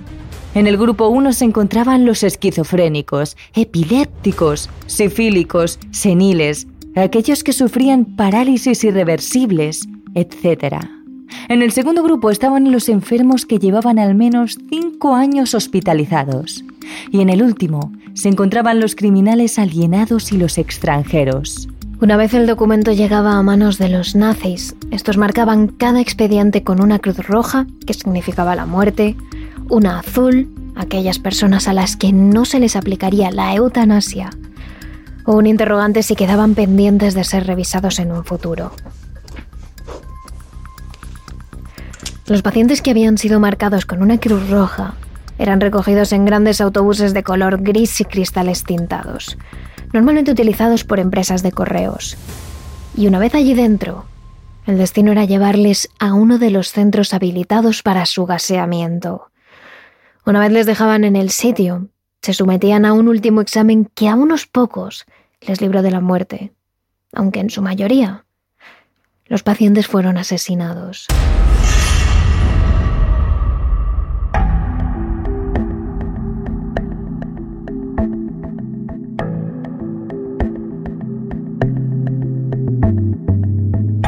En 0.54 0.66
el 0.66 0.76
grupo 0.76 1.08
1 1.08 1.32
se 1.32 1.44
encontraban 1.44 2.04
los 2.04 2.24
esquizofrénicos, 2.24 3.36
epilépticos, 3.54 4.68
sifílicos, 4.86 5.78
seniles, 5.92 6.66
aquellos 6.96 7.44
que 7.44 7.52
sufrían 7.52 8.04
parálisis 8.04 8.82
irreversibles, 8.82 9.88
etc. 10.14 10.76
En 11.48 11.62
el 11.62 11.70
segundo 11.70 12.02
grupo 12.02 12.30
estaban 12.30 12.72
los 12.72 12.88
enfermos 12.88 13.46
que 13.46 13.58
llevaban 13.58 13.98
al 13.98 14.14
menos 14.14 14.58
cinco 14.70 15.14
años 15.14 15.54
hospitalizados. 15.54 16.64
Y 17.12 17.20
en 17.20 17.28
el 17.28 17.42
último 17.42 17.92
se 18.14 18.28
encontraban 18.28 18.80
los 18.80 18.96
criminales 18.96 19.58
alienados 19.58 20.32
y 20.32 20.38
los 20.38 20.58
extranjeros. 20.58 21.68
Una 22.00 22.16
vez 22.16 22.32
el 22.32 22.46
documento 22.46 22.92
llegaba 22.92 23.34
a 23.34 23.42
manos 23.42 23.76
de 23.76 23.90
los 23.90 24.14
nazis, 24.14 24.74
estos 24.90 25.18
marcaban 25.18 25.68
cada 25.68 26.00
expediente 26.00 26.64
con 26.64 26.80
una 26.80 26.98
cruz 26.98 27.18
roja, 27.18 27.66
que 27.86 27.92
significaba 27.92 28.56
la 28.56 28.64
muerte, 28.64 29.16
una 29.68 29.98
azul, 29.98 30.48
aquellas 30.76 31.18
personas 31.18 31.68
a 31.68 31.74
las 31.74 31.98
que 31.98 32.10
no 32.14 32.46
se 32.46 32.58
les 32.58 32.74
aplicaría 32.74 33.30
la 33.30 33.54
eutanasia, 33.54 34.30
o 35.26 35.36
un 35.36 35.46
interrogante 35.46 36.02
si 36.02 36.16
quedaban 36.16 36.54
pendientes 36.54 37.12
de 37.12 37.22
ser 37.22 37.46
revisados 37.46 37.98
en 37.98 38.12
un 38.12 38.24
futuro. 38.24 38.72
Los 42.26 42.40
pacientes 42.40 42.80
que 42.80 42.92
habían 42.92 43.18
sido 43.18 43.40
marcados 43.40 43.84
con 43.84 44.00
una 44.00 44.18
cruz 44.18 44.48
roja 44.48 44.94
eran 45.36 45.60
recogidos 45.60 46.12
en 46.12 46.24
grandes 46.24 46.62
autobuses 46.62 47.12
de 47.12 47.22
color 47.22 47.60
gris 47.60 48.00
y 48.00 48.06
cristales 48.06 48.64
tintados, 48.64 49.36
normalmente 49.92 50.30
utilizados 50.30 50.84
por 50.84 51.00
empresas 51.00 51.42
de 51.42 51.52
correos. 51.52 52.16
Y 52.96 53.06
una 53.06 53.18
vez 53.18 53.34
allí 53.34 53.54
dentro, 53.54 54.04
el 54.66 54.78
destino 54.78 55.12
era 55.12 55.24
llevarles 55.24 55.88
a 55.98 56.14
uno 56.14 56.38
de 56.38 56.50
los 56.50 56.70
centros 56.70 57.14
habilitados 57.14 57.82
para 57.82 58.06
su 58.06 58.26
gaseamiento. 58.26 59.30
Una 60.26 60.40
vez 60.40 60.52
les 60.52 60.66
dejaban 60.66 61.04
en 61.04 61.16
el 61.16 61.30
sitio, 61.30 61.88
se 62.22 62.34
sometían 62.34 62.84
a 62.84 62.92
un 62.92 63.08
último 63.08 63.40
examen 63.40 63.90
que 63.94 64.08
a 64.08 64.14
unos 64.14 64.46
pocos 64.46 65.06
les 65.40 65.60
libró 65.60 65.82
de 65.82 65.90
la 65.90 66.00
muerte, 66.00 66.52
aunque 67.12 67.40
en 67.40 67.50
su 67.50 67.62
mayoría 67.62 68.24
los 69.26 69.42
pacientes 69.42 69.86
fueron 69.86 70.18
asesinados. 70.18 71.06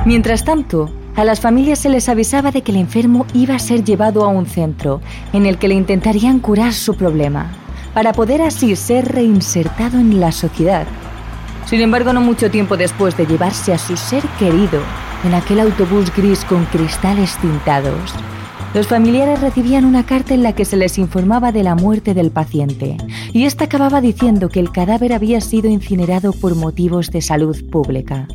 Mientras 0.04 0.44
tanto, 0.44 0.90
a 1.14 1.22
las 1.22 1.40
familias 1.40 1.78
se 1.78 1.88
les 1.88 2.08
avisaba 2.08 2.50
de 2.50 2.62
que 2.62 2.72
el 2.72 2.78
enfermo 2.78 3.24
iba 3.34 3.54
a 3.54 3.60
ser 3.60 3.84
llevado 3.84 4.24
a 4.24 4.28
un 4.28 4.46
centro 4.46 5.00
en 5.32 5.46
el 5.46 5.58
que 5.58 5.68
le 5.68 5.74
intentarían 5.74 6.40
curar 6.40 6.72
su 6.72 6.96
problema, 6.96 7.52
para 7.94 8.12
poder 8.12 8.42
así 8.42 8.74
ser 8.74 9.12
reinsertado 9.12 10.00
en 10.00 10.18
la 10.18 10.32
sociedad. 10.32 10.86
Sin 11.66 11.80
embargo, 11.80 12.12
no 12.12 12.20
mucho 12.20 12.50
tiempo 12.50 12.76
después 12.76 13.16
de 13.16 13.26
llevarse 13.26 13.72
a 13.72 13.78
su 13.78 13.96
ser 13.96 14.24
querido 14.40 14.80
en 15.24 15.34
aquel 15.34 15.60
autobús 15.60 16.12
gris 16.12 16.44
con 16.44 16.64
cristales 16.64 17.36
tintados, 17.36 18.12
los 18.74 18.88
familiares 18.88 19.40
recibían 19.40 19.84
una 19.84 20.04
carta 20.04 20.32
en 20.34 20.42
la 20.42 20.54
que 20.54 20.64
se 20.64 20.78
les 20.78 20.98
informaba 20.98 21.52
de 21.52 21.62
la 21.62 21.74
muerte 21.76 22.14
del 22.14 22.30
paciente, 22.30 22.96
y 23.32 23.44
esta 23.44 23.64
acababa 23.64 24.00
diciendo 24.00 24.48
que 24.48 24.60
el 24.60 24.72
cadáver 24.72 25.12
había 25.12 25.40
sido 25.42 25.68
incinerado 25.68 26.32
por 26.32 26.56
motivos 26.56 27.10
de 27.10 27.20
salud 27.20 27.56
pública. 27.70 28.26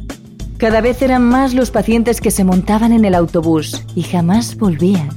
Cada 0.57 0.81
vez 0.81 1.03
eran 1.03 1.23
más 1.23 1.53
los 1.53 1.69
pacientes 1.69 2.19
que 2.19 2.31
se 2.31 2.43
montaban 2.43 2.91
en 2.91 3.05
el 3.05 3.13
autobús 3.13 3.83
y 3.93 4.01
jamás 4.01 4.57
volvían. 4.57 5.09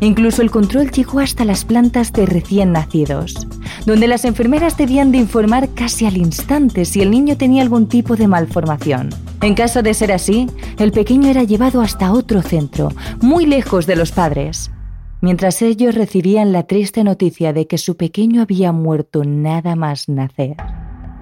Incluso 0.00 0.42
el 0.42 0.50
control 0.50 0.90
llegó 0.90 1.20
hasta 1.20 1.44
las 1.44 1.64
plantas 1.64 2.12
de 2.12 2.26
recién 2.26 2.72
nacidos, 2.72 3.46
donde 3.86 4.08
las 4.08 4.24
enfermeras 4.24 4.76
debían 4.76 5.12
de 5.12 5.18
informar 5.18 5.68
casi 5.74 6.06
al 6.06 6.16
instante 6.16 6.84
si 6.84 7.02
el 7.02 7.12
niño 7.12 7.36
tenía 7.36 7.62
algún 7.62 7.88
tipo 7.88 8.16
de 8.16 8.26
malformación. 8.26 9.10
En 9.42 9.54
caso 9.54 9.80
de 9.82 9.94
ser 9.94 10.10
así, 10.10 10.48
el 10.78 10.90
pequeño 10.90 11.28
era 11.28 11.44
llevado 11.44 11.80
hasta 11.80 12.12
otro 12.12 12.42
centro, 12.42 12.90
muy 13.20 13.46
lejos 13.46 13.86
de 13.86 13.94
los 13.94 14.10
padres. 14.10 14.72
Mientras 15.20 15.62
ellos 15.62 15.94
recibían 15.94 16.52
la 16.52 16.64
triste 16.64 17.04
noticia 17.04 17.52
de 17.52 17.68
que 17.68 17.78
su 17.78 17.96
pequeño 17.96 18.42
había 18.42 18.72
muerto 18.72 19.22
nada 19.24 19.76
más 19.76 20.08
nacer. 20.08 20.56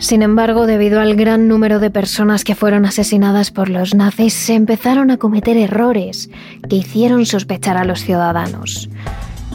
Sin 0.03 0.23
embargo, 0.23 0.67
debido 0.67 1.01
al 1.01 1.15
gran 1.15 1.47
número 1.47 1.79
de 1.79 1.89
personas 1.89 2.43
que 2.43 2.57
fueron 2.57 2.85
asesinadas 2.87 3.53
por 3.53 3.69
los 3.69 3.95
nazis, 3.95 4.35
se 4.35 4.55
empezaron 4.55 5.13
a 5.13 5.17
cometer 5.17 5.57
errores 5.57 6.29
que 6.69 6.75
hicieron 6.75 7.25
sospechar 7.25 7.77
a 7.77 7.85
los 7.85 8.01
ciudadanos. 8.01 8.91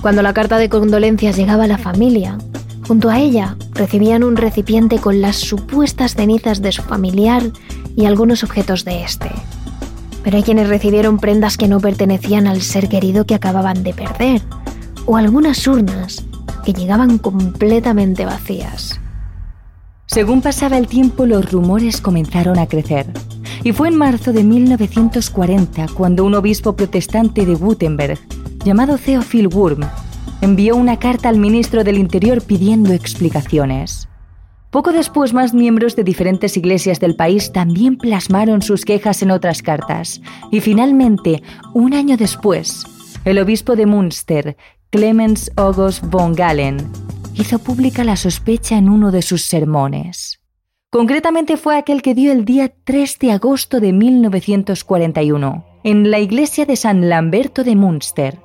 Cuando 0.01 0.21
la 0.21 0.33
carta 0.33 0.57
de 0.57 0.69
condolencias 0.69 1.35
llegaba 1.35 1.65
a 1.65 1.67
la 1.67 1.77
familia, 1.77 2.37
junto 2.87 3.09
a 3.09 3.19
ella 3.19 3.57
recibían 3.73 4.23
un 4.23 4.37
recipiente 4.37 4.99
con 4.99 5.19
las 5.19 5.35
supuestas 5.35 6.15
cenizas 6.15 6.61
de 6.61 6.71
su 6.71 6.81
familiar 6.81 7.43
y 7.97 8.05
algunos 8.05 8.45
objetos 8.45 8.85
de 8.85 9.03
este. 9.03 9.29
Pero 10.23 10.37
hay 10.37 10.43
quienes 10.43 10.69
recibieron 10.69 11.19
prendas 11.19 11.57
que 11.57 11.67
no 11.67 11.81
pertenecían 11.81 12.47
al 12.47 12.61
ser 12.61 12.87
querido 12.87 13.25
que 13.25 13.35
acababan 13.35 13.83
de 13.83 13.93
perder, 13.93 14.41
o 15.07 15.17
algunas 15.17 15.67
urnas 15.67 16.23
que 16.63 16.71
llegaban 16.71 17.17
completamente 17.17 18.25
vacías. 18.25 19.01
Según 20.07 20.41
pasaba 20.41 20.77
el 20.77 20.87
tiempo, 20.87 21.25
los 21.25 21.51
rumores 21.51 21.99
comenzaron 21.99 22.57
a 22.59 22.67
crecer. 22.67 23.05
Y 23.63 23.73
fue 23.73 23.89
en 23.89 23.97
marzo 23.97 24.31
de 24.31 24.43
1940 24.43 25.87
cuando 25.93 26.23
un 26.23 26.33
obispo 26.33 26.75
protestante 26.75 27.45
de 27.45 27.55
Gutenberg, 27.55 28.17
llamado 28.63 28.97
Theophil 28.97 29.47
Wurm, 29.47 29.81
envió 30.41 30.77
una 30.77 30.97
carta 30.97 31.27
al 31.27 31.37
ministro 31.37 31.83
del 31.83 31.97
Interior 31.97 32.41
pidiendo 32.41 32.93
explicaciones. 32.93 34.07
Poco 34.71 34.93
después, 34.93 35.33
más 35.33 35.53
miembros 35.53 35.95
de 35.97 36.05
diferentes 36.05 36.55
iglesias 36.55 36.99
del 37.01 37.15
país 37.15 37.51
también 37.51 37.97
plasmaron 37.97 38.61
sus 38.61 38.85
quejas 38.85 39.21
en 39.21 39.31
otras 39.31 39.61
cartas. 39.61 40.21
Y 40.51 40.61
finalmente, 40.61 41.43
un 41.73 41.93
año 41.93 42.15
después, 42.15 42.85
el 43.25 43.39
obispo 43.39 43.75
de 43.75 43.85
Münster, 43.85 44.55
Clemens 44.89 45.51
August 45.57 46.03
von 46.05 46.33
Galen, 46.33 46.77
hizo 47.37 47.59
pública 47.59 48.03
la 48.03 48.15
sospecha 48.15 48.77
en 48.77 48.89
uno 48.89 49.11
de 49.11 49.21
sus 49.21 49.43
sermones. 49.43 50.41
Concretamente 50.89 51.57
fue 51.57 51.77
aquel 51.77 52.01
que 52.01 52.15
dio 52.15 52.31
el 52.31 52.45
día 52.45 52.73
3 52.83 53.19
de 53.19 53.31
agosto 53.31 53.79
de 53.79 53.93
1941, 53.93 55.65
en 55.83 56.09
la 56.09 56.19
iglesia 56.19 56.65
de 56.65 56.75
San 56.75 57.09
Lamberto 57.09 57.63
de 57.63 57.75
Münster. 57.75 58.39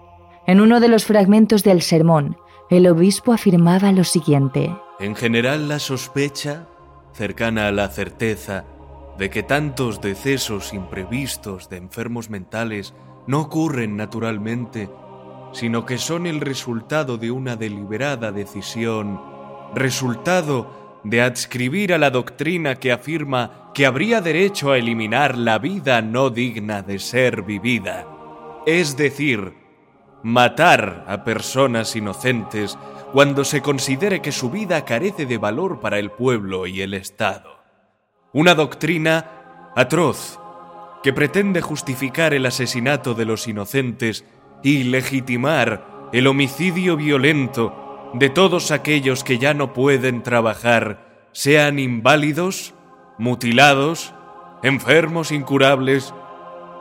En 0.47 0.61
uno 0.61 0.80
de 0.80 0.88
los 0.88 1.05
fragmentos 1.05 1.62
del 1.62 1.82
sermón, 1.82 2.36
el 2.68 2.86
obispo 2.86 3.32
afirmaba 3.32 3.93
lo 3.93 4.05
siguiente. 4.05 4.76
En 4.99 5.14
general, 5.14 5.68
la 5.68 5.78
sospecha, 5.78 6.66
cercana 7.14 7.68
a 7.68 7.72
la 7.72 7.88
certeza, 7.88 8.64
de 9.18 9.30
que 9.30 9.43
tantos 9.43 10.01
decesos 10.01 10.74
imprevistos 10.74 11.68
de 11.68 11.76
enfermos 11.76 12.28
mentales 12.28 12.95
no 13.26 13.40
ocurren 13.40 13.97
naturalmente, 13.97 14.88
sino 15.53 15.84
que 15.86 15.98
son 15.98 16.26
el 16.26 16.40
resultado 16.40 17.18
de 17.18 17.30
una 17.30 17.57
deliberada 17.57 18.32
decisión, 18.32 19.20
resultado 19.74 21.00
de 21.05 21.20
adscribir 21.22 21.92
a 21.92 21.98
la 21.98 22.11
doctrina 22.11 22.76
que 22.76 22.92
afirma 22.92 23.70
que 23.74 23.86
habría 23.86 24.20
derecho 24.20 24.70
a 24.70 24.78
eliminar 24.78 25.36
la 25.36 25.59
vida 25.59 26.00
no 26.03 26.30
digna 26.30 26.82
de 26.82 26.98
ser 26.98 27.42
vivida, 27.42 28.07
es 28.66 28.96
decir, 28.96 29.55
matar 30.22 31.05
a 31.09 31.24
personas 31.24 31.96
inocentes 31.96 32.78
cuando 33.12 33.44
se 33.44 33.61
considere 33.61 34.22
que 34.22 34.32
su 34.32 34.50
vida 34.50 34.84
carece 34.84 35.26
de 35.26 35.38
valor 35.38 35.80
para 35.80 35.98
el 35.98 36.11
pueblo 36.11 36.66
y 36.66 36.80
el 36.80 36.94
Estado. 36.94 37.62
Una 38.32 38.55
doctrina 38.55 39.72
atroz 39.74 40.38
que 41.03 41.12
pretende 41.12 41.61
justificar 41.61 42.32
el 42.32 42.46
asesinato 42.46 43.14
de 43.14 43.24
los 43.24 43.48
inocentes 43.48 44.24
y 44.62 44.84
legitimar 44.84 46.10
el 46.12 46.26
homicidio 46.26 46.96
violento 46.96 48.10
de 48.14 48.28
todos 48.28 48.70
aquellos 48.70 49.24
que 49.24 49.38
ya 49.38 49.54
no 49.54 49.72
pueden 49.72 50.22
trabajar, 50.22 51.28
sean 51.32 51.78
inválidos, 51.78 52.74
mutilados, 53.18 54.14
enfermos 54.62 55.32
incurables 55.32 56.12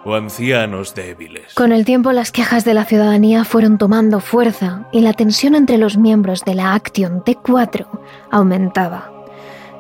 o 0.03 0.15
ancianos 0.15 0.95
débiles. 0.95 1.53
Con 1.53 1.71
el 1.71 1.85
tiempo 1.85 2.11
las 2.11 2.31
quejas 2.31 2.65
de 2.65 2.73
la 2.73 2.85
ciudadanía 2.85 3.45
fueron 3.45 3.77
tomando 3.77 4.19
fuerza 4.19 4.87
y 4.91 5.01
la 5.01 5.13
tensión 5.13 5.55
entre 5.55 5.77
los 5.77 5.97
miembros 5.97 6.43
de 6.43 6.55
la 6.55 6.73
Action 6.73 7.23
T4 7.23 7.87
aumentaba. 8.31 9.11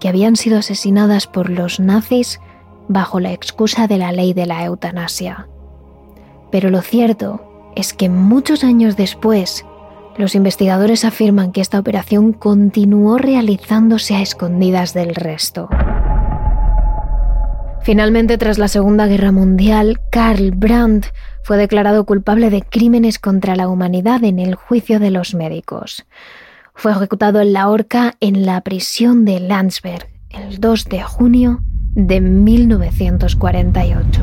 que 0.00 0.08
habían 0.08 0.34
sido 0.36 0.58
asesinadas 0.58 1.26
por 1.26 1.50
los 1.50 1.80
nazis 1.80 2.40
bajo 2.88 3.20
la 3.20 3.32
excusa 3.32 3.86
de 3.86 3.98
la 3.98 4.12
ley 4.12 4.34
de 4.34 4.46
la 4.46 4.64
eutanasia. 4.64 5.48
Pero 6.50 6.70
lo 6.70 6.82
cierto 6.82 7.72
es 7.76 7.92
que 7.92 8.08
muchos 8.08 8.64
años 8.64 8.96
después, 8.96 9.64
los 10.18 10.34
investigadores 10.34 11.04
afirman 11.04 11.52
que 11.52 11.60
esta 11.60 11.78
operación 11.78 12.32
continuó 12.32 13.18
realizándose 13.18 14.16
a 14.16 14.20
escondidas 14.20 14.92
del 14.92 15.14
resto. 15.14 15.68
Finalmente, 17.82 18.36
tras 18.36 18.58
la 18.58 18.66
Segunda 18.68 19.06
Guerra 19.06 19.32
Mundial, 19.32 20.00
Karl 20.10 20.50
Brandt 20.50 21.06
fue 21.42 21.56
declarado 21.56 22.04
culpable 22.04 22.50
de 22.50 22.60
crímenes 22.62 23.18
contra 23.18 23.56
la 23.56 23.68
humanidad 23.68 24.22
en 24.24 24.38
el 24.40 24.56
juicio 24.56 25.00
de 25.00 25.10
los 25.10 25.34
médicos. 25.34 26.04
Fue 26.74 26.92
ejecutado 26.92 27.40
en 27.40 27.54
la 27.54 27.68
horca 27.68 28.14
en 28.20 28.44
la 28.44 28.60
prisión 28.60 29.24
de 29.24 29.40
Landsberg 29.40 30.06
el 30.30 30.60
2 30.60 30.84
de 30.86 31.02
junio 31.02 31.60
de 31.94 32.20
1948. 32.20 34.20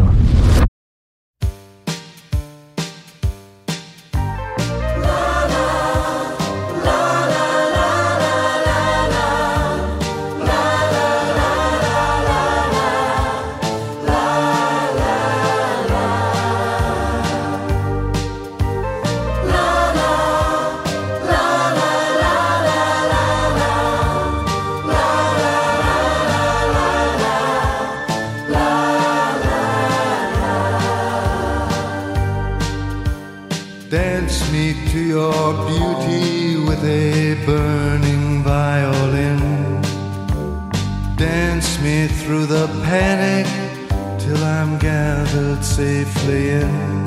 safely 45.75 46.51
in. 46.51 47.03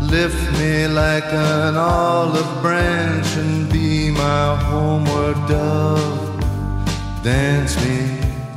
Lift 0.00 0.42
me 0.58 0.86
like 0.86 1.28
an 1.32 1.76
olive 1.76 2.52
branch 2.62 3.26
and 3.36 3.68
be 3.68 4.12
my 4.12 4.54
homeward 4.68 5.38
dove. 5.48 6.22
Dance 7.24 7.74
me 7.84 7.98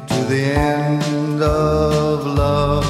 to 0.10 0.18
the 0.32 0.44
end 0.54 1.42
of 1.42 2.28
love. 2.44 2.86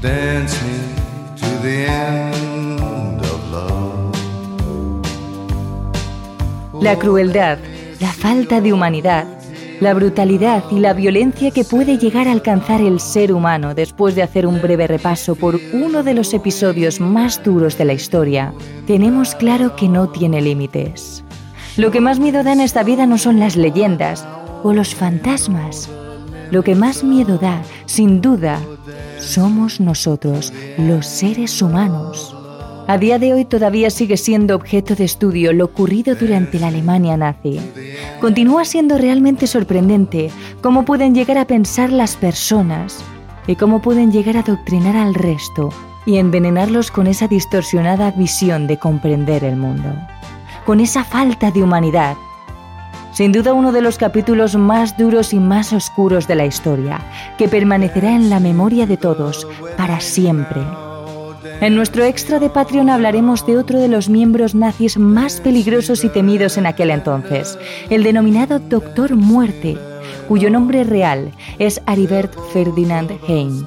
Dance 0.00 0.54
me 0.62 0.78
to 1.40 1.50
the 1.66 1.76
end 1.86 3.20
of 3.32 3.40
love. 3.50 4.14
La 6.80 6.94
crueldad, 6.96 7.58
la 8.00 8.12
falta 8.12 8.60
de 8.60 8.70
humanidad 8.70 9.33
la 9.84 9.92
brutalidad 9.92 10.64
y 10.70 10.78
la 10.78 10.94
violencia 10.94 11.50
que 11.50 11.62
puede 11.62 11.98
llegar 11.98 12.26
a 12.26 12.32
alcanzar 12.32 12.80
el 12.80 13.00
ser 13.00 13.34
humano 13.34 13.74
después 13.74 14.14
de 14.14 14.22
hacer 14.22 14.46
un 14.46 14.62
breve 14.62 14.86
repaso 14.86 15.36
por 15.36 15.60
uno 15.74 16.02
de 16.02 16.14
los 16.14 16.32
episodios 16.32 17.00
más 17.00 17.44
duros 17.44 17.76
de 17.76 17.84
la 17.84 17.92
historia, 17.92 18.54
tenemos 18.86 19.34
claro 19.34 19.76
que 19.76 19.90
no 19.90 20.08
tiene 20.08 20.40
límites. 20.40 21.22
Lo 21.76 21.90
que 21.90 22.00
más 22.00 22.18
miedo 22.18 22.42
da 22.42 22.54
en 22.54 22.62
esta 22.62 22.82
vida 22.82 23.04
no 23.04 23.18
son 23.18 23.38
las 23.38 23.56
leyendas 23.56 24.26
o 24.62 24.72
los 24.72 24.94
fantasmas. 24.94 25.90
Lo 26.50 26.62
que 26.62 26.74
más 26.74 27.04
miedo 27.04 27.36
da, 27.36 27.60
sin 27.84 28.22
duda, 28.22 28.60
somos 29.18 29.80
nosotros, 29.80 30.50
los 30.78 31.04
seres 31.04 31.60
humanos. 31.60 32.33
A 32.86 32.98
día 32.98 33.18
de 33.18 33.32
hoy 33.32 33.46
todavía 33.46 33.88
sigue 33.88 34.18
siendo 34.18 34.54
objeto 34.54 34.94
de 34.94 35.04
estudio 35.04 35.54
lo 35.54 35.64
ocurrido 35.64 36.14
durante 36.16 36.58
la 36.58 36.66
Alemania 36.66 37.16
nazi. 37.16 37.58
Continúa 38.20 38.66
siendo 38.66 38.98
realmente 38.98 39.46
sorprendente 39.46 40.30
cómo 40.60 40.84
pueden 40.84 41.14
llegar 41.14 41.38
a 41.38 41.46
pensar 41.46 41.90
las 41.90 42.16
personas 42.16 43.02
y 43.46 43.56
cómo 43.56 43.80
pueden 43.80 44.12
llegar 44.12 44.36
a 44.36 44.40
adoctrinar 44.40 44.96
al 44.96 45.14
resto 45.14 45.70
y 46.04 46.18
envenenarlos 46.18 46.90
con 46.90 47.06
esa 47.06 47.26
distorsionada 47.26 48.10
visión 48.10 48.66
de 48.66 48.78
comprender 48.78 49.44
el 49.44 49.56
mundo, 49.56 49.88
con 50.66 50.78
esa 50.80 51.04
falta 51.04 51.50
de 51.50 51.62
humanidad. 51.62 52.16
Sin 53.12 53.32
duda 53.32 53.54
uno 53.54 53.72
de 53.72 53.80
los 53.80 53.96
capítulos 53.96 54.56
más 54.56 54.98
duros 54.98 55.32
y 55.32 55.38
más 55.38 55.72
oscuros 55.72 56.28
de 56.28 56.34
la 56.34 56.44
historia, 56.44 57.00
que 57.38 57.48
permanecerá 57.48 58.14
en 58.14 58.28
la 58.28 58.40
memoria 58.40 58.86
de 58.86 58.98
todos 58.98 59.46
para 59.78 60.00
siempre. 60.00 60.60
En 61.60 61.74
nuestro 61.74 62.04
extra 62.04 62.38
de 62.38 62.50
Patreon 62.50 62.90
hablaremos 62.90 63.46
de 63.46 63.56
otro 63.56 63.78
de 63.78 63.88
los 63.88 64.08
miembros 64.08 64.54
nazis 64.54 64.98
más 64.98 65.40
peligrosos 65.40 66.04
y 66.04 66.08
temidos 66.08 66.58
en 66.58 66.66
aquel 66.66 66.90
entonces, 66.90 67.58
el 67.90 68.02
denominado 68.02 68.58
Doctor 68.58 69.14
Muerte, 69.14 69.78
cuyo 70.28 70.50
nombre 70.50 70.84
real 70.84 71.32
es 71.58 71.80
Aribert 71.86 72.34
Ferdinand 72.52 73.12
Heim. 73.28 73.66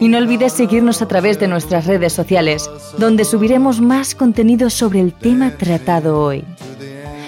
Y 0.00 0.08
no 0.08 0.18
olvides 0.18 0.52
seguirnos 0.52 1.02
a 1.02 1.08
través 1.08 1.40
de 1.40 1.48
nuestras 1.48 1.86
redes 1.86 2.12
sociales, 2.12 2.70
donde 2.98 3.24
subiremos 3.24 3.80
más 3.80 4.14
contenido 4.14 4.70
sobre 4.70 5.00
el 5.00 5.12
tema 5.12 5.50
tratado 5.50 6.20
hoy. 6.20 6.44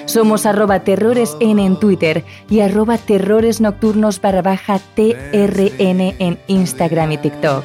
Somos 0.06 0.46
arroba 0.46 0.80
terroresn 0.80 1.58
en 1.58 1.78
Twitter 1.78 2.24
y 2.48 2.60
arroba 2.60 2.98
terrores 2.98 3.60
nocturnos 3.60 4.20
barra 4.20 4.58
TRN 4.94 6.14
en 6.18 6.38
Instagram 6.48 7.12
y 7.12 7.18
TikTok. 7.18 7.64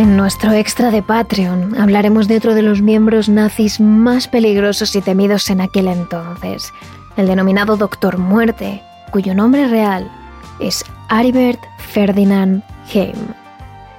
En 0.00 0.16
nuestro 0.16 0.52
extra 0.52 0.90
de 0.90 1.02
Patreon 1.02 1.78
hablaremos 1.78 2.26
de 2.26 2.38
otro 2.38 2.54
de 2.54 2.62
los 2.62 2.80
miembros 2.80 3.28
nazis 3.28 3.80
más 3.80 4.28
peligrosos 4.28 4.96
y 4.96 5.02
temidos 5.02 5.50
en 5.50 5.60
aquel 5.60 5.88
entonces 5.88 6.72
el 7.18 7.26
denominado 7.26 7.76
Doctor 7.76 8.16
Muerte, 8.16 8.82
cuyo 9.10 9.34
nombre 9.34 9.68
real 9.68 10.10
es 10.58 10.86
Aribert 11.10 11.60
Ferdinand 11.76 12.62
Heim. 12.90 13.12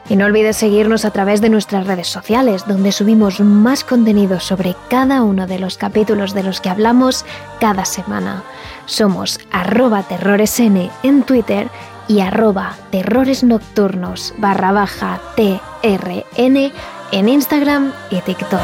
Y 0.10 0.16
no 0.16 0.26
olvides 0.26 0.58
seguirnos 0.58 1.06
a 1.06 1.12
través 1.12 1.40
de 1.40 1.50
nuestras 1.50 1.86
redes 1.86 2.08
sociales, 2.08 2.66
donde 2.66 2.92
subimos 2.92 3.40
más 3.40 3.84
contenido 3.84 4.40
sobre 4.40 4.76
cada 4.90 5.22
uno 5.22 5.46
de 5.46 5.60
los 5.60 5.78
capítulos 5.78 6.34
de 6.34 6.42
los 6.42 6.62
que 6.62 6.70
hablamos 6.70 7.26
cada 7.60 7.86
semana. 7.86 8.42
Somos 8.88 9.40
arroba 9.52 10.02
terroresn 10.02 10.90
en 11.04 11.22
Twitter 11.22 11.70
y 12.12 12.20
arroba 12.20 12.76
terroresnocturnos 12.92 14.34
barra 14.38 14.74
baja 14.74 15.22
trn 15.36 16.72
en 17.12 17.30
Instagram 17.30 17.94
y 18.10 18.20
TikTok. 18.20 18.60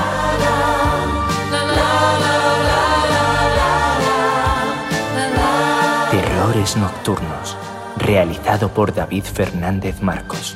Nocturnos, 6.75 7.55
realizado 7.95 8.69
por 8.69 8.93
David 8.93 9.23
Fernández 9.23 10.01
Marcos. 10.01 10.55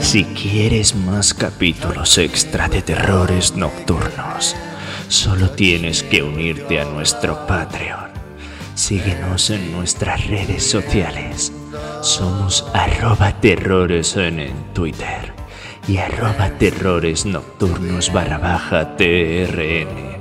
Si 0.00 0.24
quieres 0.24 0.94
más 0.94 1.34
capítulos 1.34 2.18
extra 2.18 2.68
de 2.68 2.82
terrores 2.82 3.56
nocturnos, 3.56 4.54
solo 5.08 5.50
tienes 5.50 6.02
que 6.02 6.22
unirte 6.22 6.80
a 6.80 6.84
nuestro 6.84 7.46
Patreon. 7.46 8.10
Síguenos 8.74 9.50
en 9.50 9.72
nuestras 9.72 10.26
redes 10.26 10.64
sociales 10.64 11.52
somos 12.02 12.64
arroba 12.72 13.32
terrores 13.40 14.16
en, 14.16 14.52
Twitter 14.72 15.32
y 15.88 15.96
arroba 15.98 16.50
terrores 16.58 17.26
barra 18.12 18.38
baja 18.38 18.96
TRN 18.96 20.16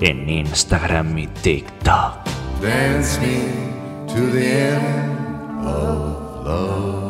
en 0.00 0.28
Instagram 0.28 1.18
y 1.18 1.26
TikTok. 1.26 2.25
Dance 2.60 3.18
me 3.20 3.36
to 4.08 4.30
the 4.30 4.44
end 4.44 5.66
of 5.66 6.44
love. 6.46 7.05